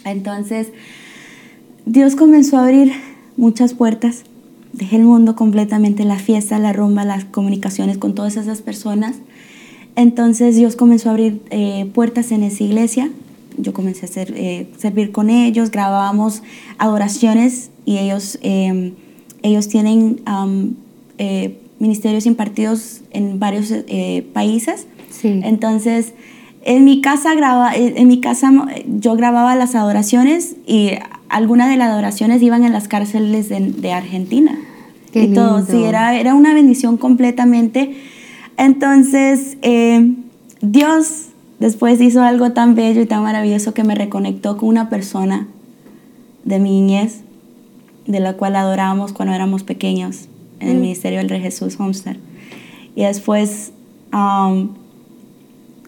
Entonces, 0.06 0.68
Dios 1.84 2.16
comenzó 2.16 2.56
a 2.56 2.64
abrir 2.64 2.90
muchas 3.36 3.74
puertas. 3.74 4.24
Dejé 4.72 4.96
el 4.96 5.04
mundo 5.04 5.36
completamente, 5.36 6.04
la 6.04 6.18
fiesta, 6.18 6.58
la 6.58 6.72
rumba, 6.72 7.04
las 7.04 7.26
comunicaciones 7.26 7.98
con 7.98 8.14
todas 8.14 8.38
esas 8.38 8.62
personas. 8.62 9.16
Entonces 9.94 10.56
Dios 10.56 10.74
comenzó 10.74 11.10
a 11.10 11.12
abrir 11.12 11.42
eh, 11.50 11.90
puertas 11.92 12.32
en 12.32 12.44
esa 12.44 12.64
iglesia. 12.64 13.10
Yo 13.58 13.74
comencé 13.74 14.06
a 14.06 14.08
hacer, 14.08 14.32
eh, 14.34 14.68
servir 14.78 15.12
con 15.12 15.28
ellos, 15.28 15.70
grabábamos 15.70 16.42
adoraciones 16.78 17.70
y 17.84 17.98
ellos, 17.98 18.38
em, 18.40 18.94
ellos 19.42 19.68
tienen 19.68 20.20
eh, 21.18 21.58
ministerios 21.78 22.26
impartidos 22.26 23.00
en 23.10 23.38
varios 23.38 23.72
países. 24.32 24.86
Entonces, 25.22 26.14
en 26.62 26.84
mi 26.84 27.00
casa 27.00 27.34
graba, 27.34 27.74
en 27.74 28.06
mi 28.06 28.20
casa 28.20 28.52
yo 28.86 29.16
grababa 29.16 29.54
las 29.56 29.74
adoraciones 29.74 30.56
y 30.66 30.92
algunas 31.30 31.70
de 31.70 31.76
las 31.76 31.88
adoraciones 31.88 32.42
iban 32.42 32.64
en 32.64 32.72
las 32.72 32.88
cárceles 32.88 33.48
de, 33.48 33.92
Argentina. 33.92 34.58
y 35.14 35.28
todo, 35.28 35.64
sí, 35.64 35.82
era, 35.84 36.18
era 36.18 36.34
una 36.34 36.52
bendición 36.52 36.96
completamente. 36.96 37.94
Entonces, 38.58 39.56
eh, 39.62 40.12
Dios 40.60 41.28
después 41.60 42.00
hizo 42.00 42.22
algo 42.22 42.52
tan 42.52 42.74
bello 42.74 43.00
y 43.00 43.06
tan 43.06 43.22
maravilloso 43.22 43.72
que 43.72 43.84
me 43.84 43.94
reconectó 43.94 44.58
con 44.58 44.68
una 44.68 44.90
persona 44.90 45.46
de 46.44 46.58
mi 46.58 46.70
niñez, 46.70 47.20
de 48.10 48.20
la 48.20 48.34
cual 48.34 48.56
adorábamos 48.56 49.12
cuando 49.12 49.34
éramos 49.34 49.62
pequeños 49.62 50.28
en 50.58 50.68
el 50.68 50.76
mm. 50.76 50.80
Ministerio 50.80 51.18
del 51.18 51.28
Rey 51.28 51.40
Jesús 51.40 51.76
Homestead. 51.78 52.16
Y 52.94 53.04
después 53.04 53.72
um, 54.12 54.70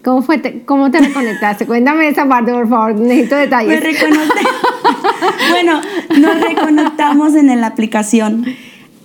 ¿Cómo, 0.03 0.21
fue 0.21 0.37
te, 0.37 0.63
¿Cómo 0.63 0.91
te 0.91 0.99
reconectaste? 0.99 1.65
Cuéntame 1.65 2.09
esa 2.09 2.27
parte, 2.27 2.51
por 2.51 2.67
favor. 2.67 2.95
Necesito 2.95 3.37
detalles. 3.37 3.81
Me 3.81 3.93
bueno, 5.49 5.81
nos 6.19 6.41
reconectamos 6.41 7.35
en 7.35 7.61
la 7.61 7.67
aplicación. 7.67 8.45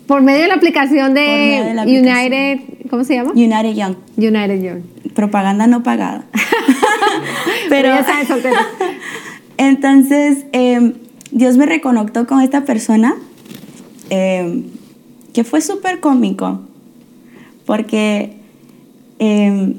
Por 0.08 0.22
medio 0.22 0.42
de 0.42 0.48
la 0.48 0.54
aplicación 0.54 1.14
de, 1.14 1.76
United, 1.86 2.88
¿cómo 2.90 3.04
se 3.04 3.14
llama? 3.14 3.30
United 3.32 3.74
Young. 3.74 3.94
United 4.16 4.60
Young. 4.60 4.80
Propaganda 5.14 5.68
no 5.68 5.82
pagada. 5.84 6.24
Pero, 7.68 7.88
ya 7.88 8.04
sabes, 8.04 8.28
Entonces, 9.56 10.46
em, 10.52 10.94
Dios 11.30 11.56
me 11.56 11.66
reconectó 11.66 12.26
con 12.26 12.40
esta 12.40 12.64
persona 12.64 13.16
em, 14.10 14.64
que 15.32 15.44
fue 15.44 15.60
súper 15.60 16.00
cómico. 16.00 16.60
Porque 17.66 18.32
em, 19.18 19.74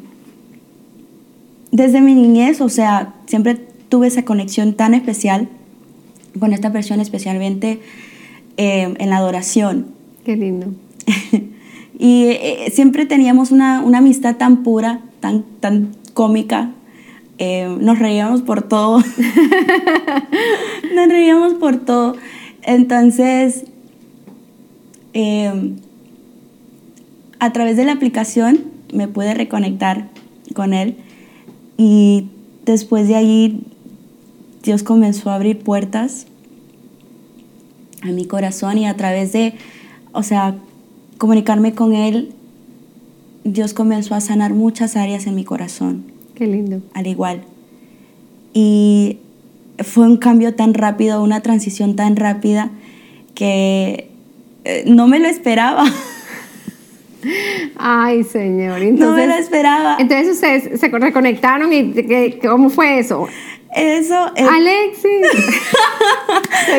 desde 1.72 2.02
mi 2.02 2.14
niñez, 2.14 2.62
o 2.62 2.70
sea, 2.70 3.14
siempre 3.26 3.56
tuve 3.89 4.08
esa 4.08 4.24
conexión 4.24 4.74
tan 4.74 4.93
especial 4.93 5.50
con 6.39 6.54
esta 6.54 6.72
persona, 6.72 7.02
especialmente 7.02 7.80
eh, 8.58 8.93
en 8.97 9.10
la 9.10 9.18
adoración. 9.18 9.88
Qué 10.24 10.36
lindo. 10.36 10.68
y 12.00 12.26
eh, 12.26 12.72
siempre 12.74 13.06
teníamos 13.06 13.52
una, 13.52 13.80
amistad 13.80 14.36
tan 14.36 14.64
pura, 14.64 15.02
tan, 15.20 15.43
tan 15.60 15.95
cómica. 16.14 16.72
Eh, 17.40 17.76
nos 17.80 17.98
reíamos 17.98 18.42
por 18.42 18.62
todo. 18.62 19.00
nos 20.96 21.08
reíamos 21.08 21.54
por 21.56 21.78
todo. 21.78 22.16
Entonces, 22.62 23.64
eh, 25.14 25.74
a 27.40 27.54
través 27.54 27.78
de 27.78 27.86
la 27.86 27.94
aplicación 27.94 28.66
me 28.94 29.08
pude 29.08 29.34
reconectar 29.34 30.10
con 30.54 30.74
él 30.74 30.98
y 31.78 32.28
después 32.66 33.08
de 33.08 33.16
ahí 33.16 33.62
Dios 34.64 34.84
comenzó 34.84 35.30
a 35.30 35.36
abrir 35.36 35.60
puertas 35.60 36.28
a 38.02 38.08
mi 38.08 38.26
corazón 38.26 38.78
y 38.78 38.86
a 38.86 38.96
través 38.98 39.32
de, 39.32 39.54
o 40.12 40.24
sea, 40.24 40.56
comunicarme 41.18 41.74
con 41.74 41.94
él, 41.94 42.34
Dios 43.46 43.74
comenzó 43.74 44.16
a 44.16 44.22
sanar 44.22 44.54
muchas 44.54 44.96
áreas 44.96 45.26
en 45.26 45.36
mi 45.36 45.46
corazón. 45.46 46.09
Qué 46.40 46.48
lindo. 46.48 46.82
Al 46.94 47.06
igual. 47.06 47.42
Y 48.54 49.18
fue 49.84 50.06
un 50.06 50.16
cambio 50.16 50.56
tan 50.56 50.74
rápido, 50.74 51.22
una 51.22 51.42
transición 51.42 51.98
tan 51.98 52.16
rápida 52.16 52.70
que 53.36 54.10
eh, 54.64 54.84
no 54.88 55.08
me 55.08 55.20
lo 55.20 55.28
esperaba. 55.28 55.84
Ay, 57.78 58.24
Señor. 58.24 58.80
no 58.82 59.12
me 59.12 59.28
lo 59.28 59.34
esperaba. 59.34 59.98
Entonces 60.00 60.36
ustedes 60.36 60.80
se 60.80 60.88
reconectaron 60.88 61.74
y 61.74 61.94
¿cómo 62.42 62.70
fue 62.70 63.00
eso? 63.00 63.28
Eso. 63.76 64.16
Alexis. 64.16 65.28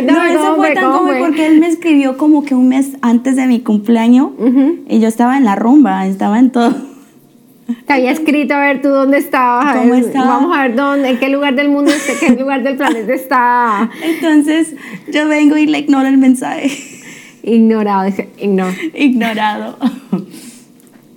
no, 0.05 0.25
eso 0.25 0.57
fue 0.57 0.73
tan 0.73 0.91
como 0.91 1.13
porque 1.19 1.49
él 1.49 1.61
me 1.61 1.69
escribió 1.69 2.17
como 2.17 2.45
que 2.45 2.55
un 2.55 2.69
mes 2.69 2.93
antes 3.03 3.37
de 3.37 3.47
mi 3.47 3.61
cumpleaños 3.61 4.31
y 4.89 5.01
yo 5.01 5.07
estaba 5.07 5.37
en 5.37 5.45
la 5.45 5.55
rumba, 5.55 6.07
estaba 6.07 6.39
en 6.39 6.51
todo. 6.51 6.90
Te 7.87 7.93
había 7.93 8.11
escrito 8.11 8.55
a 8.55 8.61
ver 8.61 8.83
tú 8.83 8.89
dónde 8.89 9.19
estabas. 9.19 9.77
¿Cómo 9.77 9.95
estaba? 9.95 10.27
Vamos 10.27 10.57
a 10.57 10.63
ver 10.63 10.77
dónde, 10.77 11.11
en 11.11 11.19
qué 11.19 11.29
lugar 11.29 11.55
del 11.55 11.69
mundo, 11.69 11.91
en 11.91 12.37
qué 12.37 12.41
lugar 12.41 12.63
del 12.63 12.77
planeta 12.77 13.13
está. 13.13 13.91
Entonces 14.03 14.75
yo 15.13 15.29
vengo 15.29 15.57
y 15.57 15.67
le 15.67 15.81
ignoro 15.81 16.09
el 16.09 16.19
mensaje. 16.19 16.71
Ignorado, 17.43 18.05
dije, 18.05 18.29
ignoro. 18.39 18.75
Ignorado. 18.95 19.79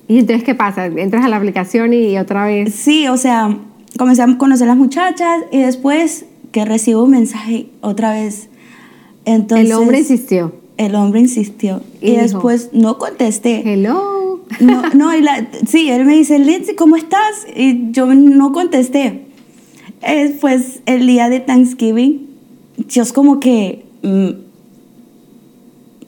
¿Y 0.08 0.20
entonces 0.20 0.44
qué 0.44 0.56
pasa? 0.56 0.86
¿Entras 0.86 1.26
a 1.26 1.28
la 1.28 1.38
aplicación 1.38 1.94
y 1.94 2.18
otra 2.18 2.46
vez? 2.46 2.74
Sí, 2.74 3.08
o 3.08 3.18
sea, 3.18 3.58
comencé 3.98 4.22
a 4.22 4.38
conocer 4.38 4.68
a 4.68 4.72
las 4.72 4.78
muchachas 4.78 5.44
y 5.52 5.62
después 5.62 6.26
que 6.52 6.66
recibo 6.66 7.04
un 7.04 7.12
mensaje 7.12 7.68
otra 7.82 8.14
vez. 8.14 8.50
Entonces, 9.26 9.68
el 9.68 9.74
hombre 9.74 10.00
insistió. 10.00 10.54
El 10.78 10.96
hombre 10.96 11.20
insistió. 11.20 11.82
Y, 12.02 12.16
después 12.16 12.70
no 12.74 12.98
contesté. 12.98 13.64
Hello. 13.66 14.23
No, 14.60 14.82
no 14.94 15.16
y 15.16 15.22
la, 15.22 15.48
sí, 15.68 15.90
él 15.90 16.06
me 16.06 16.16
dice, 16.16 16.40
Lindsay, 16.40 16.76
¿cómo 16.76 16.96
estás? 16.96 17.46
Y 17.56 17.92
yo 17.92 18.14
no 18.14 18.52
contesté. 18.52 19.26
Después, 20.02 20.82
el 20.86 21.08
día 21.08 21.30
de 21.30 21.40
Thanksgiving, 21.40 22.28
Dios 22.94 23.14
como 23.14 23.40
que 23.40 23.86
mm, 24.02 24.30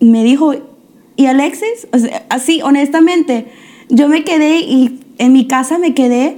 me 0.02 0.24
dijo, 0.24 0.54
¿y 1.16 1.26
Alexis? 1.28 1.88
O 1.94 2.00
sea, 2.00 2.26
así, 2.30 2.62
honestamente, 2.62 3.46
yo 3.90 4.10
me 4.10 4.24
quedé 4.24 4.60
y 4.60 5.00
en 5.18 5.34
mi 5.34 5.48
casa 5.48 5.78
me 5.78 5.94
quedé 5.94 6.38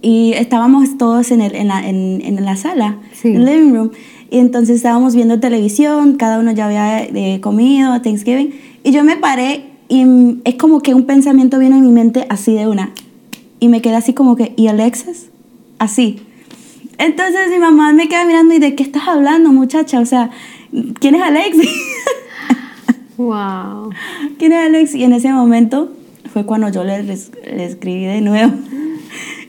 y 0.00 0.32
estábamos 0.32 0.96
todos 0.98 1.30
en, 1.30 1.40
el, 1.40 1.54
en, 1.54 1.68
la, 1.68 1.86
en, 1.86 2.22
en, 2.24 2.44
la, 2.44 2.56
sala, 2.56 2.98
en 3.22 3.36
el 3.36 3.44
living 3.44 3.72
room. 3.72 3.90
Y 4.30 4.38
entonces 4.38 4.76
estábamos 4.76 5.14
viendo 5.14 5.40
televisión, 5.40 6.16
cada 6.16 6.38
uno 6.38 6.52
ya 6.52 6.66
había 6.66 7.02
eh, 7.02 7.40
comido, 7.40 8.00
Thanksgiving. 8.00 8.54
Y 8.82 8.90
yo 8.90 9.04
me 9.04 9.16
paré 9.16 9.71
y 9.88 10.40
es 10.44 10.54
como 10.56 10.80
que 10.80 10.94
un 10.94 11.04
pensamiento 11.04 11.58
viene 11.58 11.76
en 11.76 11.84
mi 11.84 11.92
mente 11.92 12.26
así 12.28 12.54
de 12.54 12.66
una. 12.66 12.92
Y 13.60 13.68
me 13.68 13.82
quedé 13.82 13.96
así 13.96 14.14
como 14.14 14.36
que, 14.36 14.54
¿y 14.56 14.68
Alexis? 14.68 15.28
Así. 15.78 16.20
Entonces 16.98 17.50
mi 17.50 17.58
mamá 17.58 17.92
me 17.92 18.08
queda 18.08 18.24
mirando 18.24 18.54
y 18.54 18.58
¿de 18.58 18.74
qué 18.74 18.82
estás 18.82 19.08
hablando, 19.08 19.52
muchacha? 19.52 20.00
O 20.00 20.06
sea, 20.06 20.30
¿quién 21.00 21.14
es 21.14 21.22
Alexis? 21.22 21.70
Wow. 23.18 23.90
¿Quién 24.38 24.52
es 24.52 24.66
Alexis? 24.66 24.96
Y 24.96 25.04
en 25.04 25.12
ese 25.12 25.32
momento 25.32 25.92
fue 26.32 26.44
cuando 26.44 26.70
yo 26.70 26.82
le, 26.82 27.02
le 27.02 27.64
escribí 27.64 28.04
de 28.04 28.20
nuevo. 28.20 28.52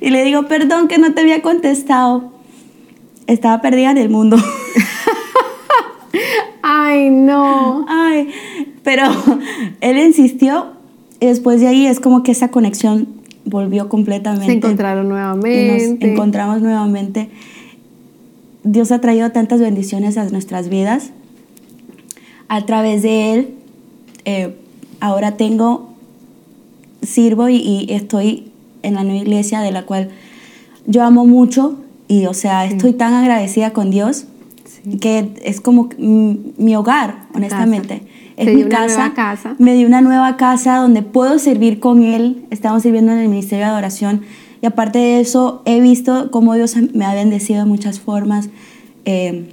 Y 0.02 0.10
le 0.10 0.24
digo, 0.24 0.48
perdón 0.48 0.88
que 0.88 0.98
no 0.98 1.14
te 1.14 1.22
había 1.22 1.42
contestado. 1.42 2.32
Estaba 3.26 3.62
perdida 3.62 3.92
en 3.92 3.98
el 3.98 4.10
mundo. 4.10 4.38
Ay, 6.62 7.10
no. 7.10 7.86
Ay, 7.88 8.30
pero 8.84 9.04
él 9.82 9.98
insistió 9.98 10.74
y 11.20 11.28
después 11.28 11.62
de 11.62 11.68
ahí 11.68 11.86
es 11.86 12.00
como 12.00 12.24
que 12.24 12.32
esa 12.32 12.50
conexión 12.50 13.08
volvió 13.46 13.90
completamente. 13.90 14.48
Se 14.48 14.54
encontraron 14.54 15.10
nuevamente. 15.10 15.88
nos 15.90 16.12
encontramos 16.12 16.62
nuevamente. 16.62 17.30
Dios 18.64 18.92
ha 18.92 19.02
traído 19.02 19.32
tantas 19.32 19.60
bendiciones 19.60 20.18
a 20.18 20.26
nuestras 20.30 20.70
vidas. 20.70 21.12
A 22.48 22.66
través 22.66 23.02
de 23.02 23.34
Él, 23.34 23.54
eh, 24.26 24.56
ahora 25.00 25.38
tengo, 25.38 25.90
sirvo 27.02 27.50
y 27.50 27.88
estoy 27.90 28.52
en 28.84 28.94
la 28.94 29.04
nueva 29.04 29.20
iglesia 29.20 29.62
de 29.62 29.72
la 29.72 29.86
cual 29.86 30.10
yo 30.86 31.04
amo 31.04 31.26
mucho 31.26 31.80
y, 32.08 32.26
o 32.26 32.34
sea, 32.34 32.66
estoy 32.66 32.94
tan 32.94 33.14
agradecida 33.14 33.72
con 33.72 33.90
Dios 33.90 34.26
que 35.00 35.32
es 35.44 35.62
como 35.62 35.90
mi 35.98 36.76
hogar, 36.76 37.26
honestamente. 37.34 38.02
Es 38.38 38.54
mi 38.54 38.64
casa. 38.66 39.14
casa. 39.14 39.56
Me 39.60 39.76
dio 39.76 39.88
una 39.88 40.02
nueva 40.02 40.38
casa 40.38 40.78
donde 40.78 41.02
puedo 41.02 41.40
servir 41.40 41.80
con 41.80 42.04
Él. 42.04 42.46
Estamos 42.50 42.84
sirviendo 42.84 43.12
en 43.12 43.20
el 43.20 43.30
Ministerio 43.30 43.66
de 43.66 43.72
Adoración. 43.72 44.22
Y 44.62 44.66
aparte 44.66 45.00
de 45.00 45.20
eso, 45.20 45.62
he 45.66 45.80
visto 45.82 46.32
cómo 46.32 46.56
Dios 46.56 46.76
me 46.94 47.06
ha 47.06 47.14
bendecido 47.14 47.60
de 47.60 47.66
muchas 47.66 48.00
formas. 48.00 48.50
Eh, 49.06 49.50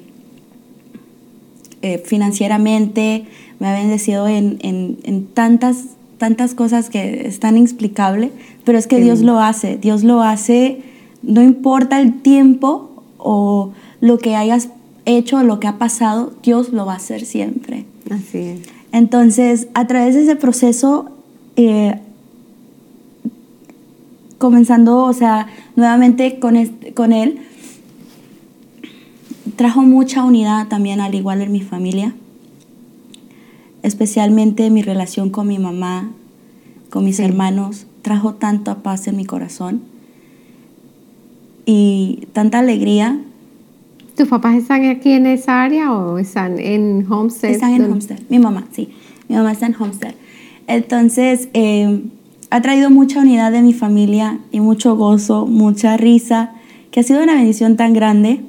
eh, 1.82 2.02
financieramente, 2.04 3.26
me 3.58 3.68
ha 3.68 3.72
bendecido 3.74 4.28
en, 4.28 4.58
en, 4.62 4.98
en 5.04 5.26
tantas 5.26 5.96
tantas 6.20 6.54
cosas 6.54 6.90
que 6.90 7.26
es 7.26 7.40
tan 7.40 7.56
inexplicable, 7.56 8.30
pero 8.64 8.76
es 8.76 8.86
que 8.86 9.00
Dios 9.00 9.20
lo 9.20 9.40
hace, 9.40 9.78
Dios 9.78 10.04
lo 10.04 10.20
hace, 10.20 10.82
no 11.22 11.42
importa 11.42 11.98
el 11.98 12.20
tiempo 12.20 12.90
o 13.16 13.72
lo 14.02 14.18
que 14.18 14.36
hayas 14.36 14.68
hecho 15.06 15.38
o 15.38 15.42
lo 15.42 15.60
que 15.60 15.66
ha 15.66 15.78
pasado, 15.78 16.34
Dios 16.42 16.74
lo 16.74 16.84
va 16.84 16.92
a 16.92 16.96
hacer 16.96 17.24
siempre. 17.24 17.86
Así 18.10 18.38
es. 18.38 18.60
Entonces, 18.92 19.68
a 19.74 19.86
través 19.86 20.14
de 20.14 20.22
ese 20.24 20.36
proceso, 20.36 21.10
eh, 21.56 21.98
comenzando, 24.38 25.04
o 25.04 25.12
sea, 25.12 25.46
nuevamente 25.76 26.38
con, 26.38 26.56
con 26.94 27.12
él, 27.12 27.38
trajo 29.56 29.82
mucha 29.82 30.24
unidad 30.24 30.68
también, 30.68 31.00
al 31.00 31.14
igual 31.14 31.40
en 31.40 31.52
mi 31.52 31.60
familia 31.60 32.14
especialmente 33.82 34.70
mi 34.70 34.82
relación 34.82 35.30
con 35.30 35.46
mi 35.46 35.58
mamá, 35.58 36.10
con 36.90 37.04
mis 37.04 37.20
hermanos, 37.20 37.86
trajo 38.02 38.34
tanta 38.34 38.82
paz 38.82 39.06
en 39.06 39.16
mi 39.16 39.24
corazón 39.24 39.82
y 41.66 42.26
tanta 42.32 42.58
alegría. 42.58 43.20
¿Tus 44.20 44.28
papás 44.28 44.54
están 44.56 44.84
aquí 44.84 45.12
en 45.12 45.24
esa 45.24 45.62
área 45.62 45.94
o 45.94 46.18
están 46.18 46.58
en 46.58 47.10
Homestead? 47.10 47.52
Están 47.52 47.72
en 47.72 47.84
Homestead, 47.84 48.18
mi 48.28 48.38
mamá, 48.38 48.66
sí, 48.70 48.90
mi 49.28 49.36
mamá 49.36 49.50
está 49.52 49.64
en 49.64 49.74
Homestead. 49.80 50.12
Entonces, 50.66 51.48
eh, 51.54 52.02
ha 52.50 52.60
traído 52.60 52.90
mucha 52.90 53.20
unidad 53.20 53.50
de 53.50 53.62
mi 53.62 53.72
familia 53.72 54.38
y 54.52 54.60
mucho 54.60 54.94
gozo, 54.94 55.46
mucha 55.46 55.96
risa, 55.96 56.52
que 56.90 57.00
ha 57.00 57.02
sido 57.02 57.22
una 57.22 57.34
bendición 57.34 57.78
tan 57.78 57.94
grande. 57.94 58.42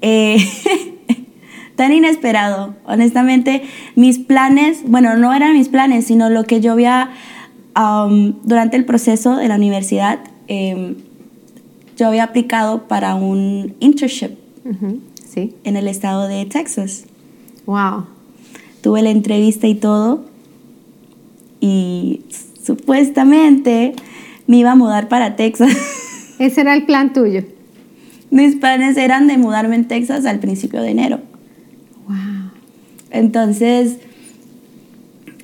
Eh, 0.00 0.38
tan 1.76 1.92
inesperado. 1.92 2.74
Honestamente, 2.86 3.64
mis 3.96 4.18
planes, 4.18 4.82
bueno, 4.86 5.14
no 5.18 5.34
eran 5.34 5.52
mis 5.52 5.68
planes, 5.68 6.06
sino 6.06 6.30
lo 6.30 6.44
que 6.44 6.62
yo 6.62 6.72
había 6.72 7.10
um, 7.76 8.32
durante 8.44 8.78
el 8.78 8.86
proceso 8.86 9.36
de 9.36 9.48
la 9.48 9.56
universidad, 9.56 10.20
em, 10.48 10.96
yo 11.96 12.08
había 12.08 12.24
aplicado 12.24 12.88
para 12.88 13.14
un 13.14 13.74
internship 13.80 14.32
sí. 15.28 15.54
en 15.64 15.76
el 15.76 15.88
estado 15.88 16.28
de 16.28 16.46
Texas. 16.46 17.04
Wow. 17.66 18.06
Tuve 18.80 19.02
la 19.02 19.10
entrevista 19.10 19.66
y 19.66 19.74
todo, 19.74 20.24
y 21.60 22.22
supuestamente 22.64 23.94
me 24.46 24.58
iba 24.58 24.72
a 24.72 24.74
mudar 24.74 25.08
para 25.08 25.36
Texas. 25.36 25.72
Ese 26.38 26.62
era 26.62 26.74
el 26.74 26.84
plan 26.84 27.12
tuyo. 27.12 27.44
Mis 28.30 28.56
planes 28.56 28.96
eran 28.96 29.28
de 29.28 29.38
mudarme 29.38 29.76
en 29.76 29.86
Texas 29.86 30.26
al 30.26 30.40
principio 30.40 30.82
de 30.82 30.90
enero. 30.90 31.20
Entonces, 33.10 33.98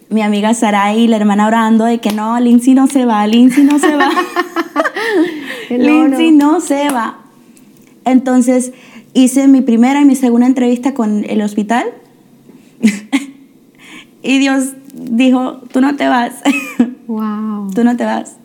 mi 0.08 0.22
amiga 0.22 0.54
Sarai, 0.54 1.06
la 1.06 1.16
hermana 1.16 1.46
orando 1.46 1.84
de 1.84 1.98
que 1.98 2.12
no, 2.12 2.40
Lindsay 2.40 2.74
no 2.74 2.86
se 2.86 3.04
va, 3.04 3.26
Lindsay 3.26 3.62
no 3.62 3.78
se 3.78 3.94
va. 3.94 4.10
Lindsay 5.70 6.32
no 6.32 6.60
se 6.60 6.88
va. 6.90 7.18
Entonces, 8.04 8.72
hice 9.14 9.48
mi 9.48 9.60
primera 9.60 10.00
y 10.00 10.04
mi 10.04 10.16
segunda 10.16 10.46
entrevista 10.46 10.94
con 10.94 11.24
el 11.28 11.42
hospital. 11.42 11.86
y 14.22 14.38
Dios 14.38 14.72
dijo, 14.94 15.60
tú 15.72 15.80
no 15.80 15.96
te 15.96 16.08
vas. 16.08 16.34
Wow. 17.08 17.70
tú 17.74 17.84
no 17.84 17.96
te 17.96 18.04
vas. 18.04 18.36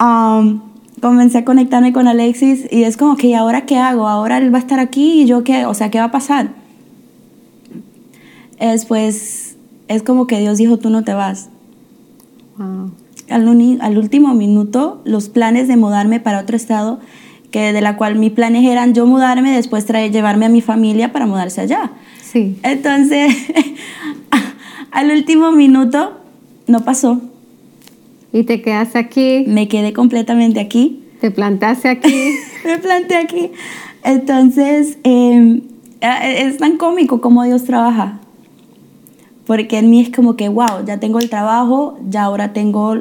Um, 0.00 0.62
comencé 1.02 1.36
a 1.36 1.44
conectarme 1.44 1.92
con 1.92 2.08
Alexis 2.08 2.66
y 2.70 2.84
es 2.84 2.96
como 2.96 3.18
que, 3.18 3.26
¿y 3.26 3.34
ahora 3.34 3.66
qué 3.66 3.76
hago? 3.76 4.08
Ahora 4.08 4.38
él 4.38 4.50
va 4.50 4.56
a 4.56 4.62
estar 4.62 4.80
aquí 4.80 5.20
y 5.20 5.26
yo 5.26 5.44
qué, 5.44 5.66
o 5.66 5.74
sea, 5.74 5.90
¿qué 5.90 5.98
va 5.98 6.06
a 6.06 6.10
pasar? 6.10 6.54
Después 8.58 9.58
es 9.88 10.02
como 10.02 10.26
que 10.26 10.40
Dios 10.40 10.56
dijo, 10.56 10.78
tú 10.78 10.88
no 10.88 11.04
te 11.04 11.12
vas. 11.12 11.50
Wow. 12.56 12.92
Al, 13.30 13.48
uni- 13.48 13.78
al 13.80 13.98
último 13.98 14.34
minuto, 14.34 15.00
los 15.04 15.28
planes 15.28 15.66
de 15.68 15.76
mudarme 15.76 16.20
para 16.20 16.40
otro 16.40 16.56
estado, 16.56 17.00
que 17.50 17.72
de 17.72 17.80
la 17.80 17.96
cual 17.96 18.16
mis 18.16 18.32
planes 18.32 18.64
eran 18.64 18.94
yo 18.94 19.06
mudarme, 19.06 19.50
después 19.54 19.84
traer, 19.86 20.12
llevarme 20.12 20.46
a 20.46 20.48
mi 20.48 20.60
familia 20.60 21.12
para 21.12 21.26
mudarse 21.26 21.60
allá. 21.62 21.90
Sí. 22.22 22.58
Entonces, 22.62 23.34
al 24.90 25.10
último 25.10 25.52
minuto, 25.52 26.20
no 26.66 26.80
pasó. 26.80 27.20
Y 28.32 28.42
te 28.44 28.60
quedaste 28.62 28.98
aquí, 28.98 29.44
Me 29.46 29.68
quedé 29.68 29.92
completamente 29.92 30.60
aquí. 30.60 31.02
te 31.20 31.30
plantaste 31.30 31.88
aquí. 31.88 32.14
me 32.64 32.78
planté 32.78 33.16
aquí. 33.16 33.50
Entonces, 34.04 34.98
eh, 35.04 35.62
es 36.00 36.58
tan 36.58 36.76
cómico 36.76 37.20
como 37.20 37.42
Dios 37.44 37.64
trabaja. 37.64 38.20
Porque 39.46 39.78
en 39.78 39.90
mí 39.90 40.00
es 40.00 40.10
como 40.10 40.36
que, 40.36 40.48
wow, 40.48 40.84
ya 40.84 40.98
tengo 40.98 41.18
el 41.20 41.30
trabajo, 41.30 41.98
ya 42.08 42.24
ahora 42.24 42.52
tengo, 42.52 42.96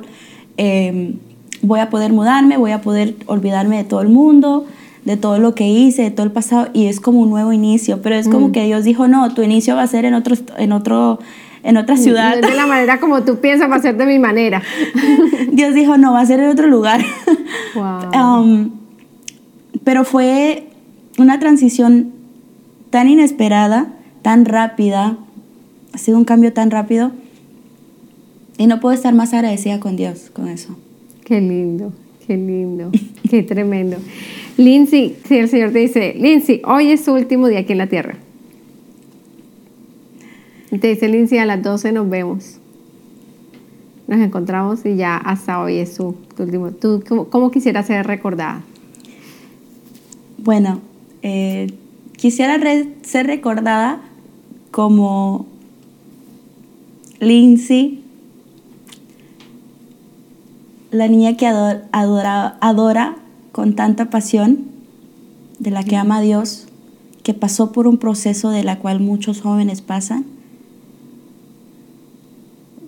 eh, 0.57 1.15
voy 1.61 1.79
a 1.79 1.89
poder 1.89 2.13
mudarme, 2.13 2.57
voy 2.57 2.71
a 2.71 2.81
poder 2.81 3.15
olvidarme 3.25 3.77
de 3.77 3.83
todo 3.83 4.01
el 4.01 4.09
mundo, 4.09 4.65
de 5.05 5.17
todo 5.17 5.39
lo 5.39 5.55
que 5.55 5.67
hice, 5.67 6.03
de 6.03 6.11
todo 6.11 6.25
el 6.25 6.31
pasado, 6.31 6.69
y 6.73 6.85
es 6.85 6.99
como 6.99 7.19
un 7.19 7.29
nuevo 7.29 7.51
inicio. 7.51 8.01
Pero 8.01 8.15
es 8.15 8.27
como 8.27 8.51
que 8.51 8.65
Dios 8.65 8.83
dijo, 8.83 9.07
no, 9.07 9.33
tu 9.33 9.41
inicio 9.41 9.75
va 9.75 9.83
a 9.83 9.87
ser 9.87 10.05
en 10.05 10.13
otro, 10.13 10.35
en 10.57 10.71
otro, 10.71 11.19
en 11.63 11.77
otra 11.77 11.97
ciudad. 11.97 12.31
No 12.31 12.35
es 12.35 12.51
de 12.51 12.55
la 12.55 12.67
manera 12.67 12.99
como 12.99 13.23
tú 13.23 13.37
piensas, 13.37 13.69
va 13.69 13.75
a 13.75 13.81
ser 13.81 13.97
de 13.97 14.05
mi 14.05 14.19
manera. 14.19 14.61
Dios 15.51 15.73
dijo, 15.73 15.97
no, 15.97 16.13
va 16.13 16.21
a 16.21 16.25
ser 16.25 16.39
en 16.39 16.49
otro 16.49 16.67
lugar. 16.67 17.01
Wow. 17.73 18.11
Um, 18.15 18.71
pero 19.83 20.03
fue 20.03 20.67
una 21.17 21.39
transición 21.39 22.13
tan 22.89 23.09
inesperada, 23.09 23.87
tan 24.21 24.45
rápida, 24.45 25.17
ha 25.95 25.97
sido 25.97 26.17
un 26.17 26.25
cambio 26.25 26.51
tan 26.51 26.71
rápido 26.71 27.11
y 28.57 28.67
no 28.67 28.81
puedo 28.81 28.93
estar 28.93 29.13
más 29.15 29.33
agradecida 29.33 29.79
con 29.79 29.95
Dios 29.95 30.29
con 30.33 30.49
eso. 30.49 30.75
Qué 31.23 31.39
lindo, 31.39 31.93
qué 32.27 32.35
lindo, 32.35 32.91
qué 33.29 33.43
tremendo. 33.43 33.95
Lindsay, 34.57 35.15
si 35.25 35.37
el 35.37 35.47
Señor 35.49 35.71
te 35.71 35.79
dice, 35.79 36.13
Lindsay, 36.19 36.61
hoy 36.65 36.91
es 36.91 37.05
tu 37.05 37.13
último 37.15 37.47
día 37.47 37.59
aquí 37.59 37.71
en 37.71 37.77
la 37.77 37.87
tierra. 37.87 38.17
Y 40.69 40.77
te 40.79 40.87
dice, 40.89 41.07
Lindsay, 41.07 41.37
a 41.37 41.45
las 41.45 41.63
12 41.63 41.93
nos 41.93 42.09
vemos. 42.09 42.57
Nos 44.07 44.19
encontramos 44.19 44.85
y 44.85 44.97
ya 44.97 45.15
hasta 45.15 45.61
hoy 45.61 45.77
es 45.77 45.95
tu, 45.95 46.15
tu 46.35 46.43
último. 46.43 46.71
¿Tú 46.71 47.01
cómo, 47.07 47.29
cómo 47.29 47.51
quisieras 47.51 47.87
ser 47.87 48.05
recordada? 48.05 48.61
Bueno, 50.37 50.81
eh, 51.21 51.73
quisiera 52.17 52.57
re- 52.57 52.89
ser 53.03 53.27
recordada 53.27 54.01
como 54.71 55.47
Lindsay, 57.19 58.01
la 60.91 61.07
niña 61.07 61.37
que 61.37 61.47
ado- 61.47 61.81
adora, 61.91 62.57
adora 62.61 63.15
con 63.51 63.75
tanta 63.75 64.09
pasión, 64.09 64.65
de 65.59 65.71
la 65.71 65.83
que 65.83 65.95
ama 65.95 66.17
a 66.17 66.21
Dios, 66.21 66.67
que 67.23 67.33
pasó 67.33 67.71
por 67.71 67.87
un 67.87 67.97
proceso 67.97 68.49
de 68.49 68.63
la 68.63 68.79
cual 68.79 68.99
muchos 68.99 69.41
jóvenes 69.41 69.81
pasan, 69.81 70.25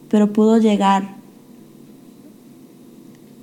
pero 0.10 0.34
pudo 0.34 0.58
llegar 0.58 1.16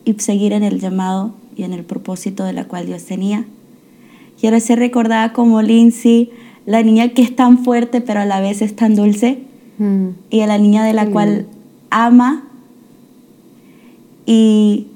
y 0.04 0.12
seguir 0.14 0.52
en 0.52 0.62
el 0.62 0.80
llamado 0.80 1.32
y 1.56 1.62
en 1.62 1.72
el 1.72 1.84
propósito 1.84 2.44
de 2.44 2.52
la 2.52 2.66
cual 2.66 2.86
Dios 2.86 3.04
tenía. 3.04 3.46
Quiero 4.38 4.60
ser 4.60 4.78
recordada 4.78 5.32
como 5.32 5.62
Lindsay, 5.62 6.30
la 6.66 6.82
niña 6.82 7.08
que 7.10 7.22
es 7.22 7.34
tan 7.34 7.64
fuerte 7.64 8.00
pero 8.02 8.20
a 8.20 8.26
la 8.26 8.40
vez 8.40 8.60
es 8.62 8.76
tan 8.76 8.94
dulce 8.94 9.38
Mm, 9.78 10.08
y 10.30 10.40
a 10.40 10.46
la 10.46 10.58
niña 10.58 10.84
de 10.84 10.92
la 10.92 11.06
cual 11.06 11.46
ama 11.90 12.44
y 14.26 14.86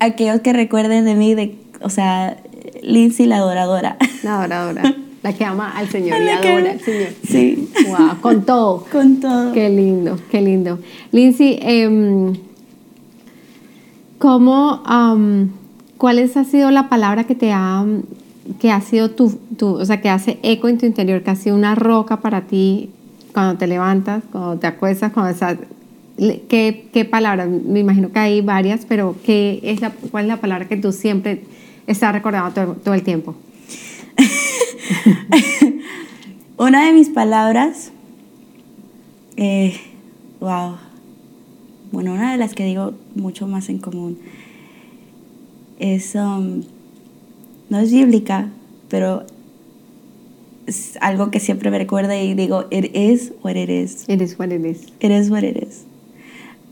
aquellos 0.00 0.40
que 0.40 0.52
recuerden 0.52 1.04
de 1.04 1.14
mí, 1.14 1.34
de, 1.34 1.56
o 1.82 1.90
sea, 1.90 2.36
Lindsay 2.82 3.26
la 3.26 3.36
adoradora. 3.36 3.96
La 4.22 4.36
adoradora, 4.38 4.94
la 5.22 5.32
que 5.32 5.44
ama 5.44 5.70
al 5.76 5.88
Señor 5.88 6.18
y 6.22 6.24
La 6.24 6.40
que- 6.40 6.48
adora 6.48 6.70
al 6.72 6.80
Señor. 6.80 7.08
Sí, 7.26 7.68
Wow, 7.88 8.20
con 8.20 8.44
todo. 8.44 8.84
con 8.92 9.20
todo. 9.20 9.52
Qué 9.52 9.68
lindo, 9.68 10.18
qué 10.30 10.40
lindo. 10.40 10.78
Lindsay, 11.12 11.58
em, 11.62 12.34
¿cómo, 14.18 14.82
am, 14.84 15.50
cuál 15.98 16.18
es- 16.18 16.36
ha 16.36 16.44
sido 16.44 16.70
la 16.70 16.88
palabra 16.88 17.24
que 17.24 17.34
te 17.34 17.52
ha, 17.52 17.84
que 18.60 18.70
ha 18.70 18.80
sido 18.80 19.10
tu, 19.10 19.30
tu- 19.56 19.74
o 19.76 19.84
sea, 19.84 20.00
que 20.00 20.08
hace 20.10 20.38
eco 20.42 20.68
en 20.68 20.78
tu 20.78 20.86
interior, 20.86 21.22
que 21.22 21.30
ha 21.30 21.36
sido 21.36 21.56
una 21.56 21.74
roca 21.74 22.20
para 22.20 22.42
ti 22.42 22.90
cuando 23.32 23.58
te 23.58 23.66
levantas, 23.66 24.22
cuando 24.30 24.58
te 24.58 24.66
acuestas, 24.66 25.12
cuando 25.12 25.32
estás, 25.32 25.56
¿qué, 26.48 26.86
qué 26.92 27.04
palabra? 27.04 27.46
Me 27.46 27.80
imagino 27.80 28.12
que 28.12 28.18
hay 28.18 28.40
varias, 28.42 28.84
pero 28.86 29.16
¿qué 29.24 29.60
es 29.62 29.80
la, 29.80 29.90
¿cuál 30.10 30.24
es 30.24 30.28
la 30.28 30.40
palabra 30.40 30.68
que 30.68 30.76
tú 30.76 30.92
siempre 30.92 31.42
estás 31.86 32.12
recordando 32.12 32.52
todo, 32.52 32.72
todo 32.74 32.94
el 32.94 33.02
tiempo? 33.02 33.34
Una 36.56 36.86
de 36.86 36.92
mis 36.92 37.08
palabras, 37.08 37.90
eh, 39.36 39.74
wow, 40.40 40.76
bueno, 41.90 42.12
una 42.12 42.32
de 42.32 42.38
las 42.38 42.54
que 42.54 42.64
digo 42.64 42.92
mucho 43.16 43.46
más 43.48 43.68
en 43.68 43.78
común 43.78 44.18
es, 45.78 46.14
um, 46.14 46.62
no 47.68 47.78
es 47.78 47.92
bíblica, 47.92 48.48
pero 48.88 49.24
es 50.66 50.98
algo 51.00 51.30
que 51.30 51.40
siempre 51.40 51.70
me 51.70 51.78
recuerda 51.78 52.16
y 52.20 52.34
digo, 52.34 52.66
it 52.70 52.94
is 52.96 53.32
what 53.42 53.56
it 53.56 53.68
is. 53.68 54.04
It 54.08 54.20
is 54.20 54.38
what 54.38 54.48
it 54.48 54.64
is. 54.64 54.86
It 55.00 55.10
is 55.10 55.30
what 55.30 55.42
it 55.42 55.56
is. 55.56 55.84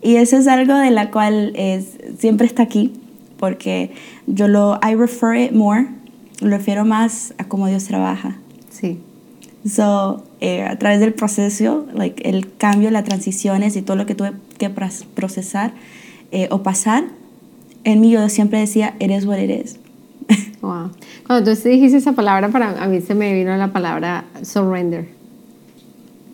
Y 0.02 0.16
eso 0.16 0.36
es 0.36 0.48
algo 0.48 0.74
de 0.74 0.90
la 0.90 1.10
cual 1.10 1.52
es, 1.54 1.98
siempre 2.18 2.46
está 2.46 2.64
aquí, 2.64 2.92
porque 3.38 3.90
yo 4.26 4.48
lo, 4.48 4.80
I 4.82 4.94
refer 4.94 5.36
it 5.36 5.52
more, 5.52 5.86
lo 6.40 6.48
refiero 6.48 6.84
más 6.84 7.34
a 7.38 7.44
cómo 7.44 7.68
Dios 7.68 7.84
trabaja. 7.84 8.36
Sí. 8.70 8.98
So, 9.64 10.24
eh, 10.40 10.62
a 10.62 10.76
través 10.76 10.98
del 10.98 11.14
proceso, 11.14 11.86
like, 11.94 12.28
el 12.28 12.52
cambio, 12.56 12.90
las 12.90 13.04
transiciones 13.04 13.76
y 13.76 13.82
todo 13.82 13.96
lo 13.96 14.06
que 14.06 14.16
tuve 14.16 14.32
que 14.58 14.70
procesar 14.70 15.72
eh, 16.32 16.48
o 16.50 16.64
pasar, 16.64 17.04
en 17.84 18.00
mí 18.00 18.10
yo 18.10 18.28
siempre 18.28 18.58
decía, 18.58 18.96
it 18.98 19.10
is 19.10 19.24
what 19.24 19.38
it 19.38 19.50
is. 19.50 19.78
Wow. 20.62 20.90
Cuando 21.26 21.52
tú 21.54 21.68
dijiste 21.68 21.98
esa 21.98 22.12
palabra, 22.12 22.48
para 22.48 22.82
a 22.82 22.86
mí 22.86 23.00
se 23.00 23.14
me 23.14 23.34
vino 23.34 23.54
la 23.56 23.72
palabra 23.72 24.24
surrender. 24.42 25.08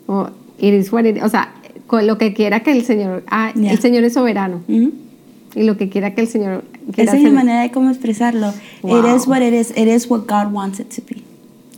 O 0.07 0.29
it 0.59 0.73
is 0.73 0.91
what 0.93 1.05
it 1.05 1.17
is. 1.17 1.23
O 1.23 1.29
sea, 1.29 1.53
con 1.87 2.05
lo 2.05 2.17
que 2.17 2.33
quiera 2.33 2.61
que 2.61 2.71
el 2.71 2.85
Señor. 2.85 3.23
Ah, 3.27 3.51
el 3.55 3.79
Señor 3.79 4.03
es 4.03 4.13
soberano. 4.13 4.61
Y 4.67 5.63
lo 5.63 5.77
que 5.77 5.89
quiera 5.89 6.13
que 6.13 6.21
el 6.21 6.27
Señor 6.27 6.63
quiera 6.93 7.11
Esa 7.11 7.17
es 7.17 7.23
mi 7.23 7.25
hacer. 7.29 7.35
manera 7.35 7.61
de 7.63 7.71
cómo 7.71 7.89
expresarlo. 7.89 8.53
Wow. 8.83 8.99
It 8.99 9.15
is 9.15 9.27
what 9.27 9.41
it 9.41 9.53
is. 9.53 9.71
It 9.71 9.87
is 9.87 10.07
what 10.07 10.27
God 10.27 10.53
wants 10.53 10.79
it 10.79 10.89
to 10.95 11.01
be. 11.01 11.23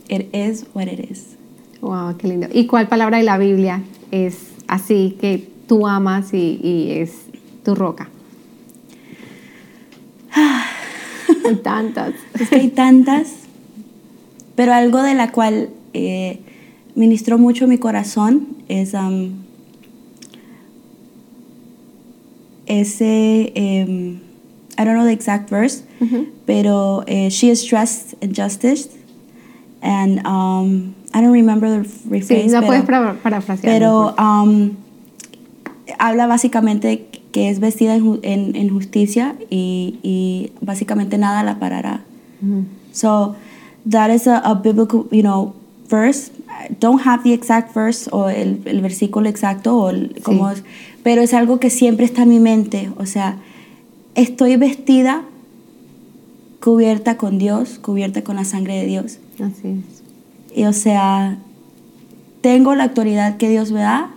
It 0.08 0.28
is 0.34 0.66
what 0.74 0.88
it 0.88 1.00
is. 1.10 1.36
Wow, 1.80 2.16
qué 2.18 2.28
lindo. 2.28 2.48
¿Y 2.52 2.66
cuál 2.66 2.86
palabra 2.86 3.16
de 3.16 3.24
la 3.24 3.38
Biblia 3.38 3.82
es 4.10 4.50
así 4.68 5.16
que 5.18 5.48
tú 5.66 5.86
amas 5.88 6.34
y, 6.34 6.60
y 6.62 6.90
es 7.00 7.12
tu 7.64 7.74
roca? 7.74 8.10
Hay 11.44 11.56
tantas. 11.56 12.14
Es 12.38 12.48
que 12.48 12.56
hay 12.56 12.68
tantas, 12.68 13.28
pero 14.54 14.72
algo 14.72 15.02
de 15.02 15.14
la 15.14 15.32
cual 15.32 15.70
eh, 15.94 16.40
ministró 16.94 17.38
mucho 17.38 17.66
mi 17.66 17.78
corazón 17.78 18.48
es 18.68 18.94
um, 18.94 19.32
ese, 22.66 23.52
em, 23.54 24.20
I 24.78 24.84
don't 24.84 24.94
know 24.94 25.04
the 25.04 25.12
exact 25.12 25.50
verse, 25.50 25.84
pero 26.46 27.04
eh, 27.06 27.28
she 27.30 27.50
is 27.50 27.64
dressed 27.68 28.14
in 28.22 28.32
justice, 28.34 28.88
and 29.82 30.18
um, 30.26 30.94
I 31.14 31.20
don't 31.20 31.32
remember 31.32 31.68
the 31.68 31.88
Sí, 31.88 32.08
rephrase, 32.08 32.46
no 32.52 32.60
pero- 32.60 32.66
puedes 32.66 32.84
para, 32.84 33.14
parafrasear. 33.22 33.72
pero 33.72 34.14
um, 34.18 34.70
habla 35.98 36.26
básicamente 36.26 37.06
que 37.32 37.48
es 37.50 37.58
vestida 37.60 37.94
en, 37.96 38.18
en- 38.22 38.54
en 38.56 38.68
justicia 38.70 39.34
y, 39.50 39.98
y 40.02 40.52
básicamente 40.60 41.18
nada 41.18 41.42
la 41.42 41.58
parará. 41.58 42.04
Ujú. 42.42 42.64
So 42.92 43.34
that 43.90 44.10
is 44.14 44.26
a, 44.26 44.38
a 44.38 44.54
biblical, 44.54 45.04
you 45.10 45.22
know, 45.22 45.54
verse. 45.90 46.30
I 46.48 46.76
don't 46.78 47.00
have 47.06 47.22
the 47.24 47.32
exact 47.32 47.74
verse 47.74 48.08
o 48.12 48.28
el, 48.28 48.60
el 48.66 48.80
versículo 48.82 49.28
exacto 49.28 49.76
o 49.76 49.90
el- 49.90 50.12
Sí. 50.16 50.22
como 50.22 50.50
es, 50.50 50.62
pero 51.02 51.22
es 51.22 51.32
algo 51.34 51.58
que 51.58 51.70
siempre 51.70 52.04
está 52.04 52.22
en 52.24 52.28
mi 52.28 52.38
mente. 52.38 52.90
O 52.98 53.06
sea, 53.06 53.38
estoy 54.14 54.56
vestida, 54.56 55.22
cubierta 56.60 57.16
con 57.16 57.38
Dios, 57.38 57.78
cubierta 57.80 58.22
con 58.22 58.36
la 58.36 58.44
sangre 58.44 58.74
de 58.76 58.86
Dios. 58.86 59.18
Así 59.40 59.68
es. 59.68 60.02
Y 60.56 60.64
o 60.64 60.72
sea, 60.72 61.38
tengo 62.42 62.74
la 62.74 62.84
autoridad 62.84 63.36
que 63.38 63.48
Dios 63.48 63.72
me 63.72 63.80
da, 63.80 64.10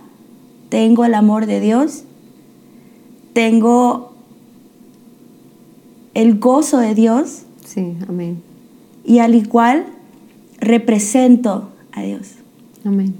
tengo 0.68 1.04
el 1.04 1.14
amor 1.14 1.46
de 1.46 1.60
Dios, 1.60 2.04
tengo 3.36 4.14
el 6.14 6.38
gozo 6.38 6.78
de 6.78 6.94
Dios. 6.94 7.42
Sí, 7.66 7.92
amén. 8.08 8.40
Y 9.04 9.18
al 9.18 9.34
igual 9.34 9.84
represento 10.58 11.68
a 11.92 12.00
Dios. 12.00 12.30
Amén. 12.86 13.14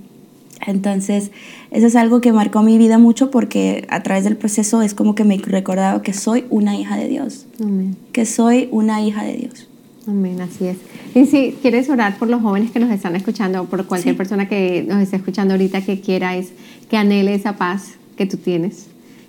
Entonces, 0.67 1.33
eso 1.71 1.87
es 1.87 1.97
algo 1.97 2.23
que 2.23 2.33
marcó 2.33 2.63
mi 2.63 2.79
vida 2.79 2.97
mucho 2.97 3.31
porque 3.31 3.87
a 3.91 4.03
través 4.03 4.25
del 4.25 4.39
proceso 4.39 4.81
es 4.81 4.95
como 4.95 5.15
que 5.15 5.25
me 5.25 5.37
recordaba 5.37 6.01
que 6.01 6.15
soy 6.15 6.47
una 6.49 6.77
hija 6.81 6.97
de 6.97 7.09
Dios. 7.09 7.45
Amén. 7.61 7.95
Que 8.13 8.25
soy 8.25 8.71
una 8.73 9.03
hija 9.03 9.23
de 9.23 9.35
Dios. 9.35 9.69
Amén, 10.09 10.41
así 10.41 10.65
es. 10.67 10.79
Y 11.15 11.27
si 11.27 11.59
quieres 11.61 11.91
orar 11.91 12.17
por 12.19 12.29
los 12.29 12.41
jóvenes 12.41 12.71
que 12.71 12.79
nos 12.81 12.91
están 12.91 13.15
escuchando, 13.17 13.67
por 13.67 13.85
cualquier 13.85 14.15
Sí. 14.15 14.17
persona 14.17 14.49
que 14.49 14.83
nos 14.89 15.03
esté 15.03 15.17
escuchando 15.17 15.53
ahorita 15.53 15.83
que 15.85 16.01
quiera, 16.01 16.37
es 16.37 16.53
que 16.89 16.97
anhele 16.97 17.35
esa 17.35 17.57
paz 17.59 17.97
que 18.17 18.25
tú 18.25 18.39
tienes, 18.39 18.87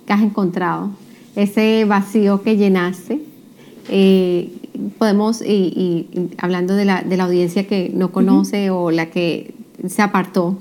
que 0.08 0.14
has 0.14 0.22
encontrado, 0.22 0.88
ese 1.36 1.84
vacío 1.84 2.42
que 2.42 2.56
llenaste. 2.56 3.20
Eh, 3.90 4.50
podemos, 4.98 5.42
y, 5.42 6.06
y- 6.12 6.30
hablando 6.38 6.74
de 6.74 6.86
la, 6.86 7.02
de 7.02 7.16
la 7.18 7.24
audiencia 7.24 7.66
que 7.66 7.90
no 7.94 8.10
conoce 8.10 8.70
o 8.70 8.90
la 8.90 9.06
que 9.10 9.54
se 9.86 10.00
apartó, 10.00 10.58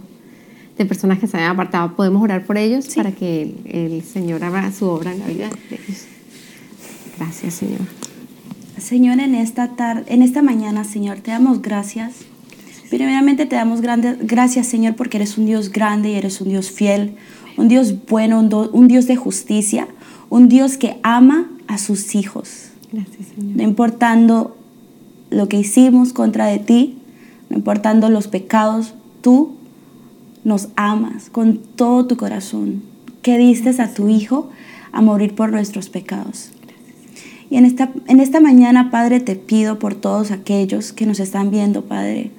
de 0.78 0.86
personas 0.86 1.18
que 1.20 1.28
se 1.28 1.38
han 1.38 1.50
apartado, 1.50 1.96
podemos 1.96 2.22
orar 2.22 2.46
por 2.46 2.58
ellos 2.58 2.86
Sí. 2.86 2.98
para 2.98 3.12
que 3.14 3.42
el, 3.66 3.94
el 3.94 4.04
Señor 4.04 4.44
haga 4.44 4.70
su 4.72 4.86
obra 4.86 5.12
en 5.14 5.20
la 5.20 5.28
vida 5.28 5.50
de 5.70 5.76
ellos. 5.76 6.04
Gracias, 7.18 7.54
Señor. 7.56 7.80
Señor, 8.78 9.20
en 9.20 9.34
esta 9.34 9.76
tarde, 9.76 10.04
en 10.08 10.22
esta 10.22 10.42
mañana, 10.44 10.84
Señor, 10.84 11.18
te 11.20 11.32
damos 11.32 11.62
gracias. 11.64 12.14
Primeramente 12.92 13.46
te 13.48 13.56
damos 13.56 13.82
grandes 13.82 14.18
gracias, 14.22 14.68
Señor, 14.68 14.96
porque 14.96 15.18
eres 15.18 15.38
un 15.38 15.46
Dios 15.48 15.72
grande 15.72 16.12
y 16.12 16.16
eres 16.16 16.40
un 16.42 16.50
Dios 16.50 16.70
fiel, 16.72 17.16
un 17.58 17.68
Dios 17.68 17.96
bueno, 18.08 18.40
un, 18.40 18.50
do- 18.50 18.70
un 18.72 18.88
Dios 18.88 19.08
de 19.08 19.16
justicia, 19.16 19.88
un 20.30 20.48
Dios 20.48 20.78
que 20.78 20.98
ama 21.04 21.50
a 21.68 21.78
sus 21.78 22.16
hijos. 22.16 22.70
Gracias, 22.92 23.28
Señor. 23.36 23.58
No 23.58 23.64
importando 23.64 24.56
lo 25.30 25.50
que 25.50 25.60
hicimos 25.60 26.14
contra 26.14 26.46
de 26.46 26.60
ti, 26.60 26.98
no 27.50 27.58
importando 27.58 28.10
los 28.10 28.28
pecados, 28.28 28.94
tú 29.22 29.52
nos 30.44 30.70
amas 30.76 31.30
con 31.30 31.60
todo 31.76 32.06
tu 32.08 32.16
corazón, 32.16 32.82
que 33.22 33.38
diste 33.38 33.70
a 33.82 33.94
tu 33.94 34.08
Hijo 34.08 34.50
a 34.94 35.02
morir 35.02 35.36
por 35.36 35.52
nuestros 35.52 35.90
pecados. 35.90 36.52
Y 37.50 37.58
en 37.58 37.66
esta, 37.66 37.90
en 38.08 38.20
esta 38.20 38.40
mañana, 38.40 38.92
Padre, 38.92 39.20
te 39.20 39.36
pido 39.36 39.80
por 39.80 39.96
todos 39.96 40.32
aquellos 40.32 40.92
que 40.94 41.06
nos 41.06 41.20
están 41.20 41.50
viendo, 41.52 41.84
Padre, 41.86 42.32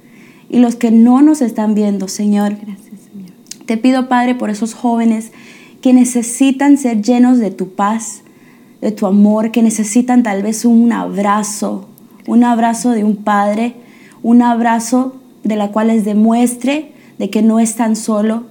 y 0.50 0.58
los 0.60 0.76
que 0.76 0.90
no 0.90 1.20
nos 1.22 1.40
están 1.42 1.74
viendo, 1.74 2.08
Señor. 2.08 2.52
Gracias, 2.56 2.78
Señor. 2.78 2.87
Te 3.68 3.76
pido, 3.76 4.08
Padre, 4.08 4.34
por 4.34 4.48
esos 4.48 4.72
jóvenes 4.72 5.30
que 5.82 5.92
necesitan 5.92 6.78
ser 6.78 7.02
llenos 7.02 7.36
de 7.38 7.50
tu 7.50 7.68
paz, 7.68 8.22
de 8.80 8.92
tu 8.92 9.04
amor, 9.04 9.50
que 9.50 9.62
necesitan 9.62 10.22
tal 10.22 10.42
vez 10.42 10.64
un 10.64 10.90
abrazo, 10.90 11.86
un 12.26 12.44
abrazo 12.44 12.92
de 12.92 13.04
un 13.04 13.16
padre, 13.16 13.74
un 14.22 14.40
abrazo 14.40 15.16
de 15.44 15.56
la 15.56 15.68
cual 15.70 15.88
les 15.88 16.06
demuestre 16.06 16.92
de 17.18 17.28
que 17.28 17.42
no 17.42 17.60
están 17.60 17.94
solo, 17.94 18.44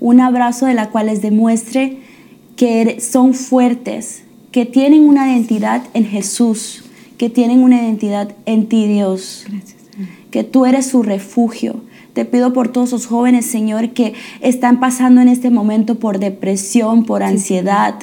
un 0.00 0.20
abrazo 0.20 0.66
de 0.66 0.74
la 0.74 0.90
cual 0.90 1.06
les 1.06 1.22
demuestre 1.22 1.96
que 2.56 2.82
ere- 2.82 3.00
son 3.00 3.32
fuertes, 3.32 4.22
que 4.50 4.66
tienen 4.66 5.08
una 5.08 5.32
identidad 5.32 5.82
en 5.94 6.04
Jesús, 6.04 6.84
que 7.16 7.30
tienen 7.30 7.62
una 7.62 7.80
identidad 7.82 8.34
en 8.44 8.68
ti, 8.68 8.86
Dios 8.86 9.46
Gracias, 9.48 9.76
que 10.30 10.44
tú 10.44 10.66
eres 10.66 10.84
su 10.88 11.02
refugio. 11.02 11.80
Te 12.12 12.24
pido 12.24 12.52
por 12.52 12.68
todos 12.68 12.90
esos 12.90 13.06
jóvenes, 13.06 13.46
Señor, 13.46 13.90
que 13.90 14.12
están 14.40 14.80
pasando 14.80 15.20
en 15.20 15.28
este 15.28 15.50
momento 15.50 15.94
por 15.96 16.18
depresión, 16.18 17.04
por 17.04 17.22
ansiedad, 17.22 17.94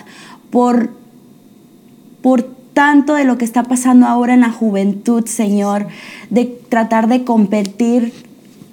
por, 0.50 0.92
por 2.22 2.44
tanto 2.74 3.14
de 3.14 3.24
lo 3.26 3.38
que 3.38 3.46
está 3.46 3.64
pasando 3.64 4.08
ahora 4.08 4.34
en 4.34 4.42
la 4.42 4.52
juventud, 4.52 5.26
Señor, 5.26 5.88
de 6.30 6.46
tratar 6.70 7.08
de 7.08 7.24
competir 7.24 8.14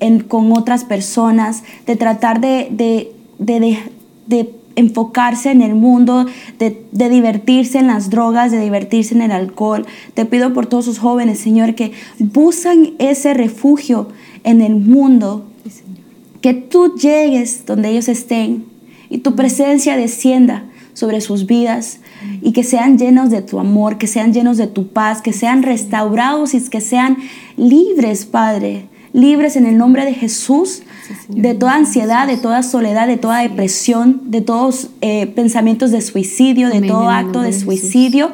en- 0.00 0.20
con 0.20 0.52
otras 0.52 0.84
personas, 0.84 1.64
de 1.86 1.96
tratar 1.96 2.40
de, 2.40 2.68
de- 2.70 3.12
de- 3.38 3.60
de- 3.60 3.78
de 4.26 4.54
enfocarse 4.76 5.50
en 5.50 5.62
el 5.62 5.74
mundo, 5.74 6.26
de, 6.58 6.84
de 6.92 7.08
divertirse 7.08 7.78
en 7.78 7.86
las 7.86 8.10
drogas, 8.10 8.50
de 8.52 8.60
divertirse 8.60 9.14
en 9.14 9.22
el 9.22 9.32
alcohol. 9.32 9.86
Te 10.12 10.26
pido 10.26 10.52
por 10.52 10.66
todos 10.66 10.84
esos 10.86 10.98
jóvenes, 10.98 11.38
Señor, 11.38 11.74
que 11.74 11.92
buscan 12.18 12.90
ese 12.98 13.32
refugio 13.32 14.08
en 14.46 14.62
el 14.62 14.76
mundo, 14.76 15.44
Sí, 15.64 15.70
Señor. 15.70 15.98
que 16.40 16.54
tú 16.54 16.94
llegues 16.96 17.66
donde 17.66 17.90
ellos 17.90 18.08
estén 18.08 18.64
y 19.10 19.18
tu 19.18 19.34
presencia 19.34 19.96
descienda 19.96 20.64
sobre 20.94 21.20
sus 21.20 21.44
vidas 21.44 21.98
y 22.40 22.52
que 22.52 22.64
sean 22.64 22.96
llenos 22.96 23.28
de 23.30 23.42
tu 23.42 23.58
amor, 23.60 23.98
que 23.98 24.06
sean 24.06 24.32
llenos 24.32 24.56
de 24.56 24.66
tu 24.66 24.88
paz, 24.88 25.20
que 25.20 25.34
sean 25.34 25.62
restaurados 25.62 26.54
y 26.54 26.60
que 26.70 26.80
sean 26.80 27.18
libres, 27.58 28.24
Padre, 28.24 28.86
libres 29.12 29.56
en 29.56 29.66
el 29.66 29.76
nombre 29.76 30.04
de 30.06 30.14
Jesús 30.14 30.82
de 31.28 31.54
toda 31.54 31.74
ansiedad, 31.74 32.26
de 32.26 32.36
toda 32.36 32.62
soledad, 32.62 33.06
de 33.06 33.16
toda 33.16 33.40
depresión, 33.40 34.22
de 34.24 34.40
todos 34.40 34.88
eh, 35.00 35.26
pensamientos 35.26 35.90
de 35.90 36.00
suicidio, 36.00 36.68
de 36.68 36.78
Amén, 36.78 36.90
todo 36.90 37.10
acto 37.10 37.42
de 37.42 37.52
suicidio, 37.52 38.32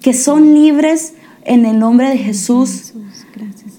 que 0.00 0.14
son 0.14 0.54
libres 0.54 1.14
en 1.44 1.66
el 1.66 1.78
nombre 1.78 2.08
de 2.08 2.18
Jesús. 2.18 2.92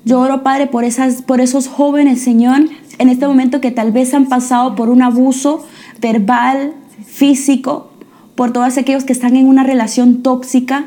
Yo 0.08 0.22
oro, 0.22 0.42
Padre, 0.42 0.68
por, 0.68 0.86
esas, 0.86 1.22
por 1.22 1.42
esos 1.42 1.68
jóvenes, 1.68 2.22
Señor, 2.22 2.62
en 2.98 3.10
este 3.10 3.28
momento 3.28 3.60
que 3.60 3.72
tal 3.72 3.92
vez 3.92 4.14
han 4.14 4.28
pasado 4.28 4.74
por 4.74 4.90
un 4.90 5.02
abuso 5.02 5.66
verbal, 6.00 6.72
físico, 7.06 7.92
por 8.34 8.54
todos 8.54 8.78
aquellos 8.78 9.04
que 9.04 9.12
están 9.12 9.36
en 9.36 9.48
una 9.48 9.64
relación 9.64 10.24
tóxica, 10.24 10.86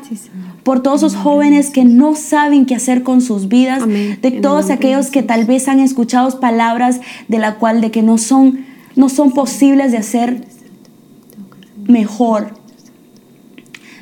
por 0.63 0.81
todos 0.81 1.01
esos 1.01 1.15
jóvenes 1.15 1.69
que 1.69 1.85
no 1.85 2.15
saben 2.15 2.65
qué 2.65 2.73
hacer 2.73 3.03
con 3.03 3.21
sus 3.21 3.47
vidas, 3.47 3.83
Amén. 3.83 4.17
de 4.23 4.31
todos 4.31 4.71
aquellos 4.71 5.11
que 5.11 5.21
tal 5.21 5.45
vez 5.45 5.67
han 5.67 5.79
escuchado 5.79 6.39
palabras 6.39 6.99
de 7.27 7.37
la 7.37 7.59
cual 7.59 7.79
de 7.79 7.91
que 7.91 8.01
no 8.01 8.17
son 8.17 8.65
no 8.95 9.07
son 9.07 9.33
posibles 9.33 9.91
de 9.91 9.99
hacer 9.99 10.47
mejor. 11.87 12.55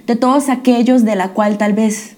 De 0.07 0.15
todos 0.15 0.47
aquellos 0.47 1.03
de 1.03 1.17
la 1.17 1.34
cual 1.34 1.57
tal 1.57 1.74
vez 1.74 2.15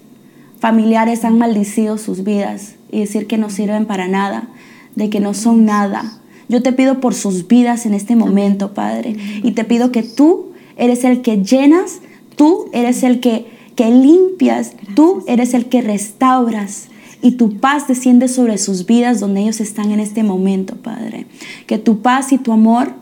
familiares 0.60 1.24
han 1.24 1.36
maldecido 1.36 1.98
sus 1.98 2.22
vidas 2.22 2.76
y 2.92 3.00
decir 3.00 3.26
que 3.26 3.38
no 3.38 3.50
sirven 3.50 3.86
para 3.86 4.06
nada, 4.06 4.48
de 4.94 5.10
que 5.10 5.18
no 5.18 5.34
son 5.34 5.64
nada. 5.64 6.20
Yo 6.48 6.62
te 6.62 6.72
pido 6.72 7.00
por 7.00 7.14
sus 7.14 7.48
vidas 7.48 7.86
en 7.86 7.94
este 7.94 8.14
momento, 8.14 8.74
Padre, 8.74 9.16
y 9.42 9.52
te 9.52 9.64
pido 9.64 9.90
que 9.90 10.02
tú 10.04 10.52
eres 10.76 11.02
el 11.02 11.22
que 11.22 11.42
llenas, 11.42 12.00
tú 12.36 12.66
eres 12.72 13.02
el 13.02 13.18
que, 13.20 13.46
que 13.74 13.90
limpias, 13.90 14.72
tú 14.94 15.24
eres 15.26 15.54
el 15.54 15.66
que 15.66 15.82
restauras. 15.82 16.88
Y 17.24 17.32
tu 17.32 17.58
paz 17.58 17.86
desciende 17.86 18.26
sobre 18.28 18.58
sus 18.58 18.84
vidas 18.84 19.20
donde 19.20 19.42
ellos 19.42 19.60
están 19.60 19.92
en 19.92 20.00
este 20.00 20.24
momento, 20.24 20.76
Padre. 20.76 21.26
Que 21.66 21.78
tu 21.78 22.02
paz 22.02 22.32
y 22.32 22.38
tu 22.38 22.52
amor 22.52 22.92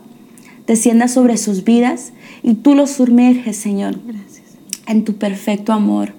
descienda 0.67 1.07
sobre 1.07 1.37
sus 1.37 1.63
vidas 1.63 2.13
y 2.43 2.53
tú 2.53 2.75
los 2.75 2.91
sumerges, 2.91 3.57
Señor, 3.57 3.99
Gracias. 4.05 4.43
en 4.87 5.03
tu 5.03 5.15
perfecto 5.15 5.73
amor, 5.73 6.13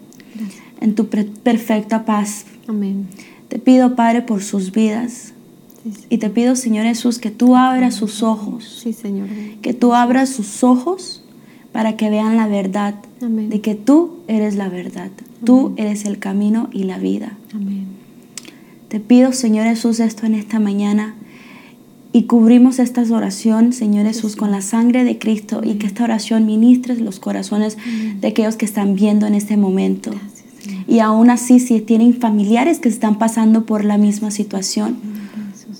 en 0.80 0.94
tu 0.94 1.06
perfecta 1.06 2.04
paz. 2.04 2.44
Amén. 2.66 3.06
Te 3.52 3.58
pido, 3.58 3.96
Padre, 3.96 4.22
por 4.22 4.42
sus 4.42 4.72
vidas. 4.72 5.34
Sí, 5.82 5.92
sí. 5.92 6.06
Y 6.08 6.16
te 6.16 6.30
pido, 6.30 6.56
Señor 6.56 6.86
Jesús, 6.86 7.18
que 7.18 7.30
tú 7.30 7.54
abras 7.54 7.94
sus 7.94 8.22
ojos, 8.22 8.80
Sí, 8.82 8.94
Señor. 8.94 9.28
que 9.60 9.74
tú 9.74 9.92
abras 9.92 10.30
sus 10.30 10.64
ojos 10.64 11.22
para 11.70 11.98
que 11.98 12.08
vean 12.08 12.38
la 12.38 12.46
verdad, 12.46 12.94
Amén. 13.20 13.50
de 13.50 13.60
que 13.60 13.74
tú 13.74 14.20
eres 14.26 14.54
la 14.56 14.70
verdad, 14.70 15.10
tú 15.44 15.74
eres 15.76 16.06
el 16.06 16.18
camino 16.18 16.70
y 16.72 16.84
la 16.84 16.96
vida. 16.96 17.36
Amén. 17.52 17.88
Te 18.88 19.00
pido, 19.00 19.32
Señor 19.34 19.66
Jesús, 19.66 20.00
esto 20.00 20.24
en 20.24 20.34
esta 20.34 20.58
mañana 20.58 21.14
y 22.10 22.22
cubrimos 22.22 22.78
esta 22.78 23.02
oración, 23.02 23.74
Señor 23.74 24.06
Jesús, 24.06 24.34
con 24.34 24.50
la 24.50 24.62
sangre 24.62 25.04
de 25.04 25.18
Cristo 25.18 25.60
y 25.62 25.74
que 25.74 25.86
esta 25.86 26.04
oración 26.04 26.46
ministre 26.46 26.96
los 26.96 27.20
corazones 27.20 27.76
de 28.18 28.28
aquellos 28.28 28.56
que 28.56 28.64
están 28.64 28.94
viendo 28.94 29.26
en 29.26 29.34
este 29.34 29.58
momento. 29.58 30.10
Gracias. 30.10 30.31
Y 30.86 31.00
aún 31.00 31.30
así, 31.30 31.58
si 31.60 31.80
tienen 31.80 32.14
familiares 32.14 32.78
que 32.78 32.88
están 32.88 33.18
pasando 33.18 33.66
por 33.66 33.84
la 33.84 33.98
misma 33.98 34.30
situación, 34.30 34.96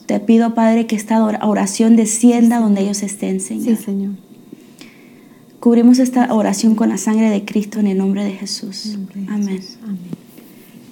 te 0.07 0.19
pido, 0.21 0.55
Padre, 0.55 0.87
que 0.87 0.97
esta 0.97 1.23
or- 1.25 1.39
oración 1.43 1.97
descienda 1.97 2.59
donde 2.61 2.83
ellos 2.83 3.03
estén, 3.03 3.41
Sí, 3.41 3.61
Señor. 3.61 3.77
Señor. 3.79 4.11
Cubrimos 5.61 5.99
esta 6.01 6.33
oración 6.35 6.75
con 6.75 6.89
la 6.89 6.99
sangre 6.99 7.31
de 7.31 7.45
Cristo 7.45 7.79
en 7.79 7.87
el 7.87 7.99
nombre 7.99 8.25
de 8.25 8.33
Jesús. 8.33 8.87
Nombre 8.97 9.21
de 9.21 9.29
Amén. 9.29 9.49
Jesús. 9.59 9.79
Amén. 9.85 9.99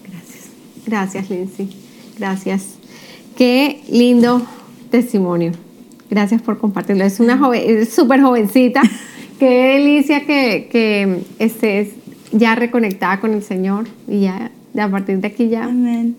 Gracias. 0.08 0.44
Gracias, 0.86 1.30
Lindsay. 1.30 1.68
Gracias. 2.18 2.64
Qué 3.36 3.82
lindo 3.90 4.42
testimonio. 4.90 5.52
Gracias 6.08 6.40
por 6.42 6.58
compartirlo. 6.58 7.04
Es 7.04 7.18
una 7.18 7.36
joven, 7.38 7.62
es 7.66 7.88
súper 7.92 8.20
jovencita. 8.20 8.82
Qué 9.40 9.78
delicia 9.78 10.26
que, 10.26 10.68
que 10.70 11.22
estés 11.38 11.88
ya 12.32 12.54
reconectada 12.54 13.20
con 13.20 13.32
el 13.32 13.42
Señor 13.42 13.86
y 14.08 14.20
ya 14.20 14.50
a 14.78 14.88
partir 14.88 15.18
de 15.20 15.28
aquí 15.28 15.48
ya 15.48 15.64
Amén. 15.64 16.16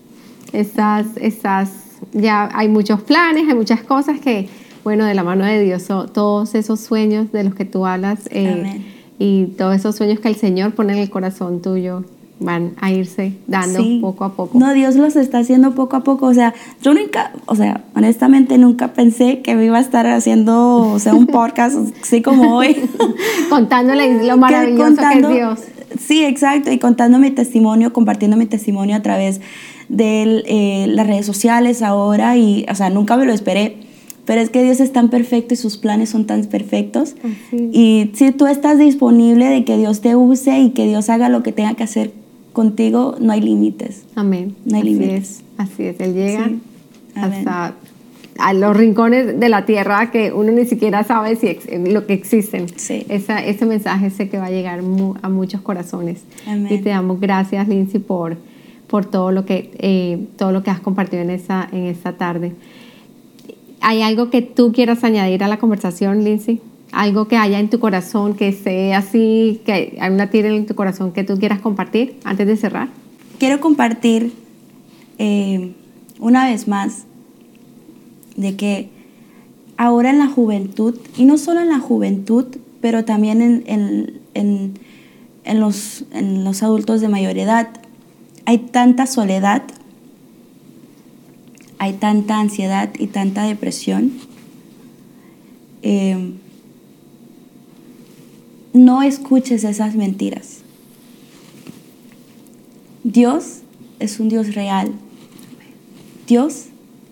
estás, 0.51 1.05
estás, 1.17 1.69
ya 2.13 2.49
hay 2.53 2.67
muchos 2.67 3.01
planes, 3.01 3.47
hay 3.47 3.55
muchas 3.55 3.81
cosas 3.81 4.19
que, 4.19 4.49
bueno, 4.83 5.05
de 5.05 5.13
la 5.13 5.23
mano 5.23 5.45
de 5.45 5.61
Dios, 5.63 5.83
so- 5.83 6.07
todos 6.07 6.55
esos 6.55 6.79
sueños 6.79 7.31
de 7.31 7.43
los 7.45 7.55
que 7.55 7.65
tú 7.65 7.85
hablas 7.85 8.19
eh, 8.31 8.81
y 9.19 9.45
todos 9.57 9.75
esos 9.75 9.95
sueños 9.95 10.19
que 10.19 10.27
el 10.27 10.35
Señor 10.35 10.73
pone 10.73 10.93
en 10.93 10.99
el 10.99 11.09
corazón 11.09 11.61
tuyo, 11.61 12.03
van 12.39 12.71
a 12.81 12.91
irse 12.91 13.33
dando 13.45 13.83
poco 14.01 14.23
a 14.25 14.33
poco. 14.33 14.57
No, 14.57 14.73
Dios 14.73 14.95
los 14.95 15.15
está 15.15 15.37
haciendo 15.37 15.75
poco 15.75 15.95
a 15.95 16.03
poco. 16.03 16.25
O 16.25 16.33
sea, 16.33 16.55
yo 16.81 16.91
nunca, 16.95 17.31
o 17.45 17.55
sea, 17.55 17.83
honestamente 17.95 18.57
nunca 18.57 18.93
pensé 18.93 19.41
que 19.43 19.53
me 19.53 19.65
iba 19.65 19.77
a 19.77 19.81
estar 19.81 20.07
haciendo, 20.07 20.79
o 20.91 20.97
sea, 20.97 21.13
un 21.13 21.27
podcast 21.27 21.77
así 22.01 22.23
como 22.23 22.55
hoy. 22.57 22.75
Contándole 23.49 24.25
lo 24.25 24.37
maravilloso 24.37 24.95
que, 24.95 25.19
es 25.19 25.29
Dios. 25.29 25.59
Sí, 25.99 26.23
exacto. 26.23 26.71
Y 26.71 26.79
contando 26.79 27.19
mi 27.19 27.31
testimonio, 27.31 27.93
compartiendo 27.93 28.37
mi 28.37 28.45
testimonio 28.45 28.95
a 28.95 29.01
través 29.01 29.41
de 29.89 30.43
eh, 30.45 30.87
las 30.87 31.07
redes 31.07 31.25
sociales 31.25 31.81
ahora. 31.81 32.37
Y, 32.37 32.65
o 32.69 32.75
sea, 32.75 32.89
nunca 32.89 33.17
me 33.17 33.25
lo 33.25 33.33
esperé. 33.33 33.77
Pero 34.25 34.39
es 34.39 34.49
que 34.49 34.63
Dios 34.63 34.79
es 34.79 34.93
tan 34.93 35.09
perfecto 35.09 35.53
y 35.53 35.57
sus 35.57 35.77
planes 35.77 36.09
son 36.09 36.25
tan 36.25 36.45
perfectos. 36.45 37.15
Y 37.51 38.11
si 38.13 38.31
tú 38.31 38.45
estás 38.47 38.77
disponible 38.77 39.47
de 39.47 39.65
que 39.65 39.77
Dios 39.77 40.01
te 40.01 40.15
use 40.15 40.59
y 40.59 40.69
que 40.69 40.85
Dios 40.85 41.09
haga 41.09 41.27
lo 41.27 41.41
que 41.43 41.51
tenga 41.51 41.73
que 41.73 41.83
hacer 41.83 42.13
contigo 42.53 43.15
no 43.19 43.31
hay 43.31 43.41
límites. 43.41 44.03
Amén. 44.15 44.55
No 44.65 44.77
hay 44.77 44.83
límites. 44.83 45.23
Es, 45.29 45.43
así 45.57 45.83
es, 45.83 45.99
Él 45.99 46.13
llega 46.13 46.51
hasta 47.15 47.75
a 48.41 48.53
los 48.53 48.75
rincones 48.75 49.39
de 49.39 49.49
la 49.49 49.65
tierra 49.65 50.11
que 50.11 50.33
uno 50.33 50.51
ni 50.51 50.65
siquiera 50.65 51.03
sabe 51.03 51.35
si 51.35 51.57
lo 51.77 52.05
que 52.05 52.13
existen. 52.13 52.67
Sí. 52.75 53.05
Esa, 53.09 53.43
ese 53.43 53.65
mensaje 53.65 54.09
sé 54.09 54.29
que 54.29 54.37
va 54.37 54.45
a 54.45 54.51
llegar 54.51 54.79
a 55.21 55.29
muchos 55.29 55.61
corazones. 55.61 56.23
Amén. 56.47 56.73
Y 56.73 56.77
te 56.79 56.89
damos 56.89 57.19
gracias, 57.19 57.67
Lindsay, 57.67 57.99
por, 57.99 58.37
por 58.87 59.05
todo, 59.05 59.31
lo 59.31 59.45
que, 59.45 59.71
eh, 59.77 60.25
todo 60.37 60.51
lo 60.51 60.63
que 60.63 60.71
has 60.71 60.79
compartido 60.79 61.21
en 61.21 61.29
esta, 61.29 61.67
en 61.71 61.85
esta 61.85 62.13
tarde. 62.13 62.53
¿Hay 63.79 64.01
algo 64.01 64.29
que 64.29 64.41
tú 64.41 64.71
quieras 64.73 65.03
añadir 65.03 65.43
a 65.43 65.47
la 65.47 65.57
conversación, 65.57 66.23
Lindsay? 66.23 66.61
algo 66.91 67.27
que 67.27 67.37
haya 67.37 67.59
en 67.59 67.69
tu 67.69 67.79
corazón, 67.79 68.35
que 68.35 68.49
esté 68.49 68.93
así, 68.93 69.61
que 69.65 69.97
hay 69.99 70.09
una 70.11 70.29
tira 70.29 70.49
en 70.49 70.65
tu 70.65 70.75
corazón 70.75 71.11
que 71.11 71.23
tú 71.23 71.39
quieras 71.39 71.59
compartir 71.59 72.17
antes 72.23 72.45
de 72.45 72.57
cerrar? 72.57 72.89
Quiero 73.39 73.59
compartir 73.61 74.33
eh, 75.17 75.71
una 76.19 76.45
vez 76.45 76.67
más 76.67 77.05
de 78.35 78.55
que 78.55 78.89
ahora 79.77 80.09
en 80.09 80.19
la 80.19 80.27
juventud, 80.27 80.95
y 81.17 81.25
no 81.25 81.37
solo 81.37 81.61
en 81.61 81.69
la 81.69 81.79
juventud, 81.79 82.45
pero 82.81 83.05
también 83.05 83.41
en, 83.41 84.21
en, 84.33 85.59
los, 85.59 86.05
en 86.11 86.43
los 86.43 86.63
adultos 86.63 87.01
de 87.01 87.07
mayor 87.07 87.37
edad, 87.37 87.69
hay 88.45 88.57
tanta 88.57 89.07
soledad, 89.07 89.63
hay 91.77 91.93
tanta 91.93 92.39
ansiedad 92.39 92.89
y 92.97 93.07
tanta 93.07 93.43
depresión. 93.43 94.11
Eh, 95.81 96.33
no 98.73 99.01
escuches 99.01 99.63
esas 99.63 99.95
mentiras. 99.95 100.59
Dios 103.03 103.61
es 103.99 104.19
un 104.19 104.29
Dios 104.29 104.53
real. 104.55 104.93
Dios 106.27 106.67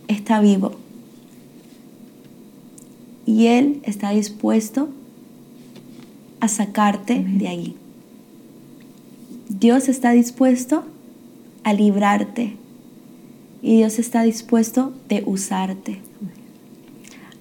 está 0.07 0.39
vivo. 0.39 0.75
Y 3.29 3.45
Él 3.45 3.79
está 3.83 4.09
dispuesto 4.09 4.89
a 6.39 6.47
sacarte 6.47 7.23
de 7.23 7.47
ahí. 7.47 7.75
Dios 9.49 9.87
está 9.87 10.13
dispuesto 10.13 10.83
a 11.63 11.73
librarte. 11.73 12.57
Y 13.61 13.77
Dios 13.77 13.99
está 13.99 14.23
dispuesto 14.23 14.93
de 15.09 15.21
usarte. 15.27 15.99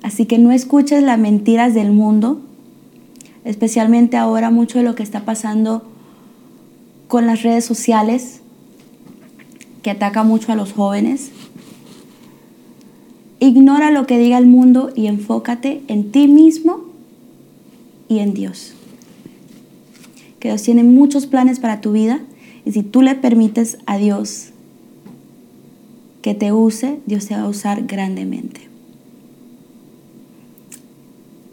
Así 0.03 0.27
que 0.27 0.37
no 0.37 0.53
escuches 0.53 1.03
las 1.03 1.19
mentiras 1.19 1.73
del 1.73 1.91
mundo 1.91 2.43
especialmente 3.47 4.19
ahora 4.19 4.51
mucho 4.51 4.77
de 4.77 4.85
lo 4.85 4.95
que 4.95 5.03
está 5.03 5.25
pasando 5.25 5.91
con 7.07 7.27
las 7.27 7.43
redes 7.43 7.65
sociales, 7.65 8.43
que 9.81 9.91
ataca 9.91 10.23
mucho 10.23 10.53
a 10.53 10.55
los 10.55 10.75
jóvenes. 10.75 11.31
Ignora 13.41 13.91
lo 13.91 14.07
que 14.07 14.19
diga 14.19 14.39
el 14.39 14.47
mundo 14.47 14.91
y 14.95 15.07
enfócate 15.07 15.83
en 15.89 16.11
ti 16.11 16.27
mismo 16.27 16.85
y 18.09 18.19
en 18.19 18.35
Dios. 18.35 18.75
Que 20.41 20.49
Dios 20.49 20.63
tiene 20.63 20.83
muchos 20.83 21.27
planes 21.27 21.61
para 21.61 21.81
tu 21.81 21.93
vida 21.93 22.21
y 22.65 22.73
si 22.73 22.83
tú 22.83 23.03
le 23.03 23.15
permites 23.15 23.79
a 23.87 23.97
Dios 23.97 24.51
que 26.23 26.35
te 26.35 26.53
use, 26.53 26.99
Dios 27.07 27.27
te 27.27 27.35
va 27.35 27.43
a 27.43 27.49
usar 27.49 27.87
grandemente. 27.87 28.63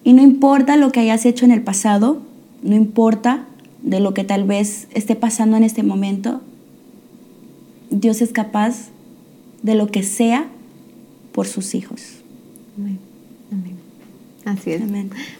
Y 0.04 0.14
no 0.14 0.22
importa 0.22 0.78
lo 0.78 0.92
que 0.92 1.00
hayas 1.00 1.26
hecho 1.26 1.46
en 1.46 1.52
el 1.52 1.62
pasado, 1.62 2.22
no 2.64 2.76
importa 2.76 3.46
de 3.82 4.00
lo 4.00 4.14
que 4.14 4.24
tal 4.24 4.44
vez 4.44 4.88
esté 4.94 5.16
pasando 5.16 5.58
en 5.58 5.64
este 5.64 5.84
momento, 5.84 6.42
Dios 7.90 8.22
es 8.22 8.32
capaz 8.32 8.90
de 9.62 9.76
lo 9.76 9.88
que 9.88 10.04
sea 10.04 10.48
por 11.36 11.48
sus 11.48 11.76
hijos. 11.76 12.02
Amén. 12.78 12.98
Así 14.46 14.72
es. 14.72 14.82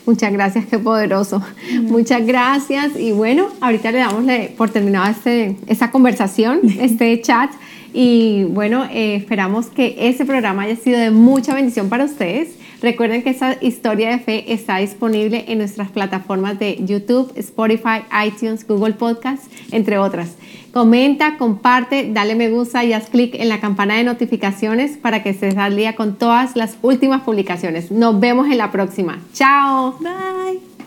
Muchas 0.06 0.34
gracias, 0.34 0.66
qué 0.66 0.78
poderoso. 0.78 1.42
Muchas 1.84 2.26
gracias. 2.26 3.00
Y 3.00 3.12
bueno, 3.12 3.48
ahorita 3.62 3.92
le 3.92 4.00
damos 4.00 4.26
por 4.58 4.72
terminado 4.72 5.10
este, 5.10 5.56
esta 5.68 5.92
conversación, 5.92 6.60
este 6.80 7.22
chat. 7.22 7.50
Y 7.94 8.44
bueno, 8.44 8.84
eh, 8.92 9.16
esperamos 9.16 9.68
que 9.68 9.96
este 9.98 10.26
programa 10.26 10.64
haya 10.64 10.76
sido 10.76 11.00
de 11.00 11.12
mucha 11.12 11.54
bendición 11.56 11.88
para 11.88 12.04
ustedes. 12.04 12.50
Recuerden 12.82 13.24
que 13.24 13.30
esta 13.30 13.58
historia 13.62 14.10
de 14.10 14.20
fe 14.20 14.54
está 14.54 14.78
disponible 14.78 15.46
en 15.48 15.60
nuestras 15.60 15.90
plataformas 15.90 16.60
de 16.60 16.78
YouTube, 16.84 17.32
Spotify, 17.36 18.04
iTunes, 18.26 18.68
Google 18.68 18.94
Podcasts, 18.94 19.50
entre 19.72 19.98
otras. 19.98 20.36
Comenta, 20.74 21.38
comparte, 21.38 22.10
dale 22.12 22.36
me 22.36 22.50
gusta 22.50 22.84
y 22.84 22.92
haz 22.92 23.10
clic 23.10 23.34
en 23.36 23.48
la 23.48 23.62
campana 23.62 23.96
de 23.96 24.04
notificaciones 24.04 24.98
para 24.98 25.24
que 25.24 25.30
estés 25.30 25.56
al 25.56 25.78
día 25.78 25.96
con 25.96 26.18
todas 26.18 26.56
las 26.58 26.78
últimas 26.82 27.22
publicaciones. 27.22 27.92
Nos 27.92 28.20
vemos 28.20 28.48
en 28.48 28.58
la 28.58 28.72
próxima. 28.72 29.20
Chao. 29.34 29.98
Bye. 30.00 30.85